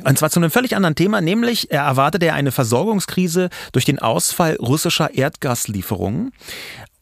Und 0.03 0.17
zwar 0.17 0.29
zu 0.29 0.39
einem 0.39 0.51
völlig 0.51 0.75
anderen 0.75 0.95
Thema, 0.95 1.21
nämlich 1.21 1.71
er 1.71 1.83
erwartet 1.83 2.23
er 2.23 2.33
eine 2.33 2.51
Versorgungskrise 2.51 3.49
durch 3.71 3.85
den 3.85 3.99
Ausfall 3.99 4.55
russischer 4.55 5.13
Erdgaslieferungen. 5.13 6.31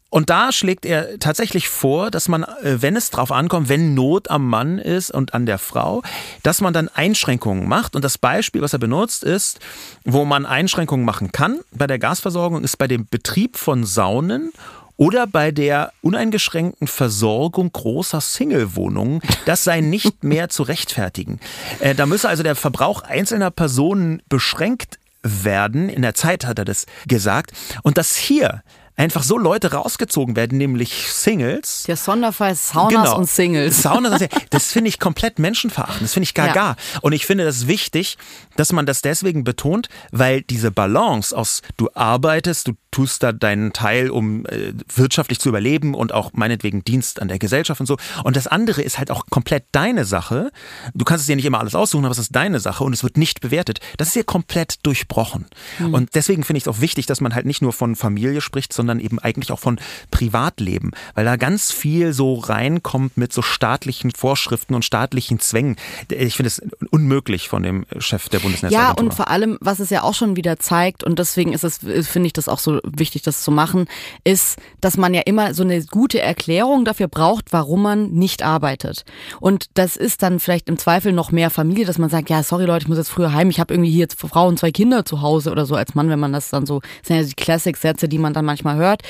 Und 0.10 0.30
da 0.30 0.54
schlägt 0.54 0.86
er 0.86 1.20
tatsächlich 1.20 1.68
vor, 1.68 2.12
dass 2.12 2.30
man, 2.30 2.44
äh, 2.44 2.82
wenn 2.82 2.96
es 2.96 3.10
drauf 3.10 3.32
ankommt, 3.32 3.68
wenn 3.68 3.94
Not 3.94 4.30
am 4.30 4.48
Mann 4.48 4.80
ist 4.80 5.12
und 5.12 5.34
an 5.34 5.46
der 5.46 5.58
Frau, 5.58 6.02
dass 6.44 6.62
man 6.62 6.74
dann 6.74 6.88
Einschränkungen 6.88 7.68
macht. 7.68 7.96
Und 7.96 8.06
das 8.06 8.18
Beispiel, 8.18 8.62
was 8.62 8.72
er 8.72 8.80
benutzt, 8.80 9.24
ist, 9.24 9.60
wo 10.06 10.24
man 10.24 10.46
Einschränkungen 10.46 11.06
machen 11.06 11.32
kann 11.34 11.60
bei 11.72 11.88
der 11.88 12.00
Gasversorgung, 12.00 12.63
ist 12.63 12.78
bei 12.78 12.88
dem 12.88 13.08
Betrieb 13.08 13.58
von 13.58 13.84
Saunen 13.84 14.54
oder 14.98 15.28
bei 15.28 15.52
der 15.52 15.94
uneingeschränkten 16.02 16.88
Versorgung 16.88 17.72
großer 17.72 18.20
Single-Wohnungen. 18.20 19.22
Das 19.46 19.64
sei 19.64 19.80
nicht 19.82 20.24
mehr 20.24 20.50
zu 20.50 20.64
rechtfertigen. 20.64 21.40
Äh, 21.80 21.96
da 21.96 22.06
müsse 22.06 22.28
also 22.28 22.44
der 22.44 22.56
Verbrauch 22.56 23.04
einzelner 23.04 23.52
Personen 23.52 24.22
beschränkt 24.28 25.00
werden. 25.24 25.90
In 25.90 26.02
der 26.02 26.16
Zeit 26.16 26.46
hat 26.46 26.60
er 26.60 26.66
das 26.66 26.86
gesagt. 27.08 27.52
Und 27.84 27.98
das 27.98 28.16
hier 28.16 28.64
einfach 28.98 29.22
so 29.22 29.38
Leute 29.38 29.72
rausgezogen 29.74 30.36
werden, 30.36 30.58
nämlich 30.58 31.12
Singles. 31.12 31.84
Der 31.84 31.96
Sonderfall 31.96 32.56
Saunas 32.56 32.92
genau. 32.92 33.18
und 33.18 33.30
Singles. 33.30 33.84
Saunas 33.84 34.22
und 34.22 34.30
Das 34.50 34.72
finde 34.72 34.90
ich 34.90 35.00
komplett 35.00 35.38
menschenverachtend. 35.38 36.02
Das 36.02 36.14
finde 36.14 36.26
ich 36.26 36.34
gar 36.34 36.48
ja. 36.48 36.54
gar. 36.54 36.76
Und 37.02 37.14
ich 37.14 37.28
finde 37.28 37.46
das 37.46 37.68
wichtig, 37.68 38.18
dass 38.56 38.74
man 38.74 38.88
das 38.88 39.04
deswegen 39.04 39.44
betont, 39.44 39.88
weil 40.12 40.42
diese 40.42 40.72
Balance 40.72 41.38
aus 41.38 41.62
du 41.78 41.90
arbeitest, 41.94 42.68
du 42.68 42.74
tust 42.90 43.22
da 43.22 43.32
deinen 43.32 43.74
Teil, 43.74 44.10
um 44.10 44.48
äh, 44.48 44.74
wirtschaftlich 44.96 45.40
zu 45.40 45.50
überleben 45.50 45.94
und 45.94 46.12
auch 46.12 46.32
meinetwegen 46.34 46.84
Dienst 46.84 47.22
an 47.22 47.28
der 47.28 47.38
Gesellschaft 47.38 47.80
und 47.80 47.86
so. 47.86 47.98
Und 48.24 48.36
das 48.36 48.48
andere 48.48 48.82
ist 48.82 48.98
halt 48.98 49.12
auch 49.12 49.28
komplett 49.30 49.66
deine 49.72 50.06
Sache. 50.06 50.52
Du 50.96 51.06
kannst 51.06 51.22
es 51.22 51.28
dir 51.28 51.36
nicht 51.36 51.46
immer 51.46 51.60
alles 51.60 51.76
aussuchen, 51.76 52.06
aber 52.06 52.14
es 52.14 52.18
ist 52.18 52.36
deine 52.36 52.60
Sache 52.60 52.84
und 52.84 52.94
es 52.94 53.04
wird 53.04 53.18
nicht 53.18 53.42
bewertet. 53.42 53.80
Das 53.98 54.08
ist 54.08 54.14
hier 54.16 54.24
komplett 54.24 54.84
durchbrochen. 54.84 55.46
Mhm. 55.78 55.94
Und 55.94 56.16
deswegen 56.16 56.44
finde 56.44 56.58
ich 56.58 56.64
es 56.64 56.68
auch 56.68 56.82
wichtig, 56.82 57.06
dass 57.06 57.22
man 57.22 57.36
halt 57.36 57.46
nicht 57.46 57.62
nur 57.62 57.74
von 57.74 57.96
Familie 57.96 58.42
spricht, 58.42 58.74
sondern 58.88 59.04
eben 59.04 59.19
eigentlich 59.19 59.52
auch 59.52 59.60
von 59.60 59.80
Privatleben, 60.12 60.91
weil 61.13 61.26
da 61.26 61.36
ganz 61.36 61.71
viel 61.71 62.13
so 62.13 62.36
reinkommt 62.36 63.17
mit 63.17 63.34
so 63.34 63.41
staatlichen 63.41 64.12
Vorschriften 64.12 64.73
und 64.73 64.86
staatlichen 64.86 65.39
Zwängen. 65.39 65.76
Ich 66.10 66.36
finde 66.36 66.47
es 66.47 66.62
unmöglich 66.89 67.50
von 67.50 67.63
dem 67.63 67.86
Chef 68.00 68.30
der 68.30 68.39
Bundesnetzagentur. 68.39 68.95
Ja, 68.95 69.00
und 69.00 69.13
vor 69.13 69.30
allem, 69.30 69.58
was 69.60 69.80
es 69.80 69.89
ja 69.89 70.04
auch 70.04 70.13
schon 70.13 70.36
wieder 70.36 70.58
zeigt, 70.58 71.04
und 71.04 71.19
deswegen 71.19 71.54
ist 71.54 71.63
es, 71.63 71.80
finde 72.08 72.28
ich 72.28 72.34
das 72.34 72.47
auch 72.47 72.60
so 72.60 72.80
wichtig, 72.84 73.23
das 73.23 73.41
zu 73.41 73.52
machen, 73.52 73.86
ist, 74.23 74.58
dass 74.80 74.97
man 74.97 75.13
ja 75.13 75.21
immer 75.26 75.54
so 75.54 75.63
eine 75.63 75.84
gute 75.84 76.21
Erklärung 76.21 76.86
dafür 76.86 77.08
braucht, 77.08 77.52
warum 77.52 77.82
man 77.82 78.12
nicht 78.12 78.43
arbeitet. 78.43 79.04
Und 79.39 79.65
das 79.73 79.97
ist 79.97 80.23
dann 80.23 80.39
vielleicht 80.39 80.69
im 80.69 80.78
Zweifel 80.78 81.12
noch 81.12 81.32
mehr 81.32 81.50
Familie, 81.50 81.86
dass 81.86 81.97
man 81.97 82.10
sagt, 82.10 82.30
ja, 82.30 82.41
sorry 82.41 82.65
Leute, 82.65 82.84
ich 82.84 82.88
muss 82.88 82.97
jetzt 82.97 83.10
früher 83.10 83.34
heim, 83.34 83.50
ich 83.50 83.60
habe 83.60 83.73
irgendwie 83.73 83.91
hier 83.91 84.00
jetzt 84.00 84.19
Frau 84.19 84.47
und 84.47 84.60
zwei 84.60 84.71
Kinder 84.71 85.06
zu 85.06 85.21
Hause 85.21 85.52
oder 85.52 85.65
so 85.65 85.76
als 85.76 85.93
Mann, 85.93 86.10
wenn 86.10 86.19
man 86.19 86.32
das 86.34 86.50
dann 86.50 86.65
so, 86.65 86.80
das 86.80 87.08
sind 87.08 87.17
ja 87.17 87.23
die 87.23 87.34
Classic-Sätze, 87.34 88.08
die 88.08 88.17
man 88.17 88.34
dann 88.34 88.45
manchmal 88.45 88.77
hört. 88.78 89.02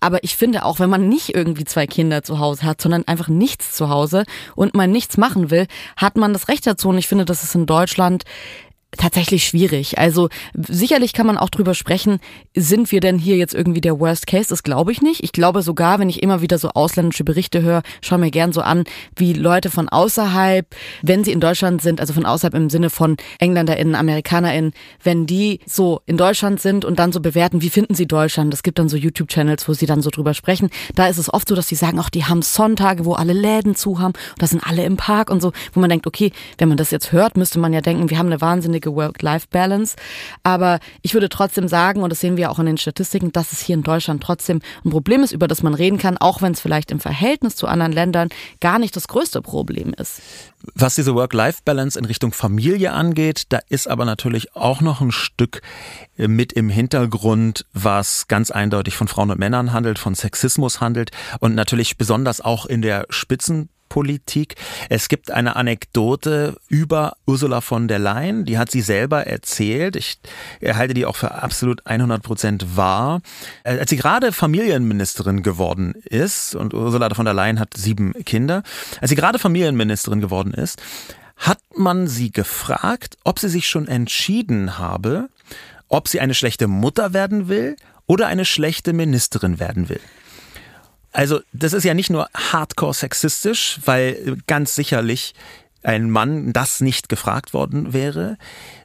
Aber 0.00 0.24
ich 0.24 0.36
finde 0.36 0.64
auch, 0.64 0.78
wenn 0.78 0.90
man 0.90 1.08
nicht 1.08 1.34
irgendwie 1.34 1.64
zwei 1.64 1.86
Kinder 1.86 2.22
zu 2.22 2.38
Hause 2.38 2.62
hat, 2.64 2.80
sondern 2.80 3.06
einfach 3.06 3.28
nichts 3.28 3.72
zu 3.72 3.90
Hause 3.90 4.24
und 4.54 4.74
man 4.74 4.90
nichts 4.90 5.16
machen 5.16 5.50
will, 5.50 5.66
hat 5.96 6.16
man 6.16 6.32
das 6.32 6.48
Recht 6.48 6.66
dazu. 6.66 6.88
Und 6.88 6.98
ich 6.98 7.08
finde, 7.08 7.24
das 7.24 7.42
ist 7.42 7.54
in 7.54 7.66
Deutschland 7.66 8.24
tatsächlich 8.96 9.44
schwierig. 9.44 9.98
Also 9.98 10.28
sicherlich 10.54 11.12
kann 11.12 11.26
man 11.26 11.38
auch 11.38 11.50
drüber 11.50 11.74
sprechen, 11.74 12.18
sind 12.54 12.92
wir 12.92 13.00
denn 13.00 13.18
hier 13.18 13.36
jetzt 13.36 13.54
irgendwie 13.54 13.80
der 13.80 13.98
Worst 14.00 14.26
Case? 14.26 14.48
Das 14.48 14.62
glaube 14.62 14.92
ich 14.92 15.02
nicht. 15.02 15.22
Ich 15.22 15.32
glaube 15.32 15.62
sogar, 15.62 15.98
wenn 15.98 16.08
ich 16.08 16.22
immer 16.22 16.40
wieder 16.40 16.58
so 16.58 16.70
ausländische 16.70 17.24
Berichte 17.24 17.62
höre, 17.62 17.82
schaue 18.00 18.18
mir 18.18 18.30
gern 18.30 18.52
so 18.52 18.60
an, 18.60 18.84
wie 19.16 19.32
Leute 19.32 19.70
von 19.70 19.88
außerhalb, 19.88 20.66
wenn 21.02 21.24
sie 21.24 21.32
in 21.32 21.40
Deutschland 21.40 21.82
sind, 21.82 22.00
also 22.00 22.12
von 22.12 22.26
außerhalb 22.26 22.54
im 22.54 22.70
Sinne 22.70 22.90
von 22.90 23.16
EngländerInnen, 23.38 23.94
AmerikanerInnen, 23.94 24.72
wenn 25.02 25.26
die 25.26 25.60
so 25.66 26.00
in 26.06 26.16
Deutschland 26.16 26.60
sind 26.60 26.84
und 26.84 26.98
dann 26.98 27.12
so 27.12 27.20
bewerten, 27.20 27.62
wie 27.62 27.70
finden 27.70 27.94
sie 27.94 28.06
Deutschland? 28.06 28.52
Es 28.54 28.62
gibt 28.62 28.78
dann 28.78 28.88
so 28.88 28.96
YouTube-Channels, 28.96 29.68
wo 29.68 29.72
sie 29.72 29.86
dann 29.86 30.02
so 30.02 30.10
drüber 30.10 30.34
sprechen. 30.34 30.70
Da 30.94 31.06
ist 31.08 31.18
es 31.18 31.32
oft 31.32 31.48
so, 31.48 31.54
dass 31.54 31.68
sie 31.68 31.74
sagen, 31.74 31.98
auch 31.98 32.10
die 32.10 32.24
haben 32.24 32.42
Sonntage, 32.42 33.04
wo 33.04 33.14
alle 33.14 33.32
Läden 33.32 33.74
zu 33.74 33.98
haben 33.98 34.14
und 34.14 34.42
da 34.42 34.46
sind 34.46 34.66
alle 34.66 34.84
im 34.84 34.96
Park 34.96 35.30
und 35.30 35.40
so, 35.40 35.52
wo 35.72 35.80
man 35.80 35.90
denkt, 35.90 36.06
okay, 36.06 36.32
wenn 36.58 36.68
man 36.68 36.76
das 36.76 36.90
jetzt 36.90 37.12
hört, 37.12 37.36
müsste 37.36 37.58
man 37.58 37.72
ja 37.72 37.80
denken, 37.80 38.10
wir 38.10 38.18
haben 38.18 38.26
eine 38.26 38.40
wahnsinnige 38.40 38.85
vernünftige 38.86 38.94
Work-Life-Balance. 38.94 39.96
Aber 40.42 40.78
ich 41.02 41.14
würde 41.14 41.28
trotzdem 41.28 41.68
sagen, 41.68 42.02
und 42.02 42.10
das 42.10 42.20
sehen 42.20 42.36
wir 42.36 42.50
auch 42.50 42.58
in 42.58 42.66
den 42.66 42.78
Statistiken, 42.78 43.32
dass 43.32 43.52
es 43.52 43.60
hier 43.60 43.74
in 43.74 43.82
Deutschland 43.82 44.22
trotzdem 44.22 44.60
ein 44.84 44.90
Problem 44.90 45.22
ist, 45.22 45.32
über 45.32 45.48
das 45.48 45.62
man 45.62 45.74
reden 45.74 45.98
kann, 45.98 46.16
auch 46.16 46.42
wenn 46.42 46.52
es 46.52 46.60
vielleicht 46.60 46.90
im 46.90 47.00
Verhältnis 47.00 47.56
zu 47.56 47.66
anderen 47.66 47.92
Ländern 47.92 48.28
gar 48.60 48.78
nicht 48.78 48.94
das 48.96 49.08
größte 49.08 49.42
Problem 49.42 49.94
ist. 49.94 50.20
Was 50.74 50.94
diese 50.94 51.14
Work-Life-Balance 51.14 51.98
in 51.98 52.04
Richtung 52.04 52.32
Familie 52.32 52.92
angeht, 52.92 53.44
da 53.50 53.60
ist 53.68 53.88
aber 53.88 54.04
natürlich 54.04 54.56
auch 54.56 54.80
noch 54.80 55.00
ein 55.00 55.12
Stück 55.12 55.62
äh, 56.16 56.28
mit 56.28 56.52
im 56.52 56.68
Hintergrund, 56.68 57.66
was 57.72 58.26
ganz 58.28 58.50
eindeutig 58.50 58.96
von 58.96 59.08
Frauen 59.08 59.30
und 59.30 59.38
Männern 59.38 59.72
handelt, 59.72 59.98
von 59.98 60.14
Sexismus 60.14 60.80
handelt 60.80 61.10
und 61.40 61.54
natürlich 61.54 61.98
besonders 61.98 62.40
auch 62.40 62.66
in 62.66 62.82
der 62.82 63.06
Spitzen 63.10 63.68
Politik. 63.88 64.56
Es 64.88 65.08
gibt 65.08 65.30
eine 65.30 65.56
Anekdote 65.56 66.56
über 66.68 67.16
Ursula 67.26 67.60
von 67.60 67.88
der 67.88 67.98
Leyen, 67.98 68.44
die 68.44 68.58
hat 68.58 68.70
sie 68.70 68.80
selber 68.80 69.26
erzählt. 69.26 69.96
Ich 69.96 70.18
halte 70.62 70.94
die 70.94 71.06
auch 71.06 71.16
für 71.16 71.42
absolut 71.42 71.86
100 71.86 72.22
Prozent 72.22 72.76
wahr. 72.76 73.20
Äh, 73.64 73.78
als 73.78 73.90
sie 73.90 73.96
gerade 73.96 74.32
Familienministerin 74.32 75.42
geworden 75.42 75.94
ist, 76.04 76.54
und 76.54 76.74
Ursula 76.74 77.12
von 77.14 77.24
der 77.24 77.34
Leyen 77.34 77.60
hat 77.60 77.74
sieben 77.76 78.12
Kinder, 78.24 78.62
als 79.00 79.10
sie 79.10 79.16
gerade 79.16 79.38
Familienministerin 79.38 80.20
geworden 80.20 80.54
ist, 80.54 80.82
hat 81.36 81.60
man 81.76 82.08
sie 82.08 82.30
gefragt, 82.30 83.16
ob 83.24 83.38
sie 83.38 83.48
sich 83.48 83.68
schon 83.68 83.88
entschieden 83.88 84.78
habe, 84.78 85.28
ob 85.88 86.08
sie 86.08 86.20
eine 86.20 86.34
schlechte 86.34 86.66
Mutter 86.66 87.12
werden 87.12 87.48
will 87.48 87.76
oder 88.06 88.26
eine 88.26 88.44
schlechte 88.44 88.92
Ministerin 88.92 89.60
werden 89.60 89.88
will. 89.88 90.00
Also 91.16 91.40
das 91.54 91.72
ist 91.72 91.84
ja 91.84 91.94
nicht 91.94 92.10
nur 92.10 92.28
hardcore 92.34 92.92
sexistisch, 92.92 93.80
weil 93.86 94.36
ganz 94.46 94.74
sicherlich 94.74 95.32
ein 95.82 96.10
Mann 96.10 96.52
das 96.52 96.82
nicht 96.82 97.08
gefragt 97.08 97.54
worden 97.54 97.94
wäre, 97.94 98.36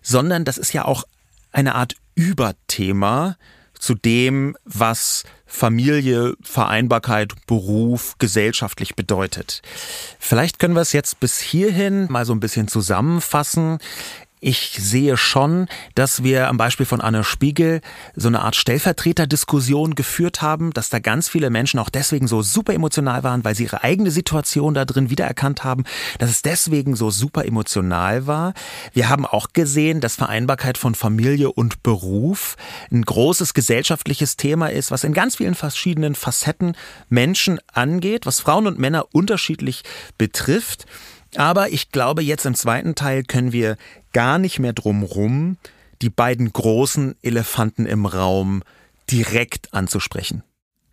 sondern 0.02 0.46
das 0.46 0.58
ist 0.58 0.72
ja 0.72 0.86
auch 0.86 1.04
eine 1.52 1.76
Art 1.76 1.98
Überthema 2.16 3.36
zu 3.78 3.96
dem, 3.96 4.56
was 4.64 5.26
Familie, 5.46 6.36
Vereinbarkeit, 6.42 7.34
Beruf 7.48 8.16
gesellschaftlich 8.18 8.96
bedeutet. 8.96 9.62
Vielleicht 10.18 10.58
können 10.58 10.76
wir 10.76 10.82
es 10.82 10.94
jetzt 10.94 11.20
bis 11.20 11.38
hierhin 11.42 12.10
mal 12.10 12.26
so 12.26 12.32
ein 12.32 12.40
bisschen 12.40 12.70
zusammenfassen. 12.70 13.80
Ich 14.44 14.80
sehe 14.82 15.18
schon, 15.18 15.68
dass 15.94 16.24
wir 16.24 16.48
am 16.48 16.58
Beispiel 16.58 16.88
von 16.88 17.00
Anne 17.00 17.24
Spiegel 17.24 17.80
so 18.16 18.28
eine 18.28 18.42
Art 18.42 18.56
Stellvertreterdiskussion 18.56 19.94
geführt 19.94 20.42
haben, 20.42 20.74
dass 20.74 20.90
da 20.90 20.98
ganz 20.98 21.30
viele 21.30 21.52
Menschen 21.52 21.80
auch 21.80 21.90
deswegen 21.90 22.28
so 22.28 22.42
super 22.42 22.74
emotional 22.74 23.22
waren, 23.22 23.44
weil 23.44 23.54
sie 23.54 23.66
ihre 23.66 23.84
eigene 23.84 24.10
Situation 24.10 24.74
da 24.74 24.86
drin 24.86 25.12
wiedererkannt 25.12 25.64
haben, 25.64 25.84
dass 26.18 26.32
es 26.32 26.42
deswegen 26.42 26.96
so 26.96 27.12
super 27.12 27.46
emotional 27.46 28.26
war. 28.26 28.56
Wir 28.94 29.10
haben 29.10 29.28
auch 29.28 29.50
gesehen, 29.54 30.02
dass 30.02 30.16
Vereinbarkeit 30.16 30.80
von 30.80 30.96
Familie 30.96 31.52
und 31.52 31.84
Beruf 31.84 32.58
ein 32.92 33.04
großes 33.04 33.54
gesellschaftliches 33.54 34.38
Thema 34.38 34.72
ist, 34.72 34.90
was 34.90 35.04
in 35.04 35.14
ganz 35.14 35.36
vielen 35.36 35.54
verschiedenen 35.54 36.16
Facetten 36.16 36.76
Menschen 37.10 37.60
angeht, 37.74 38.26
was 38.26 38.40
Frauen 38.40 38.66
und 38.66 38.80
Männer 38.80 39.06
unterschiedlich 39.12 39.84
betrifft. 40.18 40.88
Aber 41.36 41.70
ich 41.70 41.92
glaube, 41.92 42.22
jetzt 42.22 42.46
im 42.46 42.56
zweiten 42.56 42.96
Teil 42.96 43.24
können 43.24 43.52
wir 43.54 43.78
gar 44.14 44.38
nicht 44.38 44.60
mehr 44.60 44.74
drumrum, 44.74 45.58
die 46.02 46.10
beiden 46.10 46.52
großen 46.52 47.16
Elefanten 47.22 47.86
im 47.86 48.06
Raum 48.06 48.64
direkt 49.10 49.74
anzusprechen. 49.74 50.44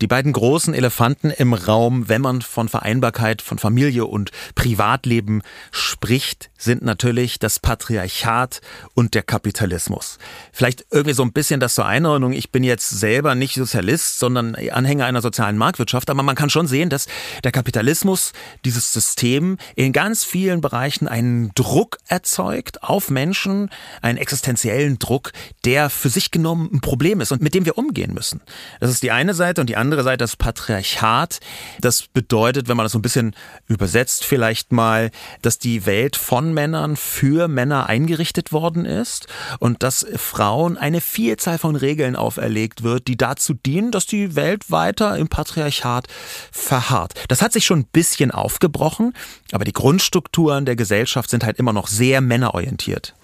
Die 0.01 0.07
beiden 0.07 0.31
großen 0.31 0.73
Elefanten 0.73 1.29
im 1.29 1.53
Raum, 1.53 2.07
wenn 2.07 2.21
man 2.21 2.41
von 2.41 2.69
Vereinbarkeit 2.69 3.41
von 3.41 3.57
Familie 3.57 4.05
und 4.05 4.31
Privatleben 4.55 5.41
spricht, 5.71 6.48
sind 6.59 6.83
natürlich 6.83 7.39
das 7.39 7.57
Patriarchat 7.59 8.61
und 8.93 9.15
der 9.15 9.23
Kapitalismus. 9.23 10.19
Vielleicht 10.51 10.85
irgendwie 10.91 11.13
so 11.13 11.23
ein 11.23 11.33
bisschen 11.33 11.59
das 11.59 11.73
zur 11.73 11.87
Einordnung. 11.87 12.33
Ich 12.33 12.51
bin 12.51 12.63
jetzt 12.63 12.89
selber 12.89 13.33
nicht 13.33 13.55
Sozialist, 13.55 14.19
sondern 14.19 14.55
Anhänger 14.55 15.05
einer 15.05 15.21
sozialen 15.21 15.57
Marktwirtschaft, 15.57 16.09
aber 16.09 16.21
man 16.21 16.35
kann 16.35 16.51
schon 16.51 16.67
sehen, 16.67 16.89
dass 16.89 17.07
der 17.43 17.51
Kapitalismus, 17.51 18.33
dieses 18.65 18.93
System 18.93 19.57
in 19.75 19.93
ganz 19.93 20.23
vielen 20.23 20.61
Bereichen 20.61 21.07
einen 21.07 21.51
Druck 21.55 21.97
erzeugt 22.07 22.83
auf 22.83 23.09
Menschen, 23.09 23.69
einen 24.01 24.17
existenziellen 24.17 24.99
Druck, 24.99 25.31
der 25.65 25.89
für 25.89 26.09
sich 26.09 26.29
genommen 26.29 26.69
ein 26.71 26.81
Problem 26.81 27.21
ist 27.21 27.31
und 27.31 27.41
mit 27.41 27.53
dem 27.53 27.65
wir 27.65 27.77
umgehen 27.77 28.13
müssen. 28.13 28.41
Das 28.79 28.91
ist 28.91 29.01
die 29.01 29.11
eine 29.11 29.33
Seite 29.33 29.61
und 29.61 29.67
die 29.67 29.77
andere 29.77 30.03
Seite 30.03 30.19
das 30.19 30.35
Patriarchat. 30.35 31.39
Das 31.79 32.07
bedeutet, 32.07 32.67
wenn 32.67 32.77
man 32.77 32.83
das 32.83 32.91
so 32.91 32.99
ein 32.99 33.03
bisschen 33.03 33.35
übersetzt, 33.67 34.25
vielleicht 34.25 34.71
mal, 34.71 35.11
dass 35.41 35.59
die 35.59 35.85
Welt 35.85 36.17
von 36.17 36.48
Männern 36.53 36.95
für 36.95 37.47
Männer 37.47 37.87
eingerichtet 37.87 38.51
worden 38.51 38.85
ist 38.85 39.27
und 39.59 39.83
dass 39.83 40.05
Frauen 40.15 40.77
eine 40.77 41.01
Vielzahl 41.01 41.57
von 41.57 41.75
Regeln 41.75 42.15
auferlegt 42.15 42.83
wird, 42.83 43.07
die 43.07 43.17
dazu 43.17 43.53
dienen, 43.53 43.91
dass 43.91 44.05
die 44.05 44.35
Welt 44.35 44.71
weiter 44.71 45.17
im 45.17 45.27
Patriarchat 45.27 46.07
verharrt. 46.51 47.13
Das 47.27 47.41
hat 47.41 47.53
sich 47.53 47.65
schon 47.65 47.79
ein 47.79 47.87
bisschen 47.91 48.31
aufgebrochen, 48.31 49.13
aber 49.51 49.65
die 49.65 49.73
Grundstrukturen 49.73 50.65
der 50.65 50.75
Gesellschaft 50.75 51.29
sind 51.29 51.43
halt 51.43 51.57
immer 51.57 51.73
noch 51.73 51.87
sehr 51.87 52.21
männerorientiert. 52.21 53.15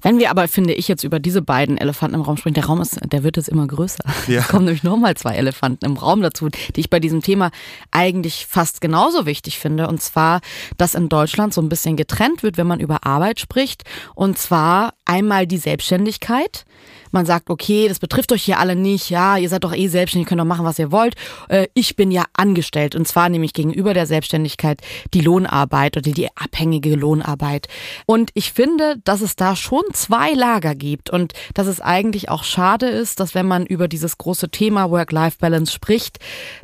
Wenn 0.00 0.18
wir 0.18 0.30
aber, 0.30 0.48
finde 0.48 0.72
ich, 0.72 0.88
jetzt 0.88 1.04
über 1.04 1.18
diese 1.18 1.42
beiden 1.42 1.78
Elefanten 1.78 2.14
im 2.14 2.22
Raum 2.22 2.36
sprechen, 2.36 2.54
der 2.54 2.66
Raum 2.66 2.80
ist, 2.80 2.98
der 3.04 3.22
wird 3.22 3.36
jetzt 3.36 3.48
immer 3.48 3.66
größer. 3.66 4.04
Ja. 4.28 4.40
Es 4.42 4.48
kommen 4.48 4.64
nämlich 4.64 4.82
nochmal 4.82 5.14
zwei 5.16 5.34
Elefanten 5.34 5.84
im 5.84 5.96
Raum 5.96 6.20
dazu, 6.20 6.48
die 6.48 6.80
ich 6.80 6.90
bei 6.90 6.98
diesem 6.98 7.22
Thema 7.22 7.50
eigentlich 7.90 8.46
fast 8.46 8.80
genauso 8.80 9.24
wichtig 9.24 9.58
finde. 9.58 9.86
Und 9.86 10.02
zwar, 10.02 10.40
dass 10.78 10.94
in 10.94 11.08
Deutschland 11.08 11.54
so 11.54 11.60
ein 11.60 11.68
bisschen 11.68 11.96
getrennt 11.96 12.42
wird, 12.42 12.56
wenn 12.56 12.66
man 12.66 12.80
über 12.80 13.06
Arbeit 13.06 13.38
spricht. 13.38 13.84
Und 14.14 14.38
zwar 14.38 14.94
einmal 15.04 15.46
die 15.46 15.58
Selbstständigkeit 15.58 16.64
man 17.12 17.26
sagt, 17.26 17.50
okay, 17.50 17.88
das 17.88 17.98
betrifft 17.98 18.32
euch 18.32 18.44
hier 18.44 18.58
alle 18.58 18.76
nicht, 18.76 19.10
ja, 19.10 19.36
ihr 19.36 19.48
seid 19.48 19.64
doch 19.64 19.74
eh 19.74 19.88
selbstständig, 19.88 20.28
könnt 20.28 20.40
doch 20.40 20.44
machen, 20.44 20.64
was 20.64 20.78
ihr 20.78 20.92
wollt. 20.92 21.14
Äh, 21.48 21.66
ich 21.74 21.96
bin 21.96 22.10
ja 22.10 22.24
angestellt 22.34 22.94
und 22.94 23.06
zwar 23.06 23.28
nämlich 23.28 23.52
gegenüber 23.52 23.94
der 23.94 24.06
Selbstständigkeit 24.06 24.80
die 25.14 25.20
Lohnarbeit 25.20 25.96
oder 25.96 26.10
die 26.10 26.28
abhängige 26.36 26.94
Lohnarbeit. 26.94 27.68
Und 28.06 28.30
ich 28.34 28.52
finde, 28.52 28.96
dass 29.04 29.20
es 29.20 29.36
da 29.36 29.56
schon 29.56 29.82
zwei 29.92 30.32
Lager 30.32 30.74
gibt 30.74 31.10
und 31.10 31.32
dass 31.54 31.66
es 31.66 31.80
eigentlich 31.80 32.28
auch 32.28 32.44
schade 32.44 32.86
ist, 32.86 33.20
dass 33.20 33.34
wenn 33.34 33.46
man 33.46 33.66
über 33.66 33.88
dieses 33.88 34.18
große 34.18 34.50
Thema 34.50 34.90
Work-Life-Balance 34.90 35.72
spricht, 35.72 36.18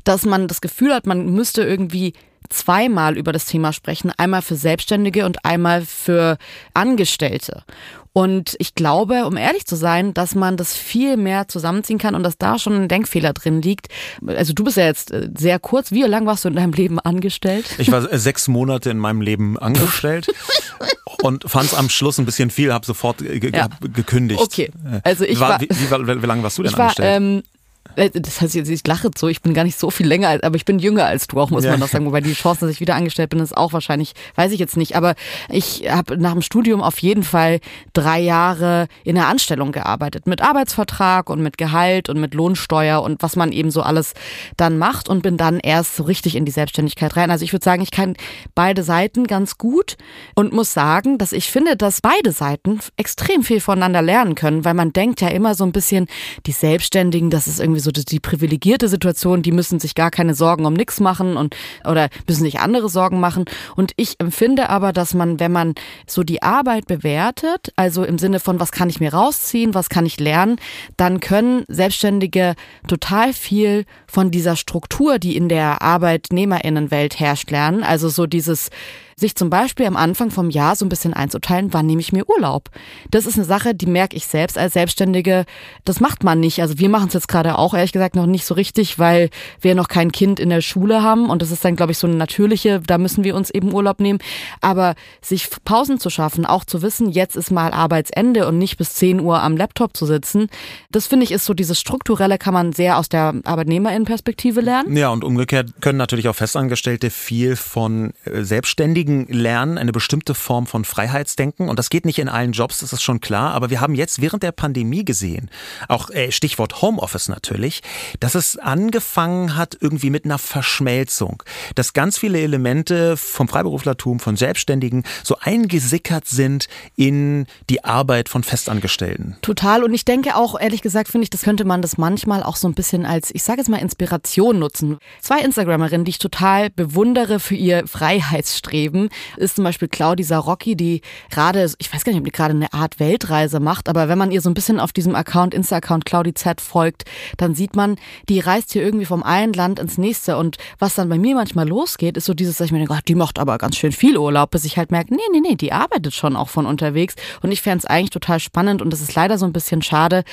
dass 0.04 0.24
man 0.24 0.48
das 0.48 0.60
Gefühl 0.60 0.94
hat, 0.94 1.06
man 1.06 1.32
müsste 1.32 1.62
irgendwie 1.62 2.14
zweimal 2.48 3.16
über 3.16 3.32
das 3.32 3.46
Thema 3.46 3.72
sprechen, 3.72 4.12
einmal 4.16 4.42
für 4.42 4.56
Selbstständige 4.56 5.26
und 5.26 5.44
einmal 5.44 5.82
für 5.82 6.38
Angestellte. 6.74 7.64
Und 8.12 8.56
ich 8.58 8.74
glaube, 8.74 9.26
um 9.26 9.36
ehrlich 9.36 9.66
zu 9.66 9.76
sein, 9.76 10.14
dass 10.14 10.34
man 10.34 10.56
das 10.56 10.74
viel 10.74 11.16
mehr 11.16 11.48
zusammenziehen 11.48 11.98
kann 11.98 12.14
und 12.14 12.22
dass 12.22 12.38
da 12.38 12.58
schon 12.58 12.74
ein 12.74 12.88
Denkfehler 12.88 13.32
drin 13.32 13.62
liegt. 13.62 13.88
Also 14.26 14.52
du 14.52 14.64
bist 14.64 14.76
ja 14.76 14.86
jetzt 14.86 15.10
äh, 15.10 15.28
sehr 15.36 15.58
kurz. 15.58 15.92
Wie 15.92 16.02
lange 16.02 16.26
warst 16.26 16.44
du 16.44 16.48
in 16.48 16.56
deinem 16.56 16.72
Leben 16.72 16.98
angestellt? 16.98 17.66
Ich 17.78 17.90
war 17.92 18.10
äh, 18.10 18.18
sechs 18.18 18.48
Monate 18.48 18.90
in 18.90 18.98
meinem 18.98 19.20
Leben 19.20 19.58
angestellt 19.58 20.28
und 21.22 21.48
fand 21.48 21.66
es 21.66 21.74
am 21.74 21.88
Schluss 21.88 22.18
ein 22.18 22.24
bisschen 22.24 22.50
viel, 22.50 22.72
habe 22.72 22.86
sofort 22.86 23.18
ge 23.18 23.50
ja. 23.54 23.68
gekündigt. 23.80 24.40
Okay, 24.40 24.70
also 25.02 25.24
ich 25.24 25.38
war, 25.40 25.50
war 25.50 25.60
wie, 25.60 25.68
wie, 25.68 26.22
wie, 26.22 26.26
lange 26.26 26.42
warst 26.42 26.58
du 26.58 26.62
denn 26.62 26.72
ich 26.72 26.78
war, 26.78 26.86
angestellt? 26.86 27.16
Ähm, 27.16 27.38
äh, 27.38 27.57
das 27.98 28.40
heißt 28.40 28.54
jetzt, 28.54 28.68
ich 28.68 28.86
lache 28.86 29.10
so, 29.16 29.28
ich 29.28 29.42
bin 29.42 29.54
gar 29.54 29.64
nicht 29.64 29.78
so 29.78 29.90
viel 29.90 30.06
länger, 30.06 30.38
aber 30.42 30.56
ich 30.56 30.64
bin 30.64 30.78
jünger 30.78 31.06
als 31.06 31.26
du 31.26 31.40
auch, 31.40 31.50
muss 31.50 31.64
ja. 31.64 31.72
man 31.72 31.80
noch 31.80 31.88
sagen. 31.88 32.06
Wobei 32.06 32.20
die 32.20 32.32
Chance, 32.32 32.60
dass 32.60 32.70
ich 32.70 32.80
wieder 32.80 32.94
angestellt 32.94 33.30
bin, 33.30 33.40
ist 33.40 33.56
auch 33.56 33.72
wahrscheinlich, 33.72 34.12
weiß 34.36 34.52
ich 34.52 34.60
jetzt 34.60 34.76
nicht. 34.76 34.96
Aber 34.96 35.14
ich 35.48 35.90
habe 35.90 36.16
nach 36.16 36.32
dem 36.32 36.42
Studium 36.42 36.80
auf 36.80 36.98
jeden 36.98 37.24
Fall 37.24 37.60
drei 37.92 38.20
Jahre 38.20 38.86
in 39.04 39.16
der 39.16 39.26
Anstellung 39.26 39.72
gearbeitet. 39.72 40.26
Mit 40.26 40.42
Arbeitsvertrag 40.42 41.28
und 41.30 41.42
mit 41.42 41.58
Gehalt 41.58 42.08
und 42.08 42.20
mit 42.20 42.34
Lohnsteuer 42.34 43.02
und 43.02 43.22
was 43.22 43.36
man 43.36 43.52
eben 43.52 43.70
so 43.70 43.82
alles 43.82 44.14
dann 44.56 44.78
macht 44.78 45.08
und 45.08 45.22
bin 45.22 45.36
dann 45.36 45.58
erst 45.58 45.96
so 45.96 46.04
richtig 46.04 46.36
in 46.36 46.44
die 46.44 46.52
Selbstständigkeit 46.52 47.16
rein. 47.16 47.30
Also 47.30 47.44
ich 47.44 47.52
würde 47.52 47.64
sagen, 47.64 47.82
ich 47.82 47.90
kann 47.90 48.14
beide 48.54 48.82
Seiten 48.82 49.26
ganz 49.26 49.58
gut 49.58 49.96
und 50.34 50.52
muss 50.52 50.72
sagen, 50.72 51.18
dass 51.18 51.32
ich 51.32 51.50
finde, 51.50 51.76
dass 51.76 52.00
beide 52.00 52.32
Seiten 52.32 52.80
extrem 52.96 53.42
viel 53.42 53.60
voneinander 53.60 54.02
lernen 54.02 54.34
können, 54.34 54.64
weil 54.64 54.74
man 54.74 54.92
denkt 54.92 55.20
ja 55.20 55.28
immer 55.28 55.54
so 55.54 55.64
ein 55.64 55.72
bisschen, 55.72 56.06
die 56.46 56.52
Selbstständigen, 56.52 57.30
das 57.30 57.46
ist 57.46 57.60
irgendwie 57.60 57.80
so 57.80 57.87
so 57.88 58.02
die 58.02 58.20
privilegierte 58.20 58.88
Situation, 58.88 59.42
die 59.42 59.52
müssen 59.52 59.80
sich 59.80 59.94
gar 59.94 60.10
keine 60.10 60.34
Sorgen 60.34 60.66
um 60.66 60.74
nichts 60.74 61.00
machen 61.00 61.36
und 61.36 61.56
oder 61.84 62.08
müssen 62.26 62.44
sich 62.44 62.60
andere 62.60 62.88
Sorgen 62.88 63.20
machen. 63.20 63.44
Und 63.76 63.92
ich 63.96 64.20
empfinde 64.20 64.68
aber, 64.68 64.92
dass 64.92 65.14
man, 65.14 65.40
wenn 65.40 65.52
man 65.52 65.74
so 66.06 66.22
die 66.22 66.42
Arbeit 66.42 66.86
bewertet, 66.86 67.72
also 67.76 68.04
im 68.04 68.18
Sinne 68.18 68.40
von, 68.40 68.60
was 68.60 68.72
kann 68.72 68.90
ich 68.90 69.00
mir 69.00 69.12
rausziehen, 69.14 69.74
was 69.74 69.88
kann 69.88 70.06
ich 70.06 70.20
lernen, 70.20 70.56
dann 70.96 71.20
können 71.20 71.64
Selbstständige 71.68 72.54
total 72.86 73.32
viel 73.32 73.84
von 74.06 74.30
dieser 74.30 74.56
Struktur, 74.56 75.18
die 75.18 75.36
in 75.36 75.48
der 75.48 75.82
Arbeitnehmerinnenwelt 75.82 77.18
herrscht, 77.18 77.50
lernen. 77.50 77.82
Also 77.82 78.08
so 78.08 78.26
dieses 78.26 78.70
sich 79.18 79.34
zum 79.34 79.50
Beispiel 79.50 79.86
am 79.86 79.96
Anfang 79.96 80.30
vom 80.30 80.48
Jahr 80.50 80.76
so 80.76 80.84
ein 80.84 80.88
bisschen 80.88 81.12
einzuteilen, 81.12 81.72
wann 81.72 81.86
nehme 81.86 82.00
ich 82.00 82.12
mir 82.12 82.28
Urlaub. 82.28 82.70
Das 83.10 83.26
ist 83.26 83.36
eine 83.36 83.44
Sache, 83.44 83.74
die 83.74 83.86
merke 83.86 84.16
ich 84.16 84.26
selbst 84.26 84.56
als 84.56 84.74
Selbstständige, 84.74 85.44
das 85.84 85.98
macht 85.98 86.22
man 86.22 86.38
nicht. 86.38 86.62
Also 86.62 86.78
wir 86.78 86.88
machen 86.88 87.08
es 87.08 87.14
jetzt 87.14 87.28
gerade 87.28 87.58
auch 87.58 87.74
ehrlich 87.74 87.92
gesagt 87.92 88.14
noch 88.14 88.26
nicht 88.26 88.44
so 88.44 88.54
richtig, 88.54 88.98
weil 88.98 89.30
wir 89.60 89.74
noch 89.74 89.88
kein 89.88 90.12
Kind 90.12 90.38
in 90.38 90.50
der 90.50 90.60
Schule 90.60 91.02
haben 91.02 91.30
und 91.30 91.42
das 91.42 91.50
ist 91.50 91.64
dann, 91.64 91.74
glaube 91.74 91.92
ich, 91.92 91.98
so 91.98 92.06
eine 92.06 92.16
natürliche, 92.16 92.80
da 92.80 92.96
müssen 92.96 93.24
wir 93.24 93.34
uns 93.34 93.50
eben 93.50 93.72
Urlaub 93.72 94.00
nehmen. 94.00 94.20
Aber 94.60 94.94
sich 95.20 95.48
Pausen 95.64 95.98
zu 95.98 96.10
schaffen, 96.10 96.46
auch 96.46 96.64
zu 96.64 96.82
wissen, 96.82 97.10
jetzt 97.10 97.36
ist 97.36 97.50
mal 97.50 97.72
Arbeitsende 97.72 98.46
und 98.46 98.58
nicht 98.58 98.76
bis 98.76 98.94
10 98.94 99.20
Uhr 99.20 99.42
am 99.42 99.56
Laptop 99.56 99.96
zu 99.96 100.06
sitzen, 100.06 100.48
das 100.90 101.08
finde 101.08 101.24
ich 101.24 101.32
ist 101.32 101.44
so 101.44 101.54
dieses 101.54 101.80
Strukturelle 101.80 102.38
kann 102.38 102.54
man 102.54 102.72
sehr 102.72 102.98
aus 102.98 103.08
der 103.08 103.34
Arbeitnehmerinnenperspektive 103.44 104.60
lernen. 104.60 104.96
Ja, 104.96 105.10
und 105.10 105.24
umgekehrt 105.24 105.80
können 105.80 105.98
natürlich 105.98 106.28
auch 106.28 106.36
Festangestellte 106.36 107.10
viel 107.10 107.56
von 107.56 108.12
äh, 108.24 108.42
Selbstständigen 108.42 109.07
Kollegen 109.08 109.26
lernen 109.28 109.78
eine 109.78 109.92
bestimmte 109.92 110.34
Form 110.34 110.66
von 110.66 110.84
Freiheitsdenken 110.84 111.70
und 111.70 111.78
das 111.78 111.88
geht 111.88 112.04
nicht 112.04 112.18
in 112.18 112.28
allen 112.28 112.52
Jobs, 112.52 112.80
das 112.80 112.92
ist 112.92 113.02
schon 113.02 113.20
klar, 113.20 113.54
aber 113.54 113.70
wir 113.70 113.80
haben 113.80 113.94
jetzt 113.94 114.20
während 114.20 114.42
der 114.42 114.52
Pandemie 114.52 115.04
gesehen, 115.04 115.50
auch 115.88 116.10
äh, 116.10 116.30
Stichwort 116.30 116.82
Homeoffice 116.82 117.28
natürlich, 117.28 117.80
dass 118.20 118.34
es 118.34 118.58
angefangen 118.58 119.56
hat 119.56 119.78
irgendwie 119.80 120.10
mit 120.10 120.26
einer 120.26 120.36
Verschmelzung, 120.36 121.42
dass 121.74 121.94
ganz 121.94 122.18
viele 122.18 122.38
Elemente 122.38 123.16
vom 123.16 123.48
Freiberuflertum, 123.48 124.20
von 124.20 124.36
Selbstständigen 124.36 125.04
so 125.24 125.36
eingesickert 125.40 126.26
sind 126.26 126.68
in 126.94 127.46
die 127.70 127.84
Arbeit 127.84 128.28
von 128.28 128.42
Festangestellten. 128.42 129.36
Total 129.40 129.84
und 129.84 129.94
ich 129.94 130.04
denke 130.04 130.36
auch, 130.36 130.60
ehrlich 130.60 130.82
gesagt, 130.82 131.08
finde 131.08 131.22
ich, 131.24 131.30
das 131.30 131.42
könnte 131.42 131.64
man 131.64 131.80
das 131.80 131.96
manchmal 131.96 132.42
auch 132.42 132.56
so 132.56 132.68
ein 132.68 132.74
bisschen 132.74 133.06
als, 133.06 133.30
ich 133.34 133.42
sage 133.42 133.60
jetzt 133.60 133.68
mal, 133.68 133.78
Inspiration 133.78 134.58
nutzen. 134.58 134.98
Zwei 135.22 135.40
Instagramerinnen, 135.40 136.04
die 136.04 136.10
ich 136.10 136.18
total 136.18 136.68
bewundere 136.68 137.40
für 137.40 137.54
ihr 137.54 137.86
Freiheitsstreben, 137.86 138.97
haben, 138.98 139.08
ist 139.36 139.56
zum 139.56 139.64
Beispiel 139.64 139.88
Claudi 139.88 140.22
Sarocki, 140.22 140.76
die 140.76 141.02
gerade, 141.30 141.70
ich 141.78 141.92
weiß 141.92 142.04
gar 142.04 142.12
nicht, 142.12 142.20
ob 142.20 142.24
die 142.24 142.32
gerade 142.32 142.54
eine 142.54 142.72
Art 142.72 143.00
Weltreise 143.00 143.60
macht, 143.60 143.88
aber 143.88 144.08
wenn 144.08 144.18
man 144.18 144.30
ihr 144.30 144.40
so 144.40 144.50
ein 144.50 144.54
bisschen 144.54 144.80
auf 144.80 144.92
diesem 144.92 145.14
Account, 145.14 145.54
Insta-Account 145.54 146.04
Claudi 146.04 146.34
Z 146.34 146.60
folgt, 146.60 147.04
dann 147.36 147.54
sieht 147.54 147.76
man, 147.76 147.96
die 148.28 148.40
reist 148.40 148.72
hier 148.72 148.82
irgendwie 148.82 149.06
vom 149.06 149.22
einen 149.22 149.52
Land 149.52 149.78
ins 149.78 149.98
nächste. 149.98 150.36
Und 150.36 150.56
was 150.78 150.94
dann 150.94 151.08
bei 151.08 151.18
mir 151.18 151.34
manchmal 151.34 151.68
losgeht, 151.68 152.16
ist 152.16 152.26
so 152.26 152.34
dieses, 152.34 152.58
dass 152.58 152.66
ich 152.66 152.72
mir 152.72 152.78
denke, 152.78 152.98
die 153.06 153.14
macht 153.14 153.38
aber 153.38 153.58
ganz 153.58 153.76
schön 153.76 153.92
viel 153.92 154.16
Urlaub, 154.18 154.50
bis 154.50 154.64
ich 154.64 154.76
halt 154.76 154.90
merke, 154.90 155.14
nee, 155.14 155.20
nee, 155.32 155.40
nee, 155.40 155.54
die 155.54 155.72
arbeitet 155.72 156.14
schon 156.14 156.36
auch 156.36 156.48
von 156.48 156.66
unterwegs. 156.66 157.14
Und 157.42 157.52
ich 157.52 157.62
fände 157.62 157.78
es 157.78 157.86
eigentlich 157.86 158.10
total 158.10 158.40
spannend 158.40 158.82
und 158.82 158.92
es 158.92 159.00
ist 159.00 159.14
leider 159.14 159.38
so 159.38 159.46
ein 159.46 159.52
bisschen 159.52 159.82
schade, 159.82 160.24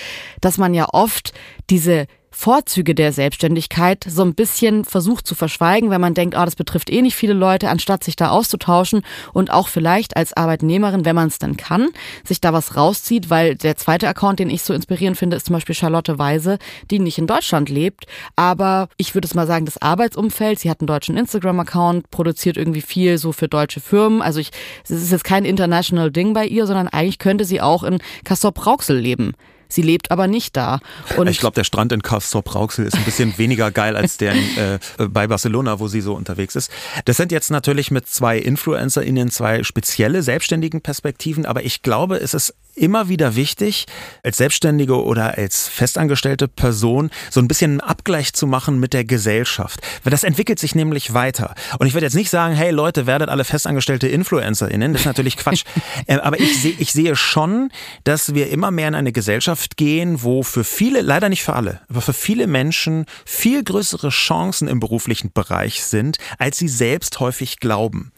dass 0.41 0.57
man 0.57 0.73
ja 0.73 0.87
oft 0.91 1.33
diese 1.69 2.07
Vorzüge 2.37 2.93
der 2.93 3.13
Selbstständigkeit 3.13 4.05
so 4.05 4.21
ein 4.21 4.35
bisschen 4.35 4.83
versucht 4.83 5.25
zu 5.25 5.35
verschweigen, 5.35 5.89
wenn 5.89 6.01
man 6.01 6.13
denkt, 6.13 6.35
ah, 6.35 6.43
das 6.43 6.57
betrifft 6.57 6.91
eh 6.91 7.01
nicht 7.01 7.15
viele 7.15 7.33
Leute, 7.33 7.69
anstatt 7.69 8.03
sich 8.03 8.17
da 8.17 8.29
auszutauschen 8.29 9.03
und 9.31 9.51
auch 9.51 9.69
vielleicht 9.69 10.17
als 10.17 10.33
Arbeitnehmerin, 10.33 11.05
wenn 11.05 11.15
man 11.15 11.29
es 11.29 11.39
dann 11.39 11.55
kann, 11.55 11.87
sich 12.25 12.41
da 12.41 12.51
was 12.51 12.75
rauszieht, 12.75 13.29
weil 13.29 13.55
der 13.55 13.77
zweite 13.77 14.09
Account, 14.09 14.39
den 14.39 14.49
ich 14.49 14.63
so 14.63 14.73
inspirierend 14.73 15.17
finde, 15.17 15.37
ist 15.37 15.45
zum 15.45 15.53
Beispiel 15.53 15.73
Charlotte 15.73 16.19
Weise, 16.19 16.59
die 16.91 16.99
nicht 16.99 17.17
in 17.17 17.25
Deutschland 17.25 17.69
lebt, 17.69 18.05
aber 18.35 18.89
ich 18.97 19.15
würde 19.15 19.27
es 19.27 19.33
mal 19.33 19.47
sagen, 19.47 19.65
das 19.65 19.81
Arbeitsumfeld, 19.81 20.59
sie 20.59 20.69
hat 20.69 20.81
einen 20.81 20.87
deutschen 20.87 21.15
Instagram-Account, 21.15 22.11
produziert 22.11 22.57
irgendwie 22.57 22.81
viel 22.81 23.17
so 23.17 23.31
für 23.31 23.47
deutsche 23.47 23.79
Firmen, 23.79 24.21
also 24.21 24.41
ich, 24.41 24.51
es 24.83 24.91
ist 24.91 25.11
jetzt 25.11 25.23
kein 25.23 25.45
international 25.45 26.11
Ding 26.11 26.33
bei 26.33 26.45
ihr, 26.45 26.67
sondern 26.67 26.89
eigentlich 26.89 27.17
könnte 27.17 27.45
sie 27.45 27.61
auch 27.61 27.83
in 27.83 27.99
Kassel-Brauxel 28.25 28.99
leben. 28.99 29.33
Sie 29.67 29.81
lebt 29.81 30.11
aber 30.11 30.27
nicht 30.27 30.55
da. 30.55 30.79
Und 31.17 31.27
ich 31.27 31.39
glaube, 31.39 31.55
der 31.55 31.63
Strand 31.63 31.91
in 31.91 32.01
Castrop-Rauxel 32.01 32.85
ist 32.85 32.95
ein 32.95 33.03
bisschen 33.03 33.35
weniger 33.37 33.71
geil 33.71 33.95
als 33.95 34.17
der 34.17 34.33
in, 34.33 34.57
äh, 34.57 34.79
bei 35.07 35.27
Barcelona, 35.27 35.79
wo 35.79 35.87
sie 35.87 36.01
so 36.01 36.13
unterwegs 36.13 36.55
ist. 36.55 36.71
Das 37.05 37.17
sind 37.17 37.31
jetzt 37.31 37.51
natürlich 37.51 37.91
mit 37.91 38.07
zwei 38.07 38.37
InfluencerInnen 38.37 39.31
zwei 39.31 39.63
spezielle 39.63 40.23
selbstständigen 40.23 40.81
Perspektiven, 40.81 41.45
aber 41.45 41.63
ich 41.63 41.81
glaube, 41.81 42.17
es 42.17 42.33
ist 42.33 42.53
immer 42.75 43.09
wieder 43.09 43.35
wichtig, 43.35 43.85
als 44.23 44.37
Selbstständige 44.37 45.01
oder 45.01 45.37
als 45.37 45.67
festangestellte 45.67 46.47
Person 46.47 47.09
so 47.29 47.39
ein 47.39 47.47
bisschen 47.47 47.71
einen 47.71 47.81
Abgleich 47.81 48.33
zu 48.33 48.47
machen 48.47 48.79
mit 48.79 48.93
der 48.93 49.05
Gesellschaft. 49.05 49.79
Weil 50.03 50.11
das 50.11 50.23
entwickelt 50.23 50.59
sich 50.59 50.75
nämlich 50.75 51.13
weiter. 51.13 51.55
Und 51.79 51.87
ich 51.87 51.93
würde 51.93 52.05
jetzt 52.05 52.15
nicht 52.15 52.29
sagen, 52.29 52.53
hey 52.53 52.71
Leute, 52.71 53.07
werdet 53.07 53.29
alle 53.29 53.43
festangestellte 53.43 54.07
InfluencerInnen. 54.07 54.93
Das 54.93 55.01
ist 55.01 55.05
natürlich 55.05 55.37
Quatsch. 55.37 55.63
Äh, 56.07 56.17
aber 56.17 56.39
ich, 56.39 56.61
sehe 56.61 56.75
ich 56.77 56.91
sehe 56.91 57.15
schon, 57.15 57.69
dass 58.03 58.33
wir 58.33 58.49
immer 58.49 58.69
mehr 58.69 58.87
in 58.87 58.95
eine 58.95 59.11
Gesellschaft 59.11 59.77
gehen, 59.77 60.23
wo 60.23 60.43
für 60.43 60.63
viele, 60.63 61.01
leider 61.01 61.29
nicht 61.29 61.43
für 61.43 61.53
alle, 61.53 61.81
aber 61.89 62.01
für 62.01 62.13
viele 62.13 62.47
Menschen 62.47 63.05
viel 63.25 63.63
größere 63.63 64.09
Chancen 64.09 64.67
im 64.67 64.79
beruflichen 64.79 65.31
Bereich 65.33 65.83
sind, 65.83 66.17
als 66.37 66.57
sie 66.57 66.67
selbst 66.67 67.19
häufig 67.19 67.59
glauben. 67.59 68.11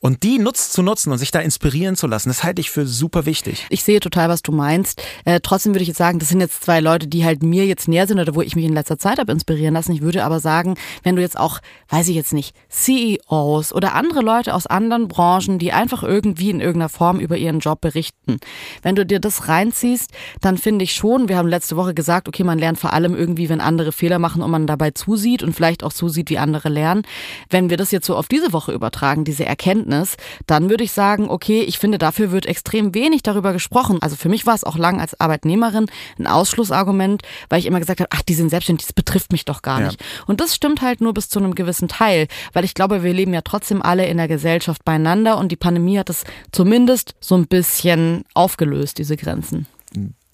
Und 0.00 0.22
die 0.22 0.38
nutzt 0.38 0.72
zu 0.72 0.82
nutzen 0.82 1.12
und 1.12 1.18
sich 1.18 1.32
da 1.32 1.40
inspirieren 1.40 1.96
zu 1.96 2.06
lassen, 2.06 2.28
das 2.28 2.44
halte 2.44 2.60
ich 2.60 2.70
für 2.70 2.86
super 2.86 3.26
wichtig. 3.26 3.66
Ich 3.68 3.82
sehe 3.82 4.00
total, 4.04 4.28
was 4.28 4.42
du 4.42 4.52
meinst. 4.52 5.02
Äh, 5.24 5.40
trotzdem 5.42 5.74
würde 5.74 5.82
ich 5.82 5.88
jetzt 5.88 5.98
sagen, 5.98 6.18
das 6.18 6.28
sind 6.28 6.40
jetzt 6.40 6.62
zwei 6.62 6.80
Leute, 6.80 7.08
die 7.08 7.24
halt 7.24 7.42
mir 7.42 7.66
jetzt 7.66 7.88
näher 7.88 8.06
sind 8.06 8.20
oder 8.20 8.34
wo 8.34 8.42
ich 8.42 8.54
mich 8.54 8.64
in 8.64 8.72
letzter 8.72 8.98
Zeit 8.98 9.18
habe 9.18 9.32
inspirieren 9.32 9.74
lassen. 9.74 9.92
Ich 9.92 10.02
würde 10.02 10.24
aber 10.24 10.40
sagen, 10.40 10.74
wenn 11.02 11.16
du 11.16 11.22
jetzt 11.22 11.38
auch, 11.38 11.58
weiß 11.88 12.08
ich 12.08 12.14
jetzt 12.14 12.32
nicht, 12.32 12.54
CEOs 12.68 13.72
oder 13.72 13.94
andere 13.94 14.20
Leute 14.20 14.54
aus 14.54 14.66
anderen 14.66 15.08
Branchen, 15.08 15.58
die 15.58 15.72
einfach 15.72 16.02
irgendwie 16.02 16.50
in 16.50 16.60
irgendeiner 16.60 16.88
Form 16.88 17.18
über 17.18 17.36
ihren 17.36 17.58
Job 17.58 17.80
berichten, 17.80 18.38
wenn 18.82 18.94
du 18.94 19.06
dir 19.06 19.20
das 19.20 19.48
reinziehst, 19.48 20.10
dann 20.40 20.58
finde 20.58 20.84
ich 20.84 20.94
schon, 20.94 21.28
wir 21.28 21.36
haben 21.36 21.48
letzte 21.48 21.76
Woche 21.76 21.94
gesagt, 21.94 22.28
okay, 22.28 22.44
man 22.44 22.58
lernt 22.58 22.78
vor 22.78 22.92
allem 22.92 23.14
irgendwie, 23.14 23.48
wenn 23.48 23.60
andere 23.60 23.92
Fehler 23.92 24.18
machen 24.18 24.42
und 24.42 24.50
man 24.50 24.66
dabei 24.66 24.90
zusieht 24.90 25.42
und 25.42 25.54
vielleicht 25.54 25.82
auch 25.82 25.92
zusieht, 25.92 26.30
wie 26.30 26.38
andere 26.38 26.68
lernen. 26.68 27.02
Wenn 27.50 27.70
wir 27.70 27.76
das 27.76 27.90
jetzt 27.90 28.06
so 28.06 28.16
auf 28.16 28.28
diese 28.28 28.52
Woche 28.52 28.72
übertragen, 28.72 29.24
diese 29.24 29.44
Erkenntnis, 29.44 30.16
dann 30.46 30.70
würde 30.70 30.84
ich 30.84 30.92
sagen, 30.92 31.28
okay, 31.28 31.62
ich 31.62 31.78
finde, 31.78 31.98
dafür 31.98 32.30
wird 32.30 32.46
extrem 32.46 32.94
wenig 32.94 33.22
darüber 33.22 33.52
gesprochen. 33.52 33.93
Also 34.00 34.16
für 34.16 34.28
mich 34.28 34.46
war 34.46 34.54
es 34.54 34.64
auch 34.64 34.76
lang 34.76 35.00
als 35.00 35.18
Arbeitnehmerin 35.20 35.86
ein 36.18 36.26
Ausschlussargument, 36.26 37.22
weil 37.48 37.58
ich 37.58 37.66
immer 37.66 37.80
gesagt 37.80 38.00
habe, 38.00 38.10
ach, 38.12 38.22
die 38.22 38.34
sind 38.34 38.50
selbstständig, 38.50 38.86
das 38.86 38.92
betrifft 38.92 39.32
mich 39.32 39.44
doch 39.44 39.62
gar 39.62 39.80
nicht. 39.80 40.02
Und 40.26 40.40
das 40.40 40.54
stimmt 40.54 40.82
halt 40.82 41.00
nur 41.00 41.14
bis 41.14 41.28
zu 41.28 41.38
einem 41.38 41.54
gewissen 41.54 41.88
Teil, 41.88 42.28
weil 42.52 42.64
ich 42.64 42.74
glaube, 42.74 43.02
wir 43.02 43.12
leben 43.12 43.34
ja 43.34 43.42
trotzdem 43.42 43.82
alle 43.82 44.06
in 44.06 44.16
der 44.16 44.28
Gesellschaft 44.28 44.84
beieinander 44.84 45.38
und 45.38 45.50
die 45.52 45.56
Pandemie 45.56 45.98
hat 45.98 46.10
es 46.10 46.24
zumindest 46.52 47.14
so 47.20 47.36
ein 47.36 47.46
bisschen 47.46 48.24
aufgelöst, 48.34 48.98
diese 48.98 49.16
Grenzen. 49.16 49.66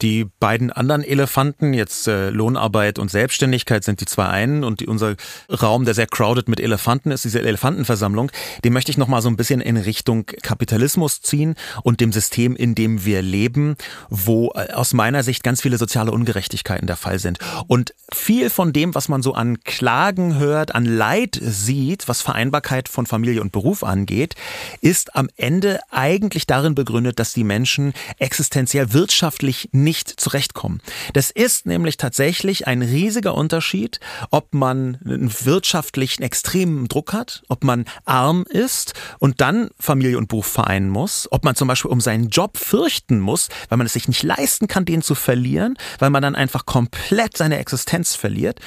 Die 0.03 0.25
beiden 0.41 0.73
anderen 0.73 1.03
Elefanten, 1.03 1.75
jetzt 1.75 2.09
äh, 2.09 2.31
Lohnarbeit 2.31 2.99
und 2.99 3.11
Selbstständigkeit, 3.11 3.85
sind 3.85 4.01
die 4.01 4.07
zwei 4.07 4.27
einen 4.27 4.65
und 4.65 4.81
die, 4.81 4.87
unser 4.87 5.17
Raum, 5.51 5.85
der 5.85 5.95
sehr 5.95 6.07
crowded 6.07 6.49
mit 6.49 6.59
Elefanten 6.59 7.11
ist, 7.11 7.25
diese 7.25 7.41
Elefantenversammlung, 7.41 8.31
den 8.65 8.73
möchte 8.73 8.91
ich 8.91 8.97
nochmal 8.97 9.21
so 9.21 9.29
ein 9.29 9.37
bisschen 9.37 9.61
in 9.61 9.77
Richtung 9.77 10.25
Kapitalismus 10.25 11.21
ziehen 11.21 11.55
und 11.83 12.01
dem 12.01 12.13
System, 12.13 12.57
in 12.57 12.75
dem 12.75 13.05
wir 13.05 13.21
leben, 13.21 13.77
wo 14.09 14.53
äh, 14.55 14.73
aus 14.73 14.95
meiner 14.95 15.23
Sicht 15.23 15.43
ganz 15.43 15.61
viele 15.61 15.77
soziale 15.77 16.13
Ungerechtigkeiten 16.13 16.87
der 16.87 16.97
Fall 16.97 17.19
sind. 17.19 17.39
Und 17.67 17.95
viel 18.13 18.49
von 18.49 18.73
dem, 18.73 18.95
was 18.95 19.09
man 19.09 19.23
so 19.23 19.35
an 19.35 19.61
Klagen 19.65 20.39
hört, 20.39 20.75
an 20.75 20.87
Leid 20.87 21.39
sieht, 21.43 22.09
was 22.09 22.23
Vereinbarkeit 22.23 22.89
von 22.89 23.05
Familie 23.05 23.43
und 23.43 23.53
Beruf 23.53 23.85
angeht, 23.85 24.35
ist 24.81 25.15
am 25.15 25.29
Ende 25.37 25.81
eigentlich 25.91 26.47
darin 26.47 26.75
begründet, 26.75 27.19
dass 27.19 27.35
die 27.35 27.45
Menschen 27.45 27.93
existenziell 28.19 28.95
wirtschaftlich 28.95 29.69
nicht 29.73 29.90
nicht 29.91 30.21
zurechtkommen. 30.21 30.81
Das 31.15 31.33
ist 31.33 31.67
nämlich 31.67 31.97
tatsächlich 31.97 32.69
ein 32.69 32.81
riesiger 32.81 33.35
Unterschied, 33.35 33.99
ob 34.31 34.55
man 34.55 35.01
einen 35.05 35.35
wirtschaftlichen 35.45 36.23
extremen 36.23 36.87
Druck 36.87 37.13
hat, 37.13 37.43
ob 37.49 37.65
man 37.65 37.87
arm 38.05 38.45
ist 38.49 38.95
und 39.19 39.41
dann 39.41 39.71
Familie 39.81 40.17
und 40.17 40.29
Beruf 40.29 40.47
vereinen 40.47 40.91
muss, 40.91 41.27
ob 41.33 41.45
man 41.45 41.57
zum 41.57 41.67
Beispiel 41.67 41.91
um 41.91 42.01
seinen 42.01 42.29
Job 42.29 42.57
fürchten 42.57 43.19
muss, 43.19 43.49
weil 43.69 43.79
man 43.79 43.87
es 43.87 43.95
sich 43.95 44.07
nicht 44.07 44.23
leisten 44.23 44.69
kann, 44.69 44.85
den 44.85 45.03
zu 45.03 45.17
verlieren, 45.17 45.77
weil 45.99 46.11
man 46.11 46.23
dann 46.23 46.37
einfach 46.37 46.67
komplett 46.67 47.37
seine 47.37 47.59
Existenz 47.59 48.15
verliert. 48.15 48.61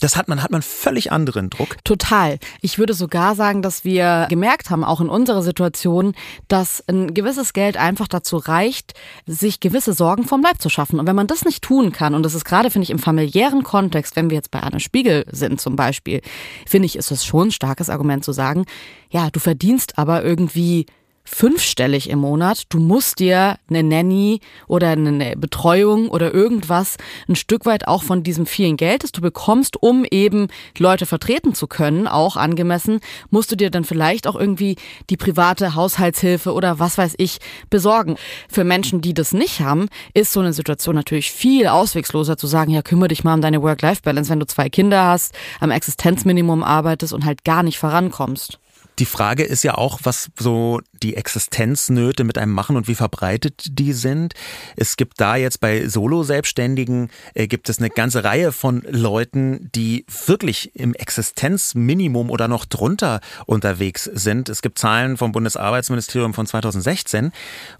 Das 0.00 0.16
hat 0.16 0.28
man, 0.28 0.42
hat 0.42 0.50
man 0.50 0.62
völlig 0.62 1.12
anderen 1.12 1.50
Druck. 1.50 1.76
Total. 1.84 2.38
Ich 2.62 2.78
würde 2.78 2.94
sogar 2.94 3.34
sagen, 3.34 3.60
dass 3.60 3.84
wir 3.84 4.28
gemerkt 4.30 4.70
haben, 4.70 4.82
auch 4.82 5.02
in 5.02 5.10
unserer 5.10 5.42
Situation, 5.42 6.14
dass 6.48 6.82
ein 6.88 7.12
gewisses 7.12 7.52
Geld 7.52 7.76
einfach 7.76 8.08
dazu 8.08 8.38
reicht, 8.38 8.94
sich 9.26 9.60
gewisse 9.60 9.92
Sorgen 9.92 10.24
vom 10.24 10.40
Leib 10.40 10.62
zu 10.62 10.69
schaffen. 10.70 10.98
Und 10.98 11.06
wenn 11.06 11.16
man 11.16 11.26
das 11.26 11.44
nicht 11.44 11.62
tun 11.62 11.92
kann, 11.92 12.14
und 12.14 12.22
das 12.22 12.34
ist 12.34 12.44
gerade, 12.44 12.70
finde 12.70 12.84
ich, 12.84 12.90
im 12.90 12.98
familiären 12.98 13.62
Kontext, 13.62 14.16
wenn 14.16 14.30
wir 14.30 14.36
jetzt 14.36 14.50
bei 14.50 14.60
Anne 14.60 14.80
Spiegel 14.80 15.24
sind 15.30 15.60
zum 15.60 15.76
Beispiel, 15.76 16.20
finde 16.66 16.86
ich, 16.86 16.96
ist 16.96 17.10
es 17.10 17.24
schon 17.24 17.48
ein 17.48 17.52
starkes 17.52 17.90
Argument 17.90 18.24
zu 18.24 18.32
sagen, 18.32 18.64
ja, 19.10 19.30
du 19.30 19.40
verdienst 19.40 19.98
aber 19.98 20.24
irgendwie 20.24 20.86
fünfstellig 21.32 22.10
im 22.10 22.18
Monat. 22.18 22.64
Du 22.70 22.80
musst 22.80 23.20
dir 23.20 23.56
eine 23.68 23.82
Nanny 23.82 24.40
oder 24.66 24.90
eine 24.90 25.36
Betreuung 25.36 26.08
oder 26.08 26.34
irgendwas 26.34 26.96
ein 27.28 27.36
Stück 27.36 27.66
weit 27.66 27.86
auch 27.86 28.02
von 28.02 28.22
diesem 28.22 28.46
vielen 28.46 28.76
Geld, 28.76 29.04
das 29.04 29.12
du 29.12 29.20
bekommst, 29.20 29.80
um 29.80 30.04
eben 30.10 30.48
Leute 30.76 31.06
vertreten 31.06 31.54
zu 31.54 31.66
können, 31.66 32.06
auch 32.06 32.36
angemessen, 32.36 33.00
musst 33.30 33.52
du 33.52 33.56
dir 33.56 33.70
dann 33.70 33.84
vielleicht 33.84 34.26
auch 34.26 34.34
irgendwie 34.34 34.76
die 35.08 35.16
private 35.16 35.74
Haushaltshilfe 35.74 36.52
oder 36.52 36.78
was 36.78 36.98
weiß 36.98 37.14
ich 37.18 37.38
besorgen. 37.70 38.16
Für 38.48 38.64
Menschen, 38.64 39.00
die 39.00 39.14
das 39.14 39.32
nicht 39.32 39.60
haben, 39.60 39.88
ist 40.14 40.32
so 40.32 40.40
eine 40.40 40.52
Situation 40.52 40.96
natürlich 40.96 41.30
viel 41.30 41.68
auswegsloser 41.68 42.36
zu 42.36 42.46
sagen, 42.46 42.72
ja, 42.72 42.82
kümmere 42.82 43.08
dich 43.08 43.24
mal 43.24 43.34
um 43.34 43.40
deine 43.40 43.62
Work-Life-Balance, 43.62 44.30
wenn 44.30 44.40
du 44.40 44.46
zwei 44.46 44.68
Kinder 44.68 45.06
hast, 45.06 45.34
am 45.60 45.70
Existenzminimum 45.70 46.64
arbeitest 46.64 47.12
und 47.12 47.24
halt 47.24 47.44
gar 47.44 47.62
nicht 47.62 47.78
vorankommst. 47.78 48.59
Die 49.00 49.06
Frage 49.06 49.44
ist 49.44 49.64
ja 49.64 49.78
auch, 49.78 50.00
was 50.02 50.30
so 50.38 50.82
die 51.02 51.16
Existenznöte 51.16 52.22
mit 52.22 52.36
einem 52.36 52.52
machen 52.52 52.76
und 52.76 52.86
wie 52.86 52.94
verbreitet 52.94 53.78
die 53.78 53.94
sind. 53.94 54.34
Es 54.76 54.96
gibt 54.96 55.18
da 55.22 55.36
jetzt 55.36 55.60
bei 55.60 55.88
Solo-Selbstständigen 55.88 57.08
äh, 57.32 57.46
gibt 57.46 57.70
es 57.70 57.78
eine 57.78 57.88
ganze 57.88 58.24
Reihe 58.24 58.52
von 58.52 58.82
Leuten, 58.86 59.70
die 59.74 60.04
wirklich 60.26 60.76
im 60.76 60.92
Existenzminimum 60.92 62.28
oder 62.28 62.46
noch 62.46 62.66
drunter 62.66 63.20
unterwegs 63.46 64.04
sind. 64.04 64.50
Es 64.50 64.60
gibt 64.60 64.78
Zahlen 64.78 65.16
vom 65.16 65.32
Bundesarbeitsministerium 65.32 66.34
von 66.34 66.46
2016, 66.46 67.32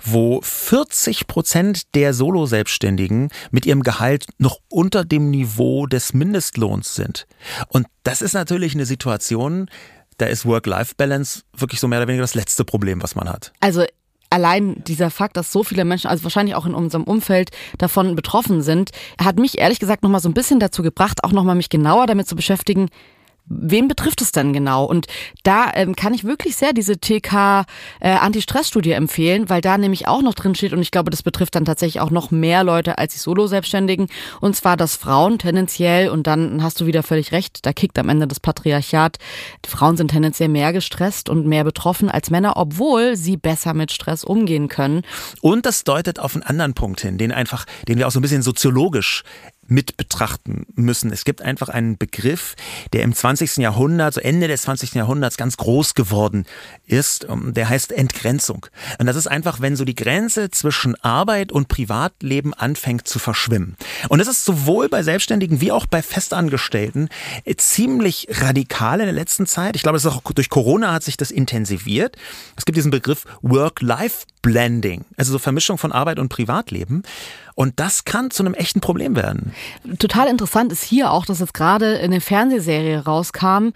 wo 0.02 0.40
40 0.42 1.26
Prozent 1.26 1.94
der 1.94 2.14
Solo-Selbstständigen 2.14 3.28
mit 3.50 3.66
ihrem 3.66 3.82
Gehalt 3.82 4.24
noch 4.38 4.60
unter 4.70 5.04
dem 5.04 5.30
Niveau 5.30 5.86
des 5.86 6.14
Mindestlohns 6.14 6.94
sind. 6.94 7.26
Und 7.68 7.86
das 8.04 8.22
ist 8.22 8.32
natürlich 8.32 8.72
eine 8.72 8.86
Situation, 8.86 9.68
da 10.20 10.26
ist 10.26 10.46
Work-Life-Balance 10.46 11.42
wirklich 11.56 11.80
so 11.80 11.88
mehr 11.88 11.98
oder 11.98 12.08
weniger 12.08 12.22
das 12.22 12.34
letzte 12.34 12.64
Problem, 12.64 13.02
was 13.02 13.14
man 13.14 13.28
hat. 13.28 13.52
Also 13.60 13.84
allein 14.30 14.82
dieser 14.84 15.10
Fakt, 15.10 15.36
dass 15.36 15.52
so 15.52 15.64
viele 15.64 15.84
Menschen, 15.84 16.08
also 16.08 16.22
wahrscheinlich 16.22 16.54
auch 16.54 16.66
in 16.66 16.74
unserem 16.74 17.04
Umfeld 17.04 17.50
davon 17.78 18.14
betroffen 18.14 18.62
sind, 18.62 18.90
hat 19.20 19.38
mich 19.38 19.58
ehrlich 19.58 19.80
gesagt 19.80 20.02
nochmal 20.02 20.20
so 20.20 20.28
ein 20.28 20.34
bisschen 20.34 20.60
dazu 20.60 20.82
gebracht, 20.82 21.24
auch 21.24 21.32
nochmal 21.32 21.56
mich 21.56 21.68
genauer 21.68 22.06
damit 22.06 22.28
zu 22.28 22.36
beschäftigen, 22.36 22.88
Wen 23.52 23.88
betrifft 23.88 24.22
es 24.22 24.30
denn 24.30 24.52
genau? 24.52 24.84
Und 24.84 25.08
da 25.42 25.72
ähm, 25.74 25.96
kann 25.96 26.14
ich 26.14 26.22
wirklich 26.22 26.56
sehr 26.56 26.72
diese 26.72 26.98
TK 26.98 27.66
äh, 27.98 28.10
Anti-Stress-Studie 28.10 28.92
empfehlen, 28.92 29.50
weil 29.50 29.60
da 29.60 29.76
nämlich 29.76 30.06
auch 30.06 30.22
noch 30.22 30.34
drin 30.34 30.54
steht 30.54 30.72
und 30.72 30.80
ich 30.80 30.92
glaube, 30.92 31.10
das 31.10 31.24
betrifft 31.24 31.56
dann 31.56 31.64
tatsächlich 31.64 32.00
auch 32.00 32.10
noch 32.10 32.30
mehr 32.30 32.62
Leute 32.62 32.98
als 32.98 33.14
die 33.14 33.18
Solo-Selbstständigen. 33.18 34.06
Und 34.40 34.54
zwar, 34.54 34.76
dass 34.76 34.94
Frauen 34.94 35.38
tendenziell, 35.38 36.10
und 36.10 36.28
dann 36.28 36.62
hast 36.62 36.80
du 36.80 36.86
wieder 36.86 37.02
völlig 37.02 37.32
recht, 37.32 37.66
da 37.66 37.72
kickt 37.72 37.98
am 37.98 38.08
Ende 38.08 38.28
das 38.28 38.38
Patriarchat, 38.38 39.18
Frauen 39.66 39.96
sind 39.96 40.12
tendenziell 40.12 40.48
mehr 40.48 40.72
gestresst 40.72 41.28
und 41.28 41.46
mehr 41.46 41.64
betroffen 41.64 42.08
als 42.08 42.30
Männer, 42.30 42.56
obwohl 42.56 43.16
sie 43.16 43.36
besser 43.36 43.74
mit 43.74 43.90
Stress 43.90 44.22
umgehen 44.22 44.68
können. 44.68 45.02
Und 45.40 45.66
das 45.66 45.82
deutet 45.82 46.20
auf 46.20 46.34
einen 46.34 46.44
anderen 46.44 46.74
Punkt 46.74 47.00
hin, 47.00 47.18
den 47.18 47.32
einfach, 47.32 47.64
den 47.88 47.98
wir 47.98 48.06
auch 48.06 48.12
so 48.12 48.20
ein 48.20 48.22
bisschen 48.22 48.42
soziologisch 48.42 49.24
mit 49.70 49.96
betrachten 49.96 50.66
müssen. 50.74 51.12
Es 51.12 51.24
gibt 51.24 51.42
einfach 51.42 51.68
einen 51.68 51.96
Begriff, 51.96 52.56
der 52.92 53.02
im 53.02 53.14
20. 53.14 53.56
Jahrhundert, 53.58 54.14
so 54.14 54.20
Ende 54.20 54.48
des 54.48 54.62
20. 54.62 54.94
Jahrhunderts 54.94 55.36
ganz 55.36 55.56
groß 55.56 55.94
geworden 55.94 56.44
ist. 56.86 57.26
Ähm, 57.28 57.54
der 57.54 57.68
heißt 57.68 57.92
Entgrenzung. 57.92 58.66
Und 58.98 59.06
das 59.06 59.16
ist 59.16 59.28
einfach, 59.28 59.60
wenn 59.60 59.76
so 59.76 59.84
die 59.84 59.94
Grenze 59.94 60.50
zwischen 60.50 60.96
Arbeit 61.02 61.52
und 61.52 61.68
Privatleben 61.68 62.52
anfängt 62.52 63.06
zu 63.06 63.18
verschwimmen. 63.18 63.76
Und 64.08 64.18
das 64.18 64.28
ist 64.28 64.44
sowohl 64.44 64.88
bei 64.88 65.02
Selbstständigen 65.02 65.60
wie 65.60 65.72
auch 65.72 65.86
bei 65.86 66.02
Festangestellten 66.02 67.08
äh, 67.44 67.54
ziemlich 67.54 68.26
radikal 68.30 69.00
in 69.00 69.06
der 69.06 69.14
letzten 69.14 69.46
Zeit. 69.46 69.76
Ich 69.76 69.82
glaube, 69.82 69.96
es 69.96 70.04
ist 70.04 70.12
auch 70.12 70.22
durch 70.32 70.50
Corona 70.50 70.92
hat 70.92 71.04
sich 71.04 71.16
das 71.16 71.30
intensiviert. 71.30 72.16
Es 72.56 72.64
gibt 72.64 72.76
diesen 72.76 72.90
Begriff 72.90 73.24
Work-Life-Blending, 74.40 75.04
also 75.16 75.32
so 75.32 75.38
Vermischung 75.38 75.78
von 75.78 75.92
Arbeit 75.92 76.18
und 76.18 76.28
Privatleben. 76.28 77.02
Und 77.54 77.78
das 77.78 78.04
kann 78.04 78.30
zu 78.30 78.42
einem 78.42 78.54
echten 78.54 78.80
Problem 78.80 79.16
werden. 79.16 79.52
Total 79.98 80.28
interessant 80.28 80.72
ist 80.72 80.82
hier 80.82 81.10
auch, 81.10 81.26
dass 81.26 81.40
jetzt 81.40 81.54
gerade 81.54 81.98
eine 81.98 82.20
Fernsehserie 82.20 83.04
rauskam, 83.04 83.70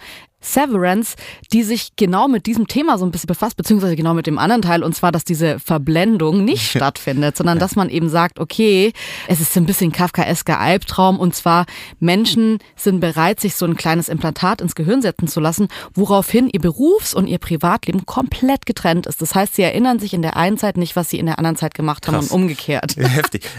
Severance, 0.44 1.16
die 1.52 1.62
sich 1.62 1.96
genau 1.96 2.28
mit 2.28 2.46
diesem 2.46 2.66
Thema 2.66 2.98
so 2.98 3.04
ein 3.04 3.10
bisschen 3.10 3.26
befasst, 3.28 3.56
beziehungsweise 3.56 3.96
genau 3.96 4.14
mit 4.14 4.26
dem 4.26 4.38
anderen 4.38 4.62
Teil, 4.62 4.82
und 4.82 4.94
zwar, 4.94 5.12
dass 5.12 5.24
diese 5.24 5.58
Verblendung 5.58 6.44
nicht 6.44 6.70
stattfindet, 6.70 7.36
sondern 7.36 7.58
dass 7.58 7.76
man 7.76 7.88
eben 7.88 8.08
sagt, 8.08 8.38
okay, 8.38 8.92
es 9.28 9.40
ist 9.40 9.56
ein 9.56 9.66
bisschen 9.66 9.92
kafkaesker 9.92 10.58
Albtraum, 10.58 11.18
und 11.18 11.34
zwar 11.34 11.66
Menschen 12.00 12.58
sind 12.76 13.00
bereit, 13.00 13.40
sich 13.40 13.54
so 13.54 13.66
ein 13.66 13.76
kleines 13.76 14.08
Implantat 14.08 14.60
ins 14.60 14.74
Gehirn 14.74 15.02
setzen 15.02 15.28
zu 15.28 15.40
lassen, 15.40 15.68
woraufhin 15.94 16.48
ihr 16.50 16.60
Berufs- 16.60 17.14
und 17.14 17.26
ihr 17.26 17.38
Privatleben 17.38 18.06
komplett 18.06 18.66
getrennt 18.66 19.06
ist. 19.06 19.22
Das 19.22 19.34
heißt, 19.34 19.54
sie 19.54 19.62
erinnern 19.62 19.98
sich 19.98 20.14
in 20.14 20.22
der 20.22 20.36
einen 20.36 20.58
Zeit 20.58 20.76
nicht, 20.76 20.96
was 20.96 21.10
sie 21.10 21.18
in 21.18 21.26
der 21.26 21.38
anderen 21.38 21.56
Zeit 21.56 21.74
gemacht 21.74 22.06
haben 22.06 22.14
Krass. 22.14 22.30
und 22.30 22.42
umgekehrt. 22.42 22.96
Heftig. 22.96 23.48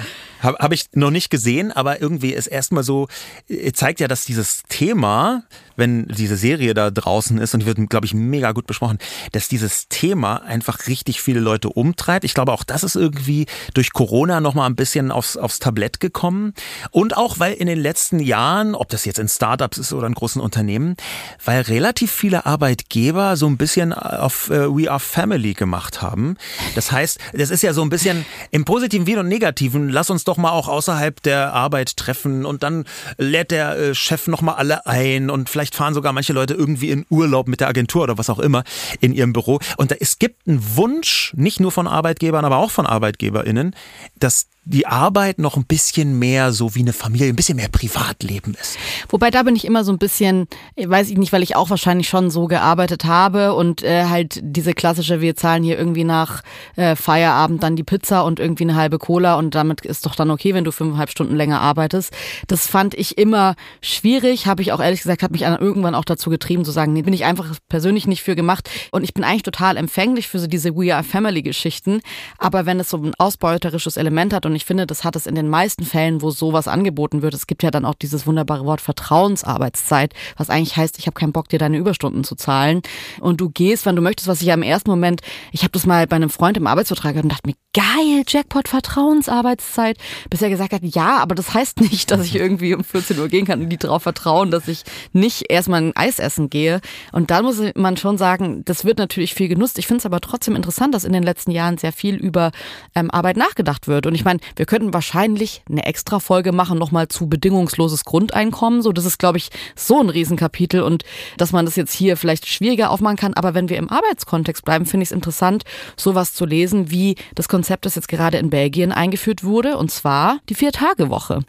Habe 0.46 0.58
hab 0.60 0.72
ich 0.72 0.86
noch 0.94 1.12
nicht 1.12 1.30
gesehen, 1.30 1.72
aber 1.72 2.02
irgendwie 2.02 2.34
ist 2.34 2.48
erstmal 2.48 2.84
so, 2.84 3.08
äh, 3.50 3.72
zeigt 3.72 4.00
ja, 4.00 4.08
dass 4.08 4.26
dieses 4.26 4.64
Thema, 4.70 5.44
wenn 5.76 6.08
diese 6.08 6.38
Serie 6.38 6.74
da 6.74 6.92
draußen 6.92 7.38
ist 7.40 7.54
und 7.54 7.66
wird, 7.66 7.90
glaube 7.90 8.06
ich, 8.06 8.14
mega 8.14 8.52
gut 8.52 8.68
besprochen, 8.68 9.00
dass 9.32 9.48
dieses 9.48 9.88
Thema 9.90 10.44
einfach 10.44 10.88
richtig 10.88 11.22
viele 11.22 11.40
Leute 11.40 11.70
umtreibt. 11.70 12.24
Ich 12.24 12.34
glaube, 12.34 12.54
auch 12.54 12.64
das 12.64 12.84
ist 12.84 12.96
irgendwie 12.96 13.48
durch 13.74 13.92
Corona 13.92 14.40
nochmal 14.40 14.70
ein 14.70 14.76
bisschen 14.76 15.12
aufs, 15.12 15.36
aufs 15.36 15.60
Tablett 15.60 16.00
gekommen. 16.00 16.54
Und 16.92 17.18
auch, 17.18 17.40
weil 17.40 17.54
in 17.54 17.68
den 17.68 17.80
letzten 17.80 18.20
Jahren, 18.20 18.76
ob 18.76 18.90
das 18.90 19.06
jetzt 19.06 19.20
in 19.20 19.28
Startups 19.28 19.78
ist 19.78 19.94
oder 19.94 20.08
in 20.08 20.14
großen 20.14 20.42
Unternehmen, 20.42 20.96
weil 21.44 21.62
relativ 21.62 22.12
viele 22.12 22.46
Arbeitgeber 22.46 23.36
so 23.36 23.48
ein 23.48 23.58
bisschen 23.58 23.94
auf 23.94 24.50
äh, 24.50 24.70
We 24.70 24.90
Are 24.90 25.00
Family 25.00 25.54
gemacht 25.54 26.02
haben. 26.02 26.38
Das 26.76 26.92
heißt, 26.92 27.20
das 27.34 27.50
ist 27.50 27.64
ja 27.64 27.74
so 27.74 27.82
ein 27.82 27.90
bisschen 27.90 28.26
im 28.52 28.66
Positiven 28.66 29.08
wie 29.08 29.16
und 29.18 29.28
Negativen, 29.28 29.90
lass 29.90 30.10
uns 30.10 30.24
doch 30.24 30.35
mal 30.38 30.52
auch 30.52 30.68
außerhalb 30.68 31.22
der 31.22 31.54
Arbeit 31.54 31.98
treffen 31.98 32.46
und 32.46 32.64
dann 32.64 32.86
lädt 33.18 33.52
der 33.52 33.78
äh, 33.78 33.96
Chef 33.96 34.28
nochmal 34.28 34.56
alle 34.56 34.86
ein 34.86 35.30
und 35.30 35.50
vielleicht 35.50 35.76
fahren 35.76 35.94
sogar 35.94 36.14
manche 36.14 36.34
Leute 36.34 36.54
irgendwie 36.54 36.92
in 36.92 37.06
Urlaub 37.10 37.48
mit 37.48 37.62
der 37.62 37.68
Agentur 37.68 38.04
oder 38.04 38.18
was 38.18 38.30
auch 38.30 38.40
immer 38.40 38.64
in 39.00 39.14
ihrem 39.14 39.34
Büro. 39.34 39.60
Und 39.78 39.92
da, 39.92 39.96
es 40.00 40.20
gibt 40.20 40.48
einen 40.48 40.76
Wunsch, 40.76 41.34
nicht 41.36 41.60
nur 41.60 41.72
von 41.72 41.88
Arbeitgebern, 41.88 42.46
aber 42.46 42.58
auch 42.58 42.72
von 42.72 42.86
ArbeitgeberInnen, 42.86 43.76
dass 44.18 44.48
die 44.66 44.88
Arbeit 44.88 45.38
noch 45.38 45.58
ein 45.58 45.66
bisschen 45.66 46.18
mehr 46.18 46.52
so 46.52 46.74
wie 46.74 46.80
eine 46.80 46.92
Familie, 46.92 47.30
ein 47.30 47.36
bisschen 47.36 47.56
mehr 47.56 47.70
Privatleben 47.70 48.56
ist. 48.60 48.78
Wobei 49.10 49.30
da 49.30 49.44
bin 49.44 49.56
ich 49.56 49.64
immer 49.64 49.84
so 49.84 49.92
ein 49.92 50.00
bisschen, 50.00 50.48
weiß 50.76 51.10
ich 51.12 51.18
nicht, 51.18 51.32
weil 51.32 51.44
ich 51.44 51.56
auch 51.56 51.70
wahrscheinlich 51.70 52.10
schon 52.10 52.32
so 52.32 52.48
gearbeitet 52.48 53.06
habe 53.06 53.54
und 53.54 53.84
äh, 53.84 54.06
halt 54.06 54.40
diese 54.42 54.74
klassische, 54.74 55.22
wir 55.22 55.36
zahlen 55.36 55.64
hier 55.64 55.78
irgendwie 55.78 56.04
nach 56.04 56.42
äh, 56.76 56.96
Feierabend 56.96 57.62
dann 57.62 57.76
die 57.76 57.84
Pizza 57.84 58.26
und 58.26 58.40
irgendwie 58.40 58.64
eine 58.64 58.76
halbe 58.76 58.98
Cola 58.98 59.36
und 59.36 59.54
damit 59.54 59.82
ist 59.82 60.06
doch 60.08 60.16
dann 60.16 60.32
okay, 60.32 60.56
wenn 60.56 60.64
du 60.64 60.72
fünfeinhalb 60.72 61.12
Stunden 61.12 61.36
länger 61.36 61.62
arbeitest. 61.62 62.12
Das 62.48 62.66
fand 62.66 62.96
ich 62.96 63.20
immer 63.20 63.56
schwierig, 63.82 64.48
habe 64.48 64.64
ich 64.64 64.72
auch 64.72 64.80
ehrlich 64.80 65.04
gesagt, 65.04 65.22
hat 65.22 65.32
mich 65.32 65.44
irgendwann 65.44 65.94
auch 65.94 66.06
dazu 66.06 66.32
getrieben 66.32 66.66
zu 66.66 66.72
sagen, 66.72 66.92
nee, 66.94 67.04
bin 67.04 67.14
ich 67.14 67.26
einfach 67.26 67.56
persönlich 67.70 68.08
nicht 68.08 68.24
für 68.24 68.36
gemacht 68.36 68.70
und 68.92 69.04
ich 69.04 69.14
bin 69.14 69.24
eigentlich 69.24 69.44
total 69.44 69.78
empfänglich 69.78 70.28
für 70.28 70.40
so 70.40 70.48
diese 70.48 70.76
We 70.76 70.96
Are 70.96 71.04
Family 71.04 71.44
Geschichten, 71.44 72.02
aber 72.40 72.66
wenn 72.66 72.80
es 72.80 72.90
so 72.90 72.98
ein 72.98 73.14
ausbeuterisches 73.20 73.98
Element 73.98 74.34
hat 74.34 74.48
und 74.48 74.55
und 74.56 74.62
ich 74.62 74.66
finde, 74.66 74.88
das 74.88 75.04
hat 75.04 75.18
es 75.18 75.28
in 75.28 75.36
den 75.36 75.50
meisten 75.50 75.84
Fällen, 75.84 76.22
wo 76.22 76.32
sowas 76.32 76.70
angeboten 76.70 77.22
wird. 77.22 77.34
Es 77.34 77.46
gibt 77.46 77.62
ja 77.62 77.72
dann 77.72 77.84
auch 77.84 77.94
dieses 77.94 78.26
wunderbare 78.26 78.64
Wort 78.64 78.80
Vertrauensarbeitszeit, 78.80 80.14
was 80.38 80.50
eigentlich 80.50 80.78
heißt, 80.78 80.98
ich 80.98 81.08
habe 81.08 81.14
keinen 81.20 81.34
Bock, 81.34 81.50
dir 81.50 81.60
deine 81.60 81.78
Überstunden 81.78 82.24
zu 82.24 82.36
zahlen. 82.36 82.82
Und 83.20 83.42
du 83.42 83.50
gehst, 83.50 83.86
wann 83.86 83.98
du 83.98 84.02
möchtest, 84.02 84.30
was 84.30 84.40
ich 84.40 84.48
ja 84.48 84.54
im 84.54 84.64
ersten 84.64 84.90
Moment, 84.90 85.20
ich 85.52 85.64
habe 85.64 85.72
das 85.72 85.86
mal 85.86 86.08
bei 86.08 86.16
einem 86.16 86.30
Freund 86.30 86.56
im 86.56 86.68
Arbeitsvertrag 86.68 87.12
gehört 87.12 87.26
und 87.26 87.34
dachte 87.34 87.50
mir, 87.50 87.56
geil, 87.74 88.24
Jackpot, 88.26 88.70
Vertrauensarbeitszeit. 88.70 89.98
Bis 90.30 90.42
er 90.42 90.50
gesagt 90.50 90.72
hat, 90.72 90.84
ja, 90.84 91.18
aber 91.18 91.36
das 91.36 91.54
heißt 91.54 91.82
nicht, 91.82 92.10
dass 92.10 92.26
ich 92.26 92.36
irgendwie 92.36 92.74
um 92.74 92.86
14 92.86 93.20
Uhr 93.20 93.28
gehen 93.28 93.46
kann 93.46 93.62
und 93.62 93.70
die 93.70 93.78
darauf 93.78 94.04
vertrauen, 94.04 94.52
dass 94.52 94.70
ich 94.70 94.84
nicht 95.12 95.52
erstmal 95.52 95.82
ein 95.82 95.96
Eis 95.98 96.20
essen 96.20 96.50
gehe. 96.50 96.80
Und 97.12 97.30
da 97.30 97.42
muss 97.42 97.62
man 97.76 97.98
schon 97.98 98.18
sagen, 98.18 98.64
das 98.64 98.86
wird 98.86 99.00
natürlich 99.00 99.34
viel 99.34 99.50
genutzt. 99.50 99.78
Ich 99.80 99.88
finde 99.88 100.00
es 100.00 100.06
aber 100.06 100.22
trotzdem 100.22 100.56
interessant, 100.56 100.96
dass 100.96 101.04
in 101.04 101.12
den 101.12 101.24
letzten 101.24 101.52
Jahren 101.52 101.78
sehr 101.78 101.92
viel 101.92 102.16
über 102.16 102.52
ähm, 102.96 103.12
Arbeit 103.12 103.36
nachgedacht 103.36 103.90
wird. 103.90 104.06
Und 104.06 104.16
ich 104.16 104.24
meine, 104.24 104.40
wir 104.56 104.66
könnten 104.66 104.94
wahrscheinlich 104.94 105.64
eine 105.70 105.86
extra 105.86 106.20
Folge 106.20 106.52
machen, 106.52 106.78
nochmal 106.78 107.08
zu 107.08 107.28
bedingungsloses 107.28 108.06
Grundeinkommen. 108.06 108.82
So, 108.82 108.92
das 108.92 109.06
ist, 109.06 109.18
glaube 109.18 109.38
ich, 109.38 109.50
so 109.76 110.00
ein 110.00 110.10
Riesenkapitel 110.10 110.82
und 110.82 111.04
dass 111.38 111.52
man 111.52 111.66
das 111.66 111.76
jetzt 111.76 111.94
hier 111.94 112.18
vielleicht 112.18 112.48
schwieriger 112.48 112.92
aufmachen 112.92 113.18
kann. 113.18 113.34
Aber 113.34 113.54
wenn 113.54 113.70
wir 113.70 113.78
im 113.78 113.90
Arbeitskontext 113.90 114.66
bleiben, 114.66 114.86
finde 114.86 115.04
ich 115.04 115.10
es 115.10 115.14
interessant, 115.14 115.64
sowas 115.98 116.34
zu 116.34 116.46
lesen, 116.46 116.92
wie 116.92 117.16
das 117.36 117.50
Konzept, 117.50 117.86
das 117.86 117.96
jetzt 117.96 118.08
gerade 118.08 118.38
in 118.38 118.50
Belgien 118.50 118.92
eingeführt 118.92 119.44
wurde, 119.44 119.78
und 119.78 119.92
zwar 119.92 120.40
die 120.50 120.56
Vier-Tage-Woche. 120.56 121.40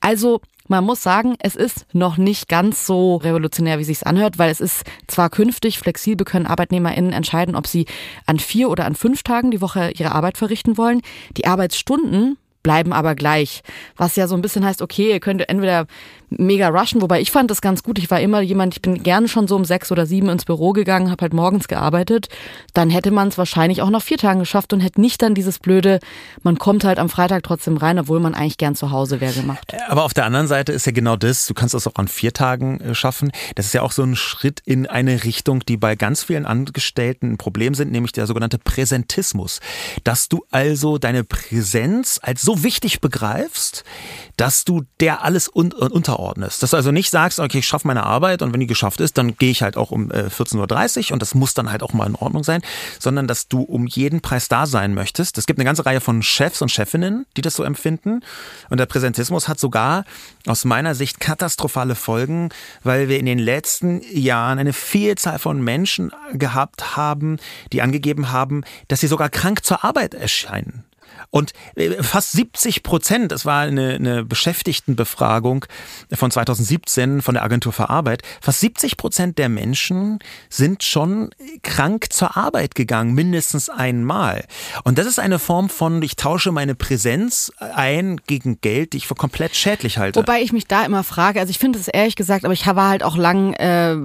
Also 0.00 0.40
man 0.68 0.84
muss 0.84 1.02
sagen, 1.02 1.36
es 1.38 1.54
ist 1.54 1.86
noch 1.92 2.16
nicht 2.16 2.48
ganz 2.48 2.86
so 2.86 3.16
revolutionär, 3.16 3.78
wie 3.78 3.84
sich's 3.84 4.02
anhört, 4.02 4.38
weil 4.38 4.50
es 4.50 4.60
ist 4.60 4.84
zwar 5.06 5.30
künftig 5.30 5.78
flexibel 5.78 6.24
können 6.24 6.46
ArbeitnehmerInnen 6.46 7.12
entscheiden, 7.12 7.54
ob 7.54 7.66
sie 7.66 7.86
an 8.26 8.38
vier 8.38 8.68
oder 8.68 8.84
an 8.84 8.96
fünf 8.96 9.22
Tagen 9.22 9.50
die 9.50 9.60
Woche 9.60 9.92
ihre 9.96 10.12
Arbeit 10.12 10.36
verrichten 10.38 10.76
wollen. 10.76 11.02
Die 11.36 11.46
Arbeitsstunden 11.46 12.36
bleiben 12.66 12.92
aber 12.92 13.14
gleich. 13.14 13.62
Was 13.96 14.16
ja 14.16 14.26
so 14.26 14.34
ein 14.34 14.42
bisschen 14.42 14.64
heißt, 14.64 14.82
okay, 14.82 15.12
ihr 15.12 15.20
könnt 15.20 15.48
entweder 15.48 15.86
mega 16.30 16.68
rushen, 16.68 17.00
wobei 17.00 17.20
ich 17.20 17.30
fand 17.30 17.48
das 17.48 17.60
ganz 17.60 17.84
gut. 17.84 17.96
Ich 18.00 18.10
war 18.10 18.20
immer 18.20 18.40
jemand, 18.40 18.74
ich 18.74 18.82
bin 18.82 19.04
gerne 19.04 19.28
schon 19.28 19.46
so 19.46 19.54
um 19.54 19.64
sechs 19.64 19.92
oder 19.92 20.06
sieben 20.06 20.28
ins 20.28 20.44
Büro 20.44 20.72
gegangen, 20.72 21.10
habe 21.10 21.22
halt 21.22 21.32
morgens 21.32 21.68
gearbeitet. 21.68 22.28
Dann 22.74 22.90
hätte 22.90 23.12
man 23.12 23.28
es 23.28 23.38
wahrscheinlich 23.38 23.82
auch 23.82 23.90
nach 23.90 24.02
vier 24.02 24.18
Tagen 24.18 24.40
geschafft 24.40 24.72
und 24.72 24.80
hätte 24.80 25.00
nicht 25.00 25.22
dann 25.22 25.34
dieses 25.34 25.60
blöde, 25.60 26.00
man 26.42 26.58
kommt 26.58 26.82
halt 26.82 26.98
am 26.98 27.08
Freitag 27.08 27.44
trotzdem 27.44 27.76
rein, 27.76 28.00
obwohl 28.00 28.18
man 28.18 28.34
eigentlich 28.34 28.58
gern 28.58 28.74
zu 28.74 28.90
Hause 28.90 29.20
wäre 29.20 29.32
gemacht. 29.32 29.72
Aber 29.86 30.02
auf 30.02 30.14
der 30.14 30.24
anderen 30.24 30.48
Seite 30.48 30.72
ist 30.72 30.86
ja 30.86 30.92
genau 30.92 31.14
das, 31.14 31.46
du 31.46 31.54
kannst 31.54 31.74
das 31.74 31.86
auch 31.86 31.94
an 31.94 32.08
vier 32.08 32.32
Tagen 32.32 32.80
äh, 32.80 32.94
schaffen. 32.96 33.30
Das 33.54 33.66
ist 33.66 33.72
ja 33.72 33.82
auch 33.82 33.92
so 33.92 34.02
ein 34.02 34.16
Schritt 34.16 34.60
in 34.64 34.88
eine 34.88 35.22
Richtung, 35.22 35.60
die 35.60 35.76
bei 35.76 35.94
ganz 35.94 36.24
vielen 36.24 36.46
Angestellten 36.46 37.34
ein 37.34 37.38
Problem 37.38 37.74
sind, 37.74 37.92
nämlich 37.92 38.10
der 38.10 38.26
sogenannte 38.26 38.58
Präsentismus. 38.58 39.60
Dass 40.02 40.28
du 40.28 40.44
also 40.50 40.98
deine 40.98 41.22
Präsenz 41.22 42.18
als 42.22 42.42
so 42.42 42.55
wichtig 42.62 43.00
begreifst, 43.00 43.84
dass 44.36 44.64
du 44.64 44.82
der 45.00 45.22
alles 45.22 45.48
un 45.48 45.72
unterordnest. 45.72 46.62
Dass 46.62 46.70
du 46.70 46.76
also 46.76 46.92
nicht 46.92 47.10
sagst, 47.10 47.38
okay, 47.38 47.58
ich 47.58 47.66
schaffe 47.66 47.86
meine 47.86 48.04
Arbeit 48.04 48.42
und 48.42 48.52
wenn 48.52 48.60
die 48.60 48.66
geschafft 48.66 49.00
ist, 49.00 49.18
dann 49.18 49.36
gehe 49.36 49.50
ich 49.50 49.62
halt 49.62 49.76
auch 49.76 49.90
um 49.90 50.10
äh, 50.10 50.28
14.30 50.28 51.06
Uhr 51.06 51.12
und 51.12 51.22
das 51.22 51.34
muss 51.34 51.54
dann 51.54 51.70
halt 51.70 51.82
auch 51.82 51.92
mal 51.92 52.06
in 52.06 52.14
Ordnung 52.14 52.44
sein, 52.44 52.62
sondern 52.98 53.26
dass 53.26 53.48
du 53.48 53.62
um 53.62 53.86
jeden 53.86 54.20
Preis 54.20 54.48
da 54.48 54.66
sein 54.66 54.94
möchtest. 54.94 55.38
Es 55.38 55.46
gibt 55.46 55.58
eine 55.58 55.64
ganze 55.64 55.86
Reihe 55.86 56.00
von 56.00 56.22
Chefs 56.22 56.62
und 56.62 56.70
Chefinnen, 56.70 57.26
die 57.36 57.42
das 57.42 57.54
so 57.54 57.62
empfinden. 57.62 58.20
Und 58.70 58.78
der 58.78 58.86
Präsentismus 58.86 59.48
hat 59.48 59.60
sogar 59.60 60.04
aus 60.46 60.64
meiner 60.64 60.94
Sicht 60.94 61.20
katastrophale 61.20 61.94
Folgen, 61.94 62.50
weil 62.82 63.08
wir 63.08 63.18
in 63.18 63.26
den 63.26 63.38
letzten 63.38 64.00
Jahren 64.12 64.58
eine 64.58 64.72
Vielzahl 64.72 65.38
von 65.38 65.62
Menschen 65.62 66.12
gehabt 66.32 66.96
haben, 66.96 67.38
die 67.72 67.82
angegeben 67.82 68.32
haben, 68.32 68.64
dass 68.88 69.00
sie 69.00 69.06
sogar 69.06 69.28
krank 69.28 69.64
zur 69.64 69.84
Arbeit 69.84 70.14
erscheinen. 70.14 70.85
Und 71.30 71.52
äh, 71.74 72.02
fast 72.02 72.32
70 72.32 72.82
Prozent, 72.82 73.32
das 73.32 73.44
war 73.44 73.62
eine, 73.62 73.94
eine 73.94 74.24
Beschäftigtenbefragung 74.24 75.66
von 76.12 76.30
2017 76.30 77.22
von 77.22 77.34
der 77.34 77.42
Agentur 77.42 77.72
für 77.72 77.90
Arbeit, 77.90 78.22
fast 78.40 78.60
70 78.60 78.96
Prozent 78.96 79.38
der 79.38 79.48
Menschen 79.48 80.18
sind 80.48 80.82
schon 80.82 81.30
krank 81.62 82.12
zur 82.12 82.36
Arbeit 82.36 82.74
gegangen, 82.74 83.14
mindestens 83.14 83.68
einmal. 83.68 84.44
Und 84.84 84.98
das 84.98 85.06
ist 85.06 85.18
eine 85.18 85.38
Form 85.38 85.68
von, 85.68 86.02
ich 86.02 86.16
tausche 86.16 86.52
meine 86.52 86.74
Präsenz 86.74 87.52
ein 87.58 88.18
gegen 88.26 88.60
Geld, 88.60 88.92
die 88.92 88.98
ich 88.98 89.06
für 89.06 89.14
komplett 89.14 89.56
schädlich 89.56 89.98
halte. 89.98 90.20
Wobei 90.20 90.42
ich 90.42 90.52
mich 90.52 90.66
da 90.66 90.84
immer 90.84 91.04
frage, 91.04 91.40
also 91.40 91.50
ich 91.50 91.58
finde 91.58 91.78
es 91.78 91.88
ehrlich 91.88 92.16
gesagt, 92.16 92.44
aber 92.44 92.54
ich 92.54 92.66
war 92.66 92.88
halt 92.88 93.02
auch 93.02 93.16
lang, 93.16 93.52
äh, 93.54 93.96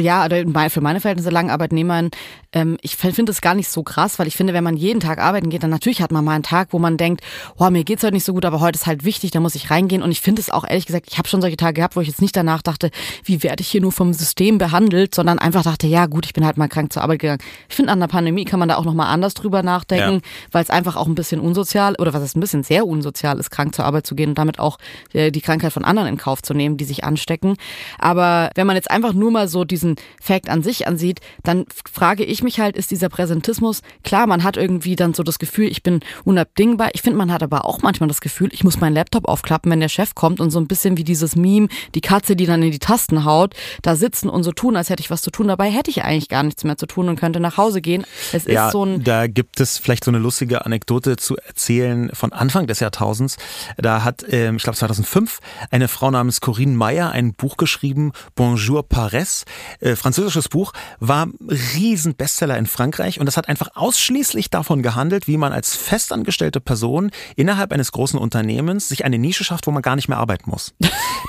ja, 0.00 0.28
für 0.68 0.80
meine 0.80 1.00
Verhältnisse 1.00 1.30
lang 1.30 1.50
Arbeitnehmerin. 1.50 2.10
Ähm, 2.52 2.78
ich 2.82 2.96
finde 2.96 3.32
es 3.32 3.40
gar 3.40 3.54
nicht 3.54 3.68
so 3.68 3.82
krass, 3.82 4.18
weil 4.18 4.26
ich 4.26 4.36
finde, 4.36 4.52
wenn 4.52 4.64
man 4.64 4.76
jeden 4.76 5.00
Tag 5.00 5.18
arbeiten 5.18 5.50
geht, 5.50 5.62
dann 5.62 5.70
natürlich 5.70 6.02
hat 6.02 6.12
man 6.12 6.24
mal 6.24 6.34
einen 6.34 6.42
Tag, 6.42 6.67
Tag, 6.68 6.72
wo 6.72 6.78
man 6.78 6.96
denkt, 6.96 7.22
oh, 7.56 7.70
mir 7.70 7.84
geht's 7.84 8.02
heute 8.02 8.14
nicht 8.14 8.24
so 8.24 8.32
gut, 8.34 8.44
aber 8.44 8.60
heute 8.60 8.76
ist 8.76 8.86
halt 8.86 9.04
wichtig, 9.04 9.30
da 9.30 9.40
muss 9.40 9.54
ich 9.54 9.70
reingehen. 9.70 10.02
Und 10.02 10.10
ich 10.10 10.20
finde 10.20 10.40
es 10.40 10.50
auch 10.50 10.64
ehrlich 10.64 10.86
gesagt, 10.86 11.06
ich 11.10 11.18
habe 11.18 11.28
schon 11.28 11.40
solche 11.40 11.56
Tage 11.56 11.74
gehabt, 11.74 11.96
wo 11.96 12.00
ich 12.00 12.08
jetzt 12.08 12.20
nicht 12.20 12.36
danach 12.36 12.62
dachte, 12.62 12.90
wie 13.24 13.42
werde 13.42 13.62
ich 13.62 13.68
hier 13.68 13.80
nur 13.80 13.92
vom 13.92 14.12
System 14.12 14.58
behandelt, 14.58 15.14
sondern 15.14 15.38
einfach 15.38 15.62
dachte, 15.62 15.86
ja 15.86 16.06
gut, 16.06 16.26
ich 16.26 16.32
bin 16.32 16.44
halt 16.44 16.56
mal 16.56 16.68
krank 16.68 16.92
zur 16.92 17.02
Arbeit 17.02 17.20
gegangen. 17.20 17.42
Ich 17.68 17.76
finde, 17.76 17.92
an 17.92 18.00
der 18.00 18.06
Pandemie 18.06 18.44
kann 18.44 18.58
man 18.58 18.68
da 18.68 18.76
auch 18.76 18.84
nochmal 18.84 19.12
anders 19.12 19.34
drüber 19.34 19.62
nachdenken, 19.62 20.16
ja. 20.16 20.20
weil 20.52 20.62
es 20.62 20.70
einfach 20.70 20.96
auch 20.96 21.06
ein 21.06 21.14
bisschen 21.14 21.40
unsozial 21.40 21.94
oder 21.98 22.12
was 22.12 22.22
ist 22.22 22.36
ein 22.36 22.40
bisschen 22.40 22.62
sehr 22.62 22.86
unsozial 22.86 23.38
ist, 23.38 23.50
krank 23.50 23.74
zur 23.74 23.84
Arbeit 23.84 24.06
zu 24.06 24.14
gehen 24.14 24.30
und 24.30 24.38
damit 24.38 24.58
auch 24.58 24.78
äh, 25.12 25.30
die 25.30 25.40
Krankheit 25.40 25.72
von 25.72 25.84
anderen 25.84 26.08
in 26.08 26.16
Kauf 26.16 26.42
zu 26.42 26.54
nehmen, 26.54 26.76
die 26.76 26.84
sich 26.84 27.04
anstecken. 27.04 27.56
Aber 27.98 28.50
wenn 28.54 28.66
man 28.66 28.76
jetzt 28.76 28.90
einfach 28.90 29.12
nur 29.12 29.30
mal 29.30 29.48
so 29.48 29.64
diesen 29.64 29.96
Fact 30.20 30.48
an 30.48 30.62
sich 30.62 30.86
ansieht, 30.86 31.20
dann 31.42 31.66
frage 31.90 32.24
ich 32.24 32.42
mich 32.42 32.60
halt, 32.60 32.76
ist 32.76 32.90
dieser 32.90 33.08
Präsentismus, 33.08 33.82
klar, 34.04 34.26
man 34.26 34.42
hat 34.42 34.56
irgendwie 34.56 34.96
dann 34.96 35.14
so 35.14 35.22
das 35.22 35.38
Gefühl, 35.38 35.68
ich 35.68 35.82
bin 35.82 36.00
unabdingbar. 36.58 36.90
Ich 36.92 37.02
finde, 37.02 37.18
man 37.18 37.32
hat 37.32 37.42
aber 37.42 37.64
auch 37.64 37.82
manchmal 37.82 38.08
das 38.08 38.20
Gefühl, 38.20 38.48
ich 38.52 38.64
muss 38.64 38.80
meinen 38.80 38.94
Laptop 38.94 39.28
aufklappen, 39.28 39.70
wenn 39.70 39.80
der 39.80 39.88
Chef 39.88 40.14
kommt 40.14 40.40
und 40.40 40.50
so 40.50 40.58
ein 40.58 40.66
bisschen 40.66 40.96
wie 40.96 41.04
dieses 41.04 41.36
Meme, 41.36 41.68
die 41.94 42.00
Katze, 42.00 42.36
die 42.36 42.46
dann 42.46 42.62
in 42.62 42.70
die 42.70 42.78
Tasten 42.78 43.24
haut, 43.24 43.54
da 43.82 43.96
sitzen 43.96 44.28
und 44.28 44.42
so 44.42 44.52
tun, 44.52 44.76
als 44.76 44.90
hätte 44.90 45.00
ich 45.00 45.10
was 45.10 45.22
zu 45.22 45.30
tun. 45.30 45.48
Dabei 45.48 45.70
hätte 45.70 45.90
ich 45.90 46.02
eigentlich 46.02 46.28
gar 46.28 46.42
nichts 46.42 46.64
mehr 46.64 46.76
zu 46.76 46.86
tun 46.86 47.08
und 47.08 47.18
könnte 47.18 47.40
nach 47.40 47.56
Hause 47.56 47.80
gehen. 47.80 48.04
Es 48.32 48.44
ja, 48.46 48.66
ist 48.66 48.72
so 48.72 48.84
ein 48.84 49.04
da 49.04 49.26
gibt 49.26 49.60
es 49.60 49.78
vielleicht 49.78 50.04
so 50.04 50.10
eine 50.10 50.18
lustige 50.18 50.64
Anekdote 50.66 51.16
zu 51.16 51.36
erzählen 51.36 52.10
von 52.12 52.32
Anfang 52.32 52.66
des 52.66 52.80
Jahrtausends. 52.80 53.36
Da 53.76 54.04
hat, 54.04 54.24
ähm, 54.28 54.56
ich 54.56 54.62
glaube 54.62 54.76
2005, 54.76 55.38
eine 55.70 55.88
Frau 55.88 56.10
namens 56.10 56.40
Corinne 56.40 56.76
Meyer 56.76 57.10
ein 57.10 57.34
Buch 57.34 57.56
geschrieben, 57.56 58.12
Bonjour 58.34 58.86
Paris, 58.88 59.44
äh, 59.80 59.96
französisches 59.96 60.48
Buch, 60.48 60.72
war 60.98 61.28
riesen 61.74 62.14
Bestseller 62.14 62.58
in 62.58 62.66
Frankreich 62.66 63.20
und 63.20 63.26
das 63.26 63.36
hat 63.36 63.48
einfach 63.48 63.70
ausschließlich 63.74 64.50
davon 64.50 64.82
gehandelt, 64.82 65.26
wie 65.26 65.36
man 65.36 65.52
als 65.52 65.76
festangestellte 66.48 66.60
Person 66.60 67.10
innerhalb 67.36 67.72
eines 67.72 67.92
großen 67.92 68.18
Unternehmens 68.18 68.88
sich 68.88 69.04
eine 69.04 69.18
Nische 69.18 69.44
schafft, 69.44 69.66
wo 69.66 69.70
man 69.70 69.82
gar 69.82 69.96
nicht 69.96 70.08
mehr 70.08 70.18
arbeiten 70.18 70.50
muss. 70.50 70.74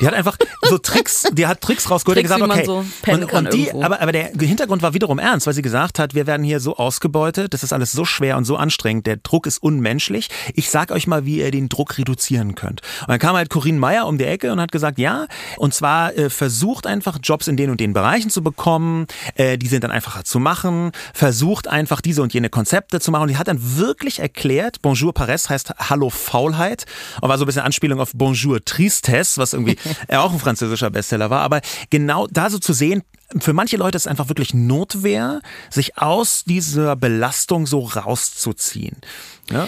Die 0.02 0.08
hat 0.08 0.14
einfach 0.14 0.38
so 0.62 0.78
Tricks, 0.78 1.26
die 1.34 1.48
hat 1.48 1.62
Tricks 1.62 1.90
rausgeholt, 1.90 2.18
Tricks, 2.18 2.30
gesagt, 2.34 2.52
okay, 2.52 2.66
so 2.66 2.86
und, 3.12 3.32
und 3.34 3.54
die, 3.54 3.72
aber, 3.72 4.02
aber 4.02 4.12
der 4.12 4.32
Hintergrund 4.40 4.82
war 4.82 4.94
wiederum 4.94 5.20
ernst, 5.20 5.48
weil 5.48 5.54
sie 5.54 5.62
gesagt 5.62 6.00
hat, 6.00 6.16
wir 6.16 6.28
werden 6.28 6.44
hier 6.44 6.60
so 6.60 6.78
ausgebeutet, 6.78 7.54
das 7.54 7.64
ist 7.64 7.74
alles 7.74 7.92
so 7.92 8.06
schwer 8.06 8.38
und 8.38 8.46
so 8.46 8.56
anstrengend, 8.56 9.08
der 9.08 9.18
Druck 9.18 9.46
ist 9.46 9.62
unmenschlich. 9.62 10.30
Ich 10.54 10.70
sag 10.70 10.92
euch 10.92 11.08
mal, 11.08 11.26
wie 11.26 11.40
ihr 11.40 11.52
den 11.52 11.70
Druck 11.70 11.98
reduzieren 11.98 12.56
könnt. 12.56 12.82
Und 13.02 13.10
dann 13.10 13.20
kam 13.20 13.36
halt 13.36 13.50
Corinne 13.50 13.80
Meyer 13.80 14.08
um 14.08 14.18
die 14.18 14.26
Ecke 14.26 14.52
und 14.52 14.62
hat 14.62 14.72
gesagt, 14.72 15.00
ja, 15.00 15.28
und 15.58 15.74
zwar 15.74 16.16
äh, 16.18 16.30
versucht 16.30 16.88
einfach 16.88 17.18
Jobs 17.22 17.48
in 17.48 17.58
den 17.58 17.70
und 17.70 17.80
den 17.80 17.94
Bereichen 17.94 18.30
zu 18.30 18.44
bekommen, 18.44 19.08
äh, 19.36 19.58
die 19.58 19.68
sind 19.68 19.84
dann 19.84 19.92
einfacher 19.92 20.24
zu 20.24 20.40
machen, 20.40 20.92
versucht 21.14 21.68
einfach 21.68 22.02
diese 22.02 22.22
und 22.22 22.34
jene 22.34 22.50
Konzepte 22.50 23.00
zu 23.00 23.12
machen. 23.12 23.24
Und 23.24 23.30
die 23.30 23.38
hat 23.38 23.48
dann 23.48 23.78
wirklich 23.78 24.20
erklärt, 24.20 24.82
Bonjour 24.82 25.09
Paris 25.14 25.50
heißt 25.50 25.74
Hallo 25.90 26.10
Faulheit 26.10 26.86
und 27.22 27.30
war 27.30 27.38
so 27.38 27.46
ein 27.46 27.48
bisschen 27.48 27.62
Anspielung 27.64 28.00
auf 28.00 28.12
Bonjour 28.14 28.64
Tristesse, 28.64 29.40
was 29.40 29.54
irgendwie 29.54 29.78
auch 30.10 30.32
ein 30.32 30.40
französischer 30.40 30.90
Bestseller 30.90 31.30
war. 31.30 31.42
Aber 31.42 31.62
genau 31.90 32.28
da 32.28 32.50
so 32.50 32.60
zu 32.60 32.74
sehen, 32.74 33.04
für 33.38 33.54
manche 33.54 33.78
Leute 33.78 33.96
ist 33.96 34.04
es 34.04 34.08
einfach 34.08 34.30
wirklich 34.30 34.54
Notwehr, 34.54 35.42
sich 35.70 35.98
aus 35.98 36.44
dieser 36.46 36.96
Belastung 36.96 37.68
so 37.68 37.82
rauszuziehen. 37.82 38.98
Ja? 39.52 39.68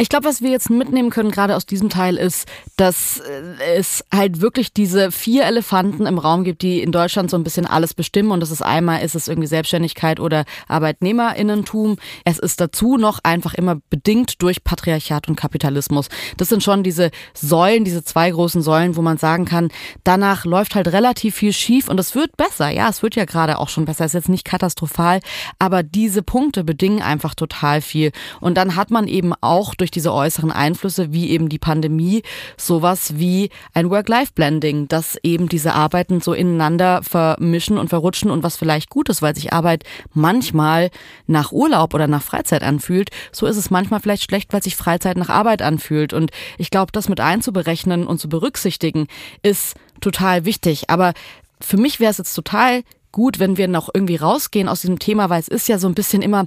Ich 0.00 0.08
glaube, 0.08 0.24
was 0.24 0.40
wir 0.40 0.48
jetzt 0.48 0.70
mitnehmen 0.70 1.10
können, 1.10 1.30
gerade 1.30 1.54
aus 1.54 1.66
diesem 1.66 1.90
Teil, 1.90 2.16
ist, 2.16 2.48
dass 2.78 3.20
äh, 3.20 3.76
es 3.76 4.02
halt 4.10 4.40
wirklich 4.40 4.72
diese 4.72 5.12
vier 5.12 5.44
Elefanten 5.44 6.06
im 6.06 6.16
Raum 6.16 6.42
gibt, 6.42 6.62
die 6.62 6.80
in 6.80 6.90
Deutschland 6.90 7.28
so 7.28 7.36
ein 7.36 7.44
bisschen 7.44 7.66
alles 7.66 7.92
bestimmen. 7.92 8.30
Und 8.30 8.40
das 8.40 8.50
ist 8.50 8.62
einmal, 8.62 9.02
ist 9.02 9.14
es 9.14 9.28
irgendwie 9.28 9.46
Selbstständigkeit 9.46 10.18
oder 10.18 10.46
Arbeitnehmerinnentum. 10.68 11.98
Es 12.24 12.38
ist 12.38 12.62
dazu 12.62 12.96
noch 12.96 13.18
einfach 13.24 13.52
immer 13.52 13.76
bedingt 13.90 14.40
durch 14.40 14.64
Patriarchat 14.64 15.28
und 15.28 15.36
Kapitalismus. 15.36 16.08
Das 16.38 16.48
sind 16.48 16.62
schon 16.62 16.82
diese 16.82 17.10
Säulen, 17.34 17.84
diese 17.84 18.02
zwei 18.02 18.30
großen 18.30 18.62
Säulen, 18.62 18.96
wo 18.96 19.02
man 19.02 19.18
sagen 19.18 19.44
kann, 19.44 19.68
danach 20.02 20.46
läuft 20.46 20.76
halt 20.76 20.88
relativ 20.88 21.34
viel 21.34 21.52
schief 21.52 21.90
und 21.90 22.00
es 22.00 22.14
wird 22.14 22.38
besser. 22.38 22.70
Ja, 22.70 22.88
es 22.88 23.02
wird 23.02 23.16
ja 23.16 23.26
gerade 23.26 23.58
auch 23.58 23.68
schon 23.68 23.84
besser. 23.84 24.06
Es 24.06 24.12
ist 24.14 24.22
jetzt 24.22 24.28
nicht 24.30 24.46
katastrophal, 24.46 25.20
aber 25.58 25.82
diese 25.82 26.22
Punkte 26.22 26.64
bedingen 26.64 27.02
einfach 27.02 27.34
total 27.34 27.82
viel. 27.82 28.12
Und 28.40 28.54
dann 28.54 28.76
hat 28.76 28.90
man 28.90 29.06
eben 29.06 29.34
auch 29.42 29.74
durch 29.74 29.89
durch 29.90 30.02
diese 30.02 30.12
äußeren 30.14 30.52
Einflüsse 30.52 31.12
wie 31.12 31.30
eben 31.30 31.48
die 31.48 31.58
Pandemie 31.58 32.22
sowas 32.56 33.18
wie 33.18 33.50
ein 33.74 33.90
Work-Life-Blending, 33.90 34.86
dass 34.86 35.18
eben 35.22 35.48
diese 35.48 35.74
Arbeiten 35.74 36.20
so 36.20 36.32
ineinander 36.32 37.02
vermischen 37.02 37.76
und 37.76 37.88
verrutschen 37.88 38.30
und 38.30 38.44
was 38.44 38.56
vielleicht 38.56 38.88
gut 38.88 39.08
ist, 39.08 39.20
weil 39.20 39.34
sich 39.34 39.52
Arbeit 39.52 39.82
manchmal 40.14 40.90
nach 41.26 41.50
Urlaub 41.50 41.92
oder 41.94 42.06
nach 42.06 42.22
Freizeit 42.22 42.62
anfühlt, 42.62 43.10
so 43.32 43.46
ist 43.46 43.56
es 43.56 43.70
manchmal 43.70 44.00
vielleicht 44.00 44.22
schlecht, 44.22 44.52
weil 44.52 44.62
sich 44.62 44.76
Freizeit 44.76 45.16
nach 45.16 45.28
Arbeit 45.28 45.60
anfühlt. 45.60 46.12
Und 46.12 46.30
ich 46.56 46.70
glaube, 46.70 46.92
das 46.92 47.08
mit 47.08 47.20
einzuberechnen 47.20 48.06
und 48.06 48.18
zu 48.18 48.28
berücksichtigen, 48.28 49.08
ist 49.42 49.74
total 50.00 50.44
wichtig. 50.44 50.88
Aber 50.88 51.14
für 51.60 51.76
mich 51.76 51.98
wäre 51.98 52.12
es 52.12 52.18
jetzt 52.18 52.34
total 52.34 52.82
gut, 53.12 53.38
wenn 53.38 53.56
wir 53.56 53.68
noch 53.68 53.88
irgendwie 53.92 54.16
rausgehen 54.16 54.68
aus 54.68 54.82
diesem 54.82 54.98
Thema, 54.98 55.30
weil 55.30 55.40
es 55.40 55.48
ist 55.48 55.68
ja 55.68 55.78
so 55.78 55.88
ein 55.88 55.94
bisschen 55.94 56.22
immer, 56.22 56.46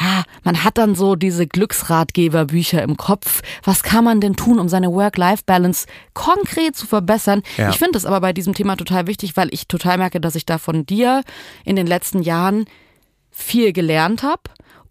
ja, 0.00 0.24
man 0.42 0.64
hat 0.64 0.78
dann 0.78 0.94
so 0.94 1.16
diese 1.16 1.46
Glücksratgeberbücher 1.46 2.82
im 2.82 2.96
Kopf. 2.96 3.42
Was 3.64 3.82
kann 3.82 4.04
man 4.04 4.20
denn 4.20 4.36
tun, 4.36 4.58
um 4.58 4.68
seine 4.68 4.92
Work-Life-Balance 4.92 5.86
konkret 6.14 6.76
zu 6.76 6.86
verbessern? 6.86 7.42
Ja. 7.56 7.70
Ich 7.70 7.78
finde 7.78 7.98
es 7.98 8.06
aber 8.06 8.20
bei 8.20 8.32
diesem 8.32 8.54
Thema 8.54 8.76
total 8.76 9.06
wichtig, 9.06 9.36
weil 9.36 9.48
ich 9.52 9.68
total 9.68 9.98
merke, 9.98 10.20
dass 10.20 10.34
ich 10.34 10.46
da 10.46 10.58
von 10.58 10.86
dir 10.86 11.22
in 11.64 11.76
den 11.76 11.86
letzten 11.86 12.22
Jahren 12.22 12.64
viel 13.30 13.72
gelernt 13.72 14.22
habe 14.22 14.42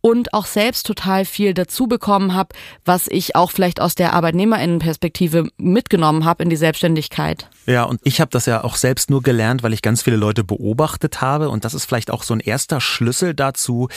und 0.02 0.34
auch 0.34 0.46
selbst 0.46 0.86
total 0.86 1.26
viel 1.26 1.54
dazu 1.54 1.88
bekommen 1.88 2.34
habe, 2.34 2.56
was 2.86 3.08
ich 3.08 3.36
auch 3.36 3.52
vielleicht 3.52 3.82
aus 3.82 3.96
der 3.96 4.14
Arbeitnehmerinnenperspektive 4.14 5.50
mitgenommen 5.58 6.26
habe 6.26 6.44
in 6.44 6.50
die 6.50 6.56
Selbstständigkeit. 6.56 7.50
Ja, 7.66 7.84
und 7.84 8.00
ich 8.04 8.22
habe 8.22 8.32
das 8.32 8.46
ja 8.46 8.64
auch 8.64 8.76
selbst 8.76 9.10
nur 9.10 9.22
gelernt, 9.22 9.64
weil 9.64 9.74
ich 9.74 9.82
ganz 9.82 10.02
viele 10.02 10.16
Leute 10.16 10.44
beobachtet 10.44 11.22
habe 11.22 11.50
und 11.50 11.66
das 11.66 11.74
ist 11.74 11.86
vielleicht 11.86 12.12
auch 12.12 12.24
so 12.24 12.34
ein 12.34 12.40
erster 12.40 12.82
Schlüssel 12.82 13.34
dazu, 13.34 13.90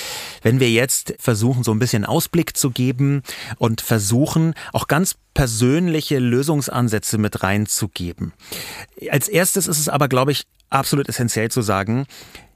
wenn 0.43 0.61
wir 0.61 0.71
jetzt 0.71 1.15
versuchen, 1.19 1.63
so 1.63 1.73
ein 1.73 1.79
bisschen 1.79 2.05
Ausblick 2.05 2.57
zu 2.57 2.71
geben 2.71 3.23
und 3.59 3.81
versuchen, 3.81 4.55
auch 4.73 4.89
ganz 4.89 5.17
persönliche 5.35 6.19
Lösungsansätze 6.19 7.19
mit 7.19 7.43
reinzugeben. 7.43 8.33
Als 9.11 9.29
erstes 9.29 9.67
ist 9.67 9.79
es 9.79 9.89
aber, 9.89 10.09
glaube 10.09 10.33
ich, 10.33 10.45
absolut 10.69 11.09
essentiell 11.09 11.51
zu 11.51 11.63
sagen, 11.63 12.07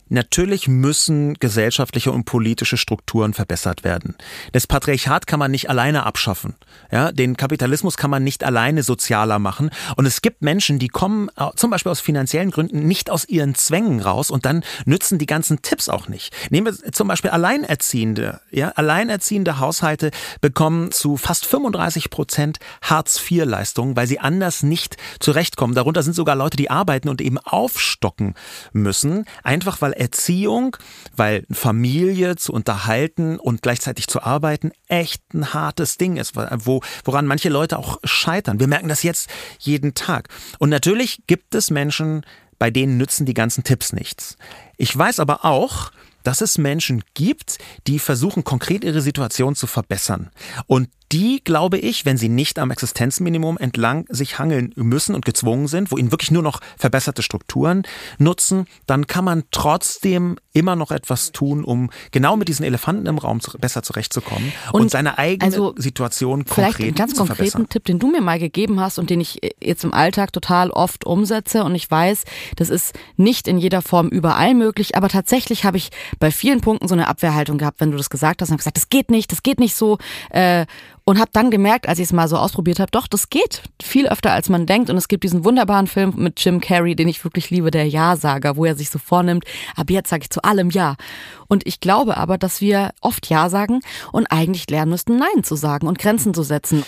Natürlich 0.08 0.68
müssen 0.68 1.34
gesellschaftliche 1.34 2.12
und 2.12 2.24
politische 2.24 2.76
Strukturen 2.76 3.34
verbessert 3.34 3.82
werden. 3.82 4.14
Das 4.52 4.66
Patriarchat 4.66 5.26
kann 5.26 5.40
man 5.40 5.50
nicht 5.50 5.68
alleine 5.68 6.06
abschaffen. 6.06 6.54
Ja, 6.92 7.10
den 7.10 7.36
Kapitalismus 7.36 7.96
kann 7.96 8.10
man 8.10 8.22
nicht 8.22 8.44
alleine 8.44 8.84
sozialer 8.84 9.40
machen. 9.40 9.70
Und 9.96 10.06
es 10.06 10.22
gibt 10.22 10.42
Menschen, 10.42 10.78
die 10.78 10.88
kommen 10.88 11.28
äh, 11.36 11.50
zum 11.56 11.70
Beispiel 11.70 11.90
aus 11.90 12.00
finanziellen 12.00 12.52
Gründen 12.52 12.86
nicht 12.86 13.10
aus 13.10 13.28
ihren 13.28 13.56
Zwängen 13.56 14.00
raus 14.00 14.30
und 14.30 14.46
dann 14.46 14.62
nützen 14.84 15.18
die 15.18 15.26
ganzen 15.26 15.62
Tipps 15.62 15.88
auch 15.88 16.08
nicht. 16.08 16.32
Nehmen 16.50 16.66
wir 16.66 16.92
zum 16.92 17.08
Beispiel 17.08 17.30
Alleinerziehende. 17.30 18.40
Ja, 18.50 18.68
alleinerziehende 18.76 19.58
Haushalte 19.58 20.12
bekommen 20.40 20.92
zu 20.92 21.16
fast 21.16 21.46
35 21.46 22.10
Prozent 22.10 22.58
Hartz-IV-Leistungen, 22.82 23.96
weil 23.96 24.06
sie 24.06 24.20
anders 24.20 24.62
nicht 24.62 24.96
zurechtkommen. 25.18 25.74
Darunter 25.74 26.04
sind 26.04 26.14
sogar 26.14 26.36
Leute, 26.36 26.56
die 26.56 26.70
arbeiten 26.70 27.08
und 27.08 27.20
eben 27.20 27.38
aufstocken 27.38 28.34
müssen, 28.72 29.24
einfach 29.42 29.80
weil 29.80 29.95
Erziehung, 29.98 30.76
weil 31.16 31.44
Familie 31.50 32.36
zu 32.36 32.52
unterhalten 32.52 33.38
und 33.38 33.62
gleichzeitig 33.62 34.08
zu 34.08 34.22
arbeiten 34.22 34.72
echt 34.88 35.22
ein 35.34 35.52
hartes 35.52 35.96
Ding 35.98 36.16
ist, 36.16 36.34
wo, 36.36 36.80
woran 37.04 37.26
manche 37.26 37.48
Leute 37.48 37.78
auch 37.78 37.98
scheitern. 38.04 38.60
Wir 38.60 38.68
merken 38.68 38.88
das 38.88 39.02
jetzt 39.02 39.28
jeden 39.58 39.94
Tag. 39.94 40.28
Und 40.58 40.70
natürlich 40.70 41.22
gibt 41.26 41.54
es 41.54 41.70
Menschen, 41.70 42.24
bei 42.58 42.70
denen 42.70 42.96
nützen 42.96 43.26
die 43.26 43.34
ganzen 43.34 43.64
Tipps 43.64 43.92
nichts. 43.92 44.36
Ich 44.76 44.96
weiß 44.96 45.20
aber 45.20 45.44
auch, 45.44 45.90
dass 46.22 46.40
es 46.40 46.58
Menschen 46.58 47.04
gibt, 47.14 47.58
die 47.86 48.00
versuchen, 48.00 48.42
konkret 48.42 48.82
ihre 48.82 49.00
Situation 49.00 49.54
zu 49.54 49.68
verbessern. 49.68 50.30
Und 50.66 50.88
die, 51.12 51.42
glaube 51.44 51.78
ich, 51.78 52.04
wenn 52.04 52.16
sie 52.16 52.28
nicht 52.28 52.58
am 52.58 52.70
Existenzminimum 52.70 53.58
entlang 53.58 54.06
sich 54.08 54.38
hangeln 54.38 54.72
müssen 54.76 55.14
und 55.14 55.24
gezwungen 55.24 55.68
sind, 55.68 55.90
wo 55.92 55.96
ihnen 55.96 56.10
wirklich 56.10 56.30
nur 56.30 56.42
noch 56.42 56.60
verbesserte 56.76 57.22
Strukturen 57.22 57.82
nutzen, 58.18 58.66
dann 58.86 59.06
kann 59.06 59.24
man 59.24 59.44
trotzdem 59.50 60.36
immer 60.52 60.74
noch 60.74 60.90
etwas 60.90 61.32
tun, 61.32 61.64
um 61.64 61.90
genau 62.10 62.36
mit 62.36 62.48
diesen 62.48 62.64
Elefanten 62.64 63.06
im 63.06 63.18
Raum 63.18 63.40
zu, 63.40 63.56
besser 63.58 63.82
zurechtzukommen 63.82 64.52
und, 64.72 64.82
und 64.82 64.90
seine 64.90 65.18
eigene 65.18 65.44
also 65.44 65.74
Situation 65.76 66.44
konkret 66.44 66.54
vielleicht 66.54 66.80
einen 66.80 66.94
ganz 66.94 67.12
zu 67.12 67.18
konkreten 67.18 67.36
verbessern. 67.36 67.68
Tipp, 67.68 67.84
den 67.84 67.98
du 67.98 68.10
mir 68.10 68.22
mal 68.22 68.38
gegeben 68.38 68.80
hast 68.80 68.98
und 68.98 69.10
den 69.10 69.20
ich 69.20 69.40
jetzt 69.62 69.84
im 69.84 69.92
Alltag 69.92 70.32
total 70.32 70.70
oft 70.70 71.04
umsetze 71.04 71.62
und 71.62 71.74
ich 71.74 71.90
weiß, 71.90 72.24
das 72.56 72.70
ist 72.70 72.94
nicht 73.16 73.48
in 73.48 73.58
jeder 73.58 73.82
Form 73.82 74.08
überall 74.08 74.54
möglich, 74.54 74.96
aber 74.96 75.08
tatsächlich 75.08 75.64
habe 75.64 75.76
ich 75.76 75.90
bei 76.18 76.30
vielen 76.30 76.62
Punkten 76.62 76.88
so 76.88 76.94
eine 76.94 77.08
Abwehrhaltung 77.08 77.58
gehabt, 77.58 77.80
wenn 77.80 77.90
du 77.90 77.96
das 77.98 78.10
gesagt 78.10 78.40
hast 78.40 78.48
und 78.48 78.54
habe 78.54 78.58
gesagt, 78.58 78.76
das 78.76 78.88
geht 78.88 79.10
nicht, 79.10 79.32
das 79.32 79.42
geht 79.42 79.60
nicht 79.60 79.74
so 79.74 79.98
äh, 80.30 80.66
und 81.08 81.20
habe 81.20 81.30
dann 81.32 81.52
gemerkt, 81.52 81.88
als 81.88 82.00
ich 82.00 82.06
es 82.06 82.12
mal 82.12 82.26
so 82.26 82.36
ausprobiert 82.36 82.80
habe, 82.80 82.90
doch, 82.90 83.06
das 83.06 83.30
geht 83.30 83.62
viel 83.80 84.08
öfter, 84.08 84.32
als 84.32 84.48
man 84.48 84.66
denkt. 84.66 84.90
Und 84.90 84.96
es 84.96 85.06
gibt 85.06 85.22
diesen 85.22 85.44
wunderbaren 85.44 85.86
Film 85.86 86.14
mit 86.16 86.44
Jim 86.44 86.60
Carrey, 86.60 86.96
den 86.96 87.06
ich 87.06 87.22
wirklich 87.22 87.48
liebe, 87.48 87.70
der 87.70 87.88
Ja-Sager, 87.88 88.56
wo 88.56 88.64
er 88.64 88.74
sich 88.74 88.90
so 88.90 88.98
vornimmt, 88.98 89.44
ab 89.76 89.88
jetzt 89.88 90.10
sage 90.10 90.24
ich 90.24 90.30
zu 90.30 90.42
allem 90.42 90.68
Ja. 90.68 90.96
Und 91.46 91.64
ich 91.64 91.78
glaube 91.78 92.16
aber, 92.16 92.38
dass 92.38 92.60
wir 92.60 92.90
oft 93.00 93.28
Ja 93.28 93.48
sagen 93.48 93.80
und 94.10 94.26
eigentlich 94.32 94.68
lernen 94.68 94.90
müssten, 94.90 95.16
Nein 95.16 95.44
zu 95.44 95.54
sagen 95.54 95.86
und 95.86 96.00
Grenzen 96.00 96.34
zu 96.34 96.42
setzen. 96.42 96.84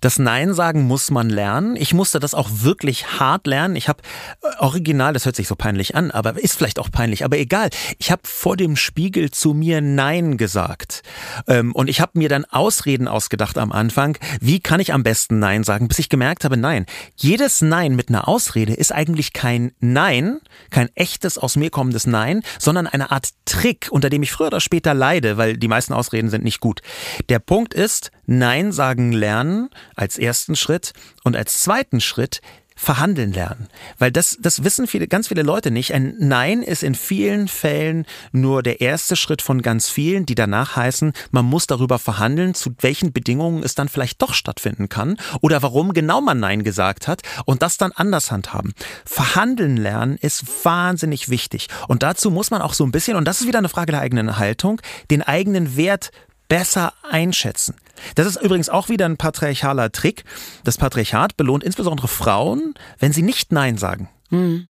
Das 0.00 0.18
Nein 0.18 0.52
sagen 0.52 0.82
muss 0.82 1.10
man 1.10 1.30
lernen. 1.30 1.74
Ich 1.76 1.94
musste 1.94 2.20
das 2.20 2.34
auch 2.34 2.48
wirklich 2.52 3.18
hart 3.18 3.46
lernen. 3.46 3.76
Ich 3.76 3.88
habe 3.88 4.02
äh, 4.42 4.62
original, 4.62 5.14
das 5.14 5.24
hört 5.24 5.36
sich 5.36 5.48
so 5.48 5.56
peinlich 5.56 5.94
an, 5.94 6.10
aber 6.10 6.38
ist 6.38 6.56
vielleicht 6.56 6.78
auch 6.78 6.90
peinlich, 6.90 7.24
aber 7.24 7.38
egal. 7.38 7.70
Ich 7.98 8.10
habe 8.10 8.22
vor 8.24 8.56
dem 8.56 8.76
Spiegel 8.76 9.30
zu 9.30 9.54
mir 9.54 9.80
Nein 9.80 10.36
gesagt. 10.36 11.02
Ähm, 11.48 11.72
und 11.72 11.88
ich 11.88 12.00
habe 12.00 12.18
mir 12.18 12.28
dann 12.28 12.44
Ausreden 12.44 13.08
ausgedacht 13.08 13.56
am 13.56 13.72
Anfang. 13.72 14.18
Wie 14.40 14.60
kann 14.60 14.80
ich 14.80 14.92
am 14.92 15.02
besten 15.02 15.38
Nein 15.38 15.64
sagen, 15.64 15.88
bis 15.88 15.98
ich 15.98 16.08
gemerkt 16.08 16.44
habe, 16.44 16.56
nein. 16.56 16.86
Jedes 17.16 17.62
Nein 17.62 17.96
mit 17.96 18.10
einer 18.10 18.28
Ausrede 18.28 18.74
ist 18.74 18.92
eigentlich 18.92 19.32
kein 19.32 19.72
Nein, 19.80 20.40
kein 20.70 20.88
echtes 20.94 21.38
aus 21.38 21.56
mir 21.56 21.70
kommendes 21.70 22.06
Nein, 22.06 22.42
sondern 22.58 22.86
eine 22.86 23.10
Art 23.10 23.30
Trick, 23.46 23.88
unter 23.90 24.10
dem 24.10 24.22
ich 24.22 24.32
früher 24.32 24.48
oder 24.48 24.60
später 24.60 24.92
leide, 24.92 25.36
weil 25.36 25.56
die 25.56 25.68
meisten 25.68 25.94
Ausreden 25.94 26.28
sind 26.28 26.44
nicht 26.44 26.60
gut. 26.60 26.82
Der 27.28 27.38
Punkt 27.38 27.72
ist, 27.72 28.10
Nein 28.26 28.72
sagen 28.72 29.12
lernen 29.12 29.70
als 29.94 30.18
ersten 30.18 30.56
Schritt 30.56 30.92
und 31.24 31.36
als 31.36 31.62
zweiten 31.62 32.00
Schritt 32.00 32.40
verhandeln 32.78 33.32
lernen. 33.32 33.68
Weil 33.98 34.12
das, 34.12 34.36
das 34.38 34.62
wissen 34.62 34.86
viele, 34.86 35.08
ganz 35.08 35.28
viele 35.28 35.42
Leute 35.42 35.70
nicht. 35.70 35.94
Ein 35.94 36.14
Nein 36.18 36.62
ist 36.62 36.82
in 36.82 36.94
vielen 36.94 37.48
Fällen 37.48 38.04
nur 38.32 38.62
der 38.62 38.82
erste 38.82 39.16
Schritt 39.16 39.40
von 39.40 39.62
ganz 39.62 39.88
vielen, 39.88 40.26
die 40.26 40.34
danach 40.34 40.76
heißen, 40.76 41.14
man 41.30 41.46
muss 41.46 41.66
darüber 41.66 41.98
verhandeln, 41.98 42.54
zu 42.54 42.70
welchen 42.80 43.14
Bedingungen 43.14 43.62
es 43.62 43.74
dann 43.74 43.88
vielleicht 43.88 44.20
doch 44.20 44.34
stattfinden 44.34 44.90
kann 44.90 45.16
oder 45.40 45.62
warum 45.62 45.94
genau 45.94 46.20
man 46.20 46.38
Nein 46.38 46.64
gesagt 46.64 47.08
hat 47.08 47.22
und 47.46 47.62
das 47.62 47.78
dann 47.78 47.92
anders 47.92 48.30
handhaben. 48.30 48.74
Verhandeln 49.06 49.78
lernen 49.78 50.18
ist 50.20 50.44
wahnsinnig 50.64 51.30
wichtig. 51.30 51.68
Und 51.88 52.02
dazu 52.02 52.30
muss 52.30 52.50
man 52.50 52.60
auch 52.60 52.74
so 52.74 52.84
ein 52.84 52.92
bisschen, 52.92 53.16
und 53.16 53.24
das 53.24 53.40
ist 53.40 53.46
wieder 53.46 53.58
eine 53.58 53.70
Frage 53.70 53.92
der 53.92 54.02
eigenen 54.02 54.36
Haltung, 54.36 54.82
den 55.10 55.22
eigenen 55.22 55.76
Wert 55.76 56.10
besser 56.48 56.92
einschätzen. 57.10 57.74
Das 58.14 58.26
ist 58.26 58.40
übrigens 58.42 58.68
auch 58.68 58.88
wieder 58.88 59.06
ein 59.06 59.16
patriarchaler 59.16 59.92
Trick. 59.92 60.24
Das 60.64 60.78
Patriarchat 60.78 61.36
belohnt 61.36 61.64
insbesondere 61.64 62.08
Frauen, 62.08 62.74
wenn 62.98 63.12
sie 63.12 63.22
nicht 63.22 63.52
Nein 63.52 63.76
sagen. 63.76 64.08
Hm. 64.30 64.66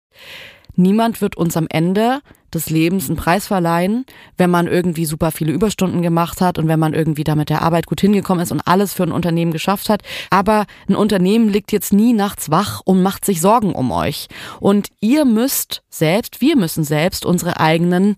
Niemand 0.75 1.21
wird 1.21 1.37
uns 1.37 1.55
am 1.55 1.67
Ende 1.69 2.19
des 2.53 2.69
Lebens 2.69 3.07
einen 3.07 3.17
Preis 3.17 3.47
verleihen, 3.47 4.05
wenn 4.37 4.49
man 4.49 4.67
irgendwie 4.67 5.05
super 5.05 5.31
viele 5.31 5.51
Überstunden 5.51 6.01
gemacht 6.01 6.41
hat 6.41 6.57
und 6.57 6.67
wenn 6.67 6.79
man 6.79 6.93
irgendwie 6.93 7.23
da 7.23 7.35
mit 7.35 7.49
der 7.49 7.61
Arbeit 7.61 7.85
gut 7.85 8.01
hingekommen 8.01 8.43
ist 8.43 8.51
und 8.51 8.61
alles 8.61 8.93
für 8.93 9.03
ein 9.03 9.11
Unternehmen 9.11 9.51
geschafft 9.51 9.89
hat. 9.89 10.01
Aber 10.29 10.65
ein 10.87 10.95
Unternehmen 10.95 11.49
liegt 11.49 11.71
jetzt 11.71 11.93
nie 11.93 12.13
nachts 12.13 12.49
wach 12.49 12.81
und 12.85 13.03
macht 13.03 13.25
sich 13.25 13.41
Sorgen 13.41 13.73
um 13.73 13.91
euch. 13.91 14.27
Und 14.59 14.87
ihr 15.01 15.25
müsst 15.25 15.83
selbst, 15.89 16.41
wir 16.41 16.55
müssen 16.55 16.83
selbst 16.83 17.25
unsere 17.25 17.59
eigenen 17.59 18.15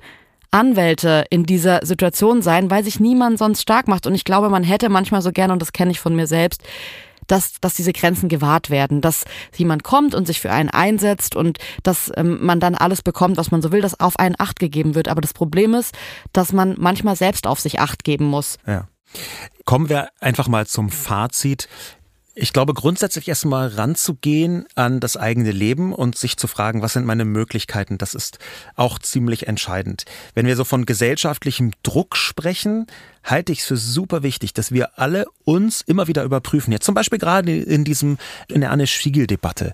Anwälte 0.51 1.25
in 1.29 1.45
dieser 1.45 1.85
Situation 1.85 2.41
sein, 2.41 2.69
weil 2.69 2.83
sich 2.83 2.99
niemand 2.99 3.39
sonst 3.39 3.61
stark 3.61 3.87
macht. 3.87 4.07
Und 4.07 4.15
ich 4.15 4.23
glaube, 4.23 4.49
man 4.49 4.63
hätte 4.63 4.89
manchmal 4.89 5.21
so 5.21 5.31
gerne, 5.31 5.53
und 5.53 5.61
das 5.61 5.73
kenne 5.73 5.91
ich 5.91 5.99
von 5.99 6.15
mir 6.15 6.27
selbst, 6.27 6.63
dass, 7.27 7.59
dass 7.61 7.75
diese 7.75 7.93
Grenzen 7.93 8.29
gewahrt 8.29 8.69
werden, 8.69 9.01
dass 9.01 9.25
jemand 9.55 9.83
kommt 9.83 10.15
und 10.15 10.25
sich 10.25 10.39
für 10.39 10.51
einen 10.51 10.69
einsetzt 10.69 11.35
und 11.35 11.59
dass 11.83 12.11
ähm, 12.15 12.39
man 12.41 12.59
dann 12.59 12.75
alles 12.75 13.01
bekommt, 13.01 13.37
was 13.37 13.51
man 13.51 13.61
so 13.61 13.71
will, 13.71 13.81
dass 13.81 13.99
auf 13.99 14.17
einen 14.17 14.35
Acht 14.37 14.59
gegeben 14.59 14.95
wird. 14.95 15.09
Aber 15.09 15.21
das 15.21 15.33
Problem 15.33 15.73
ist, 15.73 15.93
dass 16.33 16.53
man 16.53 16.75
manchmal 16.77 17.15
selbst 17.15 17.45
auf 17.45 17.59
sich 17.59 17.79
Acht 17.79 18.03
geben 18.03 18.25
muss. 18.25 18.57
Ja. 18.65 18.87
Kommen 19.65 19.89
wir 19.89 20.09
einfach 20.19 20.47
mal 20.47 20.65
zum 20.67 20.89
Fazit. 20.89 21.67
Ich 22.39 22.53
glaube, 22.53 22.75
grundsätzlich 22.75 23.27
erstmal 23.27 23.67
ranzugehen 23.67 24.67
an 24.75 24.99
das 24.99 25.17
eigene 25.17 25.49
Leben 25.49 25.91
und 25.91 26.15
sich 26.15 26.37
zu 26.37 26.45
fragen, 26.45 26.83
was 26.83 26.93
sind 26.93 27.03
meine 27.03 27.25
Möglichkeiten, 27.25 27.97
das 27.97 28.13
ist 28.13 28.37
auch 28.75 28.99
ziemlich 28.99 29.47
entscheidend. 29.47 30.05
Wenn 30.35 30.45
wir 30.45 30.55
so 30.55 30.63
von 30.63 30.85
gesellschaftlichem 30.85 31.71
Druck 31.81 32.15
sprechen, 32.15 32.85
halte 33.27 33.51
ich 33.51 33.59
es 33.59 33.65
für 33.65 33.77
super 33.77 34.23
wichtig, 34.23 34.53
dass 34.53 34.71
wir 34.71 34.97
alle 34.97 35.25
uns 35.43 35.81
immer 35.81 36.07
wieder 36.07 36.23
überprüfen. 36.23 36.71
Jetzt 36.71 36.85
zum 36.85 36.95
Beispiel 36.95 37.19
gerade 37.19 37.55
in 37.55 37.83
diesem, 37.83 38.17
in 38.47 38.61
der 38.61 38.71
Anne 38.71 38.87
Spiegel-Debatte. 38.87 39.73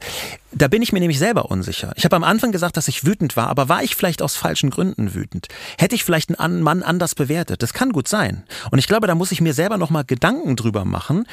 Da 0.51 0.67
bin 0.67 0.83
ich 0.83 0.93
mir 0.93 0.99
nämlich 0.99 1.17
selber 1.17 1.49
unsicher. 1.49 1.93
Ich 1.95 2.05
habe 2.05 2.15
am 2.15 2.23
Anfang 2.23 2.51
gesagt, 2.51 2.77
dass 2.77 2.87
ich 2.87 3.05
wütend 3.05 3.35
war, 3.35 3.47
aber 3.47 3.69
war 3.69 3.83
ich 3.83 3.95
vielleicht 3.95 4.21
aus 4.21 4.35
falschen 4.35 4.69
Gründen 4.69 5.15
wütend? 5.15 5.47
Hätte 5.79 5.95
ich 5.95 6.03
vielleicht 6.03 6.37
einen 6.39 6.61
Mann 6.61 6.83
anders 6.83 7.15
bewertet? 7.15 7.63
Das 7.63 7.73
kann 7.73 7.91
gut 7.91 8.07
sein. 8.07 8.43
Und 8.69 8.77
ich 8.77 8.87
glaube, 8.87 9.07
da 9.07 9.15
muss 9.15 9.31
ich 9.31 9.41
mir 9.41 9.53
selber 9.53 9.77
nochmal 9.77 10.03
Gedanken 10.03 10.55
drüber 10.55 10.85
machen, 10.85 11.25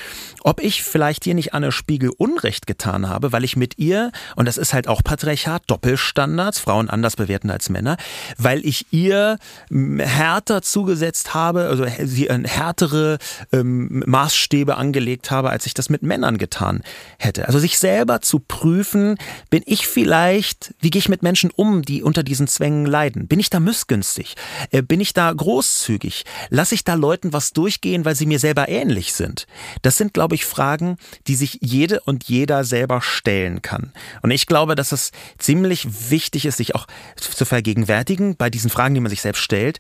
ob 0.43 0.63
ich 0.63 0.83
vielleicht 0.83 1.25
hier 1.25 1.35
nicht 1.35 1.53
Anne 1.53 1.73
Spiegel 1.73 2.11
Unrecht 2.17 2.67
getan 2.67 3.09
habe, 3.09 3.33
weil 3.33 3.45
ich 3.45 3.57
mit 3.57 3.79
ihr, 3.79 4.11
und 4.37 4.47
das 4.47 4.57
ist 4.57 4.73
halt 4.73 4.89
auch 4.89 5.03
Patriarchat, 5.05 5.65
Doppelstandards, 5.67 6.59
Frauen 6.59 6.89
anders 6.89 7.17
bewerten 7.17 7.51
als 7.51 7.69
Männer, 7.69 7.99
weil 8.39 8.65
ich 8.65 8.87
ihr 8.91 9.39
härter 9.71 10.63
zugesetzt 10.63 11.35
habe, 11.35 11.69
also 11.69 11.85
sie 12.11 12.29
härtere 12.29 13.19
ähm, 13.53 14.03
Maßstäbe 14.07 14.77
angelegt 14.77 15.31
habe, 15.31 15.51
als 15.51 15.67
ich 15.67 15.75
das 15.75 15.89
mit 15.89 16.03
Männern 16.03 16.39
getan 16.39 16.83
hätte. 17.19 17.47
Also 17.47 17.59
sich 17.59 17.79
selber 17.79 18.21
zu 18.21 18.41
prüfen, 18.41 19.17
bin 19.49 19.63
ich 19.67 19.87
vielleicht, 19.87 20.75
wie 20.81 20.91
gehe 20.91 20.99
ich 20.99 21.09
mit 21.09 21.23
Menschen 21.23 21.51
um, 21.55 21.83
die 21.83 22.03
unter 22.03 22.23
diesen 22.23 22.49
Zwängen 22.49 22.87
leiden? 22.87 23.29
Bin 23.29 23.41
ich 23.41 23.51
da 23.51 23.61
missgünstig? 23.61 24.35
Äh, 24.71 24.83
bin 24.83 25.01
ich 25.01 25.13
da 25.13 25.33
großzügig? 25.33 26.25
Lasse 26.49 26.75
ich 26.75 26.85
da 26.85 26.95
Leuten 26.95 27.33
was 27.33 27.53
durchgehen, 27.53 28.05
weil 28.05 28.15
sie 28.15 28.27
mir 28.27 28.39
selber 28.39 28.69
ähnlich 28.69 29.13
sind? 29.13 29.47
Das 29.83 29.97
sind, 29.97 30.15
glaube 30.15 30.35
ich, 30.35 30.45
Fragen, 30.45 30.97
die 31.27 31.35
sich 31.35 31.59
jede 31.63 32.01
und 32.01 32.25
jeder 32.25 32.65
selber 32.65 33.01
stellen 33.01 33.63
kann. 33.63 33.93
Und 34.23 34.31
ich 34.31 34.47
glaube, 34.47 34.75
dass 34.75 34.93
es 34.93 35.13
ziemlich 35.39 36.11
wichtig 36.11 36.47
ist, 36.47 36.57
sich 36.57 36.75
auch 36.75 36.87
zu 37.17 37.45
vergegenwärtigen 37.45 38.37
bei 38.37 38.51
diesen 38.51 38.71
Fragen, 38.71 38.95
die 38.95 39.01
man 39.01 39.11
sich 39.11 39.23
selbst 39.23 39.41
stellt 39.41 39.79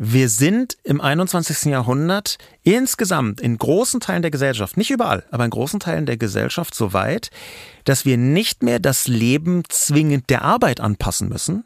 wir 0.00 0.28
sind 0.28 0.78
im 0.84 1.00
21. 1.00 1.64
Jahrhundert 1.72 2.38
insgesamt 2.62 3.40
in 3.40 3.58
großen 3.58 3.98
Teilen 3.98 4.22
der 4.22 4.30
Gesellschaft, 4.30 4.76
nicht 4.76 4.90
überall, 4.90 5.24
aber 5.32 5.44
in 5.44 5.50
großen 5.50 5.80
Teilen 5.80 6.06
der 6.06 6.16
Gesellschaft 6.16 6.72
so 6.72 6.92
weit, 6.92 7.30
dass 7.82 8.04
wir 8.04 8.16
nicht 8.16 8.62
mehr 8.62 8.78
das 8.78 9.08
Leben 9.08 9.64
zwingend 9.68 10.30
der 10.30 10.42
Arbeit 10.42 10.78
anpassen 10.78 11.28
müssen, 11.28 11.64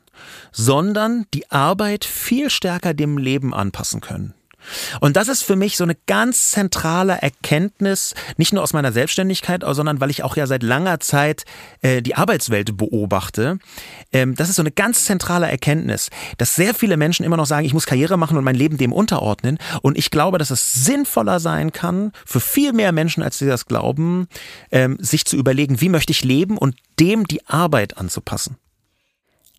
sondern 0.51 1.27
die 1.35 1.51
Arbeit 1.51 2.07
viel 2.07 2.49
stärker 2.49 2.95
dem 2.95 3.19
Leben 3.19 3.53
anpassen 3.53 4.01
können. 4.01 4.33
Und 5.01 5.17
das 5.17 5.29
ist 5.29 5.43
für 5.43 5.57
mich 5.57 5.77
so 5.77 5.85
eine 5.85 5.97
ganz 6.07 6.51
zentrale 6.51 7.15
Erkenntnis, 7.15 8.15
nicht 8.37 8.53
nur 8.53 8.63
aus 8.63 8.73
meiner 8.73 8.93
Selbstständigkeit, 8.93 9.63
sondern 9.67 10.01
weil 10.01 10.11
ich 10.11 10.23
auch 10.23 10.37
ja 10.37 10.47
seit 10.47 10.63
langer 10.63 11.01
Zeit 11.01 11.45
äh, 11.81 12.03
die 12.03 12.15
Arbeitswelt 12.15 12.77
beobachte. 12.77 13.59
Ähm, 14.13 14.35
das 14.35 14.49
ist 14.49 14.57
so 14.57 14.63
eine 14.63 14.71
ganz 14.71 15.05
zentrale 15.05 15.51
Erkenntnis, 15.51 16.11
dass 16.39 16.55
sehr 16.55 16.75
viele 16.75 16.97
Menschen 16.97 17.25
immer 17.25 17.37
noch 17.37 17.47
sagen, 17.47 17.67
ich 17.67 17.75
muss 17.75 17.87
Karriere 17.87 18.17
machen 18.17 18.37
und 18.37 18.45
mein 18.45 18.55
Leben 18.55 18.79
dem 18.79 18.93
unterordnen. 18.93 19.59
Und 19.83 19.99
ich 19.99 20.11
glaube, 20.11 20.39
dass 20.39 20.51
es 20.51 20.75
sinnvoller 20.75 21.41
sein 21.41 21.73
kann, 21.73 22.13
für 22.25 22.41
viel 22.41 22.73
mehr 22.73 22.93
Menschen, 22.93 23.23
als 23.23 23.39
sie 23.39 23.47
das 23.47 23.67
glauben, 23.67 24.29
ähm, 24.71 24.99
sich 25.01 25.25
zu 25.25 25.37
überlegen, 25.37 25.81
wie 25.81 25.89
möchte 25.89 26.13
ich 26.13 26.25
leben 26.25 26.59
und 26.59 26.77
dem 26.99 27.27
die 27.27 27.47
Arbeit 27.47 27.99
anzupassen. 27.99 28.57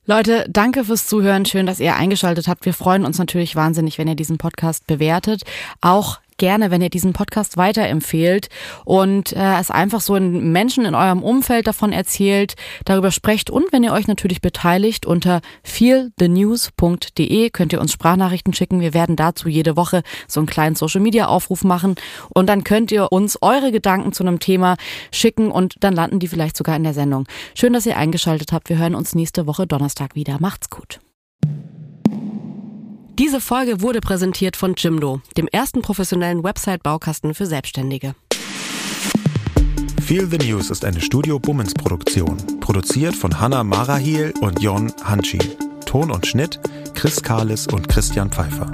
Leute, 0.05 0.45
danke 0.49 0.83
fürs 0.83 1.07
Zuhören. 1.07 1.45
Schön, 1.45 1.65
dass 1.65 1.79
ihr 1.79 1.95
eingeschaltet 1.95 2.49
habt. 2.49 2.65
Wir 2.65 2.73
freuen 2.73 3.05
uns 3.05 3.19
natürlich 3.19 3.55
wahnsinnig, 3.55 3.97
wenn 3.97 4.07
ihr 4.09 4.15
diesen 4.15 4.37
Podcast 4.37 4.85
bewertet. 4.85 5.43
Auch 5.79 6.19
gerne, 6.37 6.71
wenn 6.71 6.81
ihr 6.81 6.89
diesen 6.89 7.13
Podcast 7.13 7.57
weiterempfehlt 7.57 8.49
und 8.85 9.33
äh, 9.33 9.59
es 9.59 9.71
einfach 9.71 10.01
so 10.01 10.15
in 10.15 10.51
Menschen 10.51 10.85
in 10.85 10.95
eurem 10.95 11.23
Umfeld 11.23 11.67
davon 11.67 11.91
erzählt, 11.91 12.55
darüber 12.85 13.11
sprecht 13.11 13.49
und 13.49 13.71
wenn 13.71 13.83
ihr 13.83 13.93
euch 13.93 14.07
natürlich 14.07 14.41
beteiligt 14.41 15.05
unter 15.05 15.41
feelthenews.de 15.63 17.49
könnt 17.49 17.73
ihr 17.73 17.81
uns 17.81 17.91
Sprachnachrichten 17.93 18.53
schicken. 18.53 18.81
Wir 18.81 18.93
werden 18.93 19.15
dazu 19.15 19.49
jede 19.49 19.75
Woche 19.75 20.03
so 20.27 20.39
einen 20.39 20.47
kleinen 20.47 20.75
Social 20.75 21.01
Media 21.01 21.27
Aufruf 21.27 21.63
machen 21.63 21.95
und 22.29 22.47
dann 22.47 22.63
könnt 22.63 22.91
ihr 22.91 23.11
uns 23.11 23.37
eure 23.41 23.71
Gedanken 23.71 24.13
zu 24.13 24.23
einem 24.23 24.39
Thema 24.39 24.75
schicken 25.11 25.51
und 25.51 25.75
dann 25.79 25.93
landen 25.93 26.19
die 26.19 26.27
vielleicht 26.27 26.57
sogar 26.57 26.75
in 26.75 26.83
der 26.83 26.93
Sendung. 26.93 27.25
Schön, 27.55 27.73
dass 27.73 27.85
ihr 27.85 27.97
eingeschaltet 27.97 28.51
habt. 28.51 28.69
Wir 28.69 28.77
hören 28.77 28.95
uns 28.95 29.15
nächste 29.15 29.47
Woche 29.47 29.67
Donnerstag 29.67 30.15
wieder. 30.15 30.37
Macht's 30.39 30.69
gut. 30.69 30.99
Diese 33.19 33.39
Folge 33.39 33.81
wurde 33.81 34.01
präsentiert 34.01 34.57
von 34.57 34.73
Jimdo, 34.75 35.21
dem 35.37 35.47
ersten 35.47 35.83
professionellen 35.83 36.43
Website-Baukasten 36.43 37.35
für 37.35 37.45
Selbstständige. 37.45 38.15
Feel 40.01 40.27
the 40.27 40.39
News 40.39 40.71
ist 40.71 40.83
eine 40.83 40.99
Studio 40.99 41.37
Bummens 41.37 41.75
Produktion, 41.75 42.37
produziert 42.59 43.15
von 43.15 43.39
Hanna 43.39 43.63
Marahiel 43.63 44.33
und 44.41 44.61
Jon 44.63 44.91
Hanschi. 45.03 45.37
Ton 45.85 46.09
und 46.09 46.25
Schnitt 46.25 46.59
Chris 46.95 47.21
Kahles 47.21 47.67
und 47.67 47.87
Christian 47.87 48.31
Pfeiffer. 48.31 48.71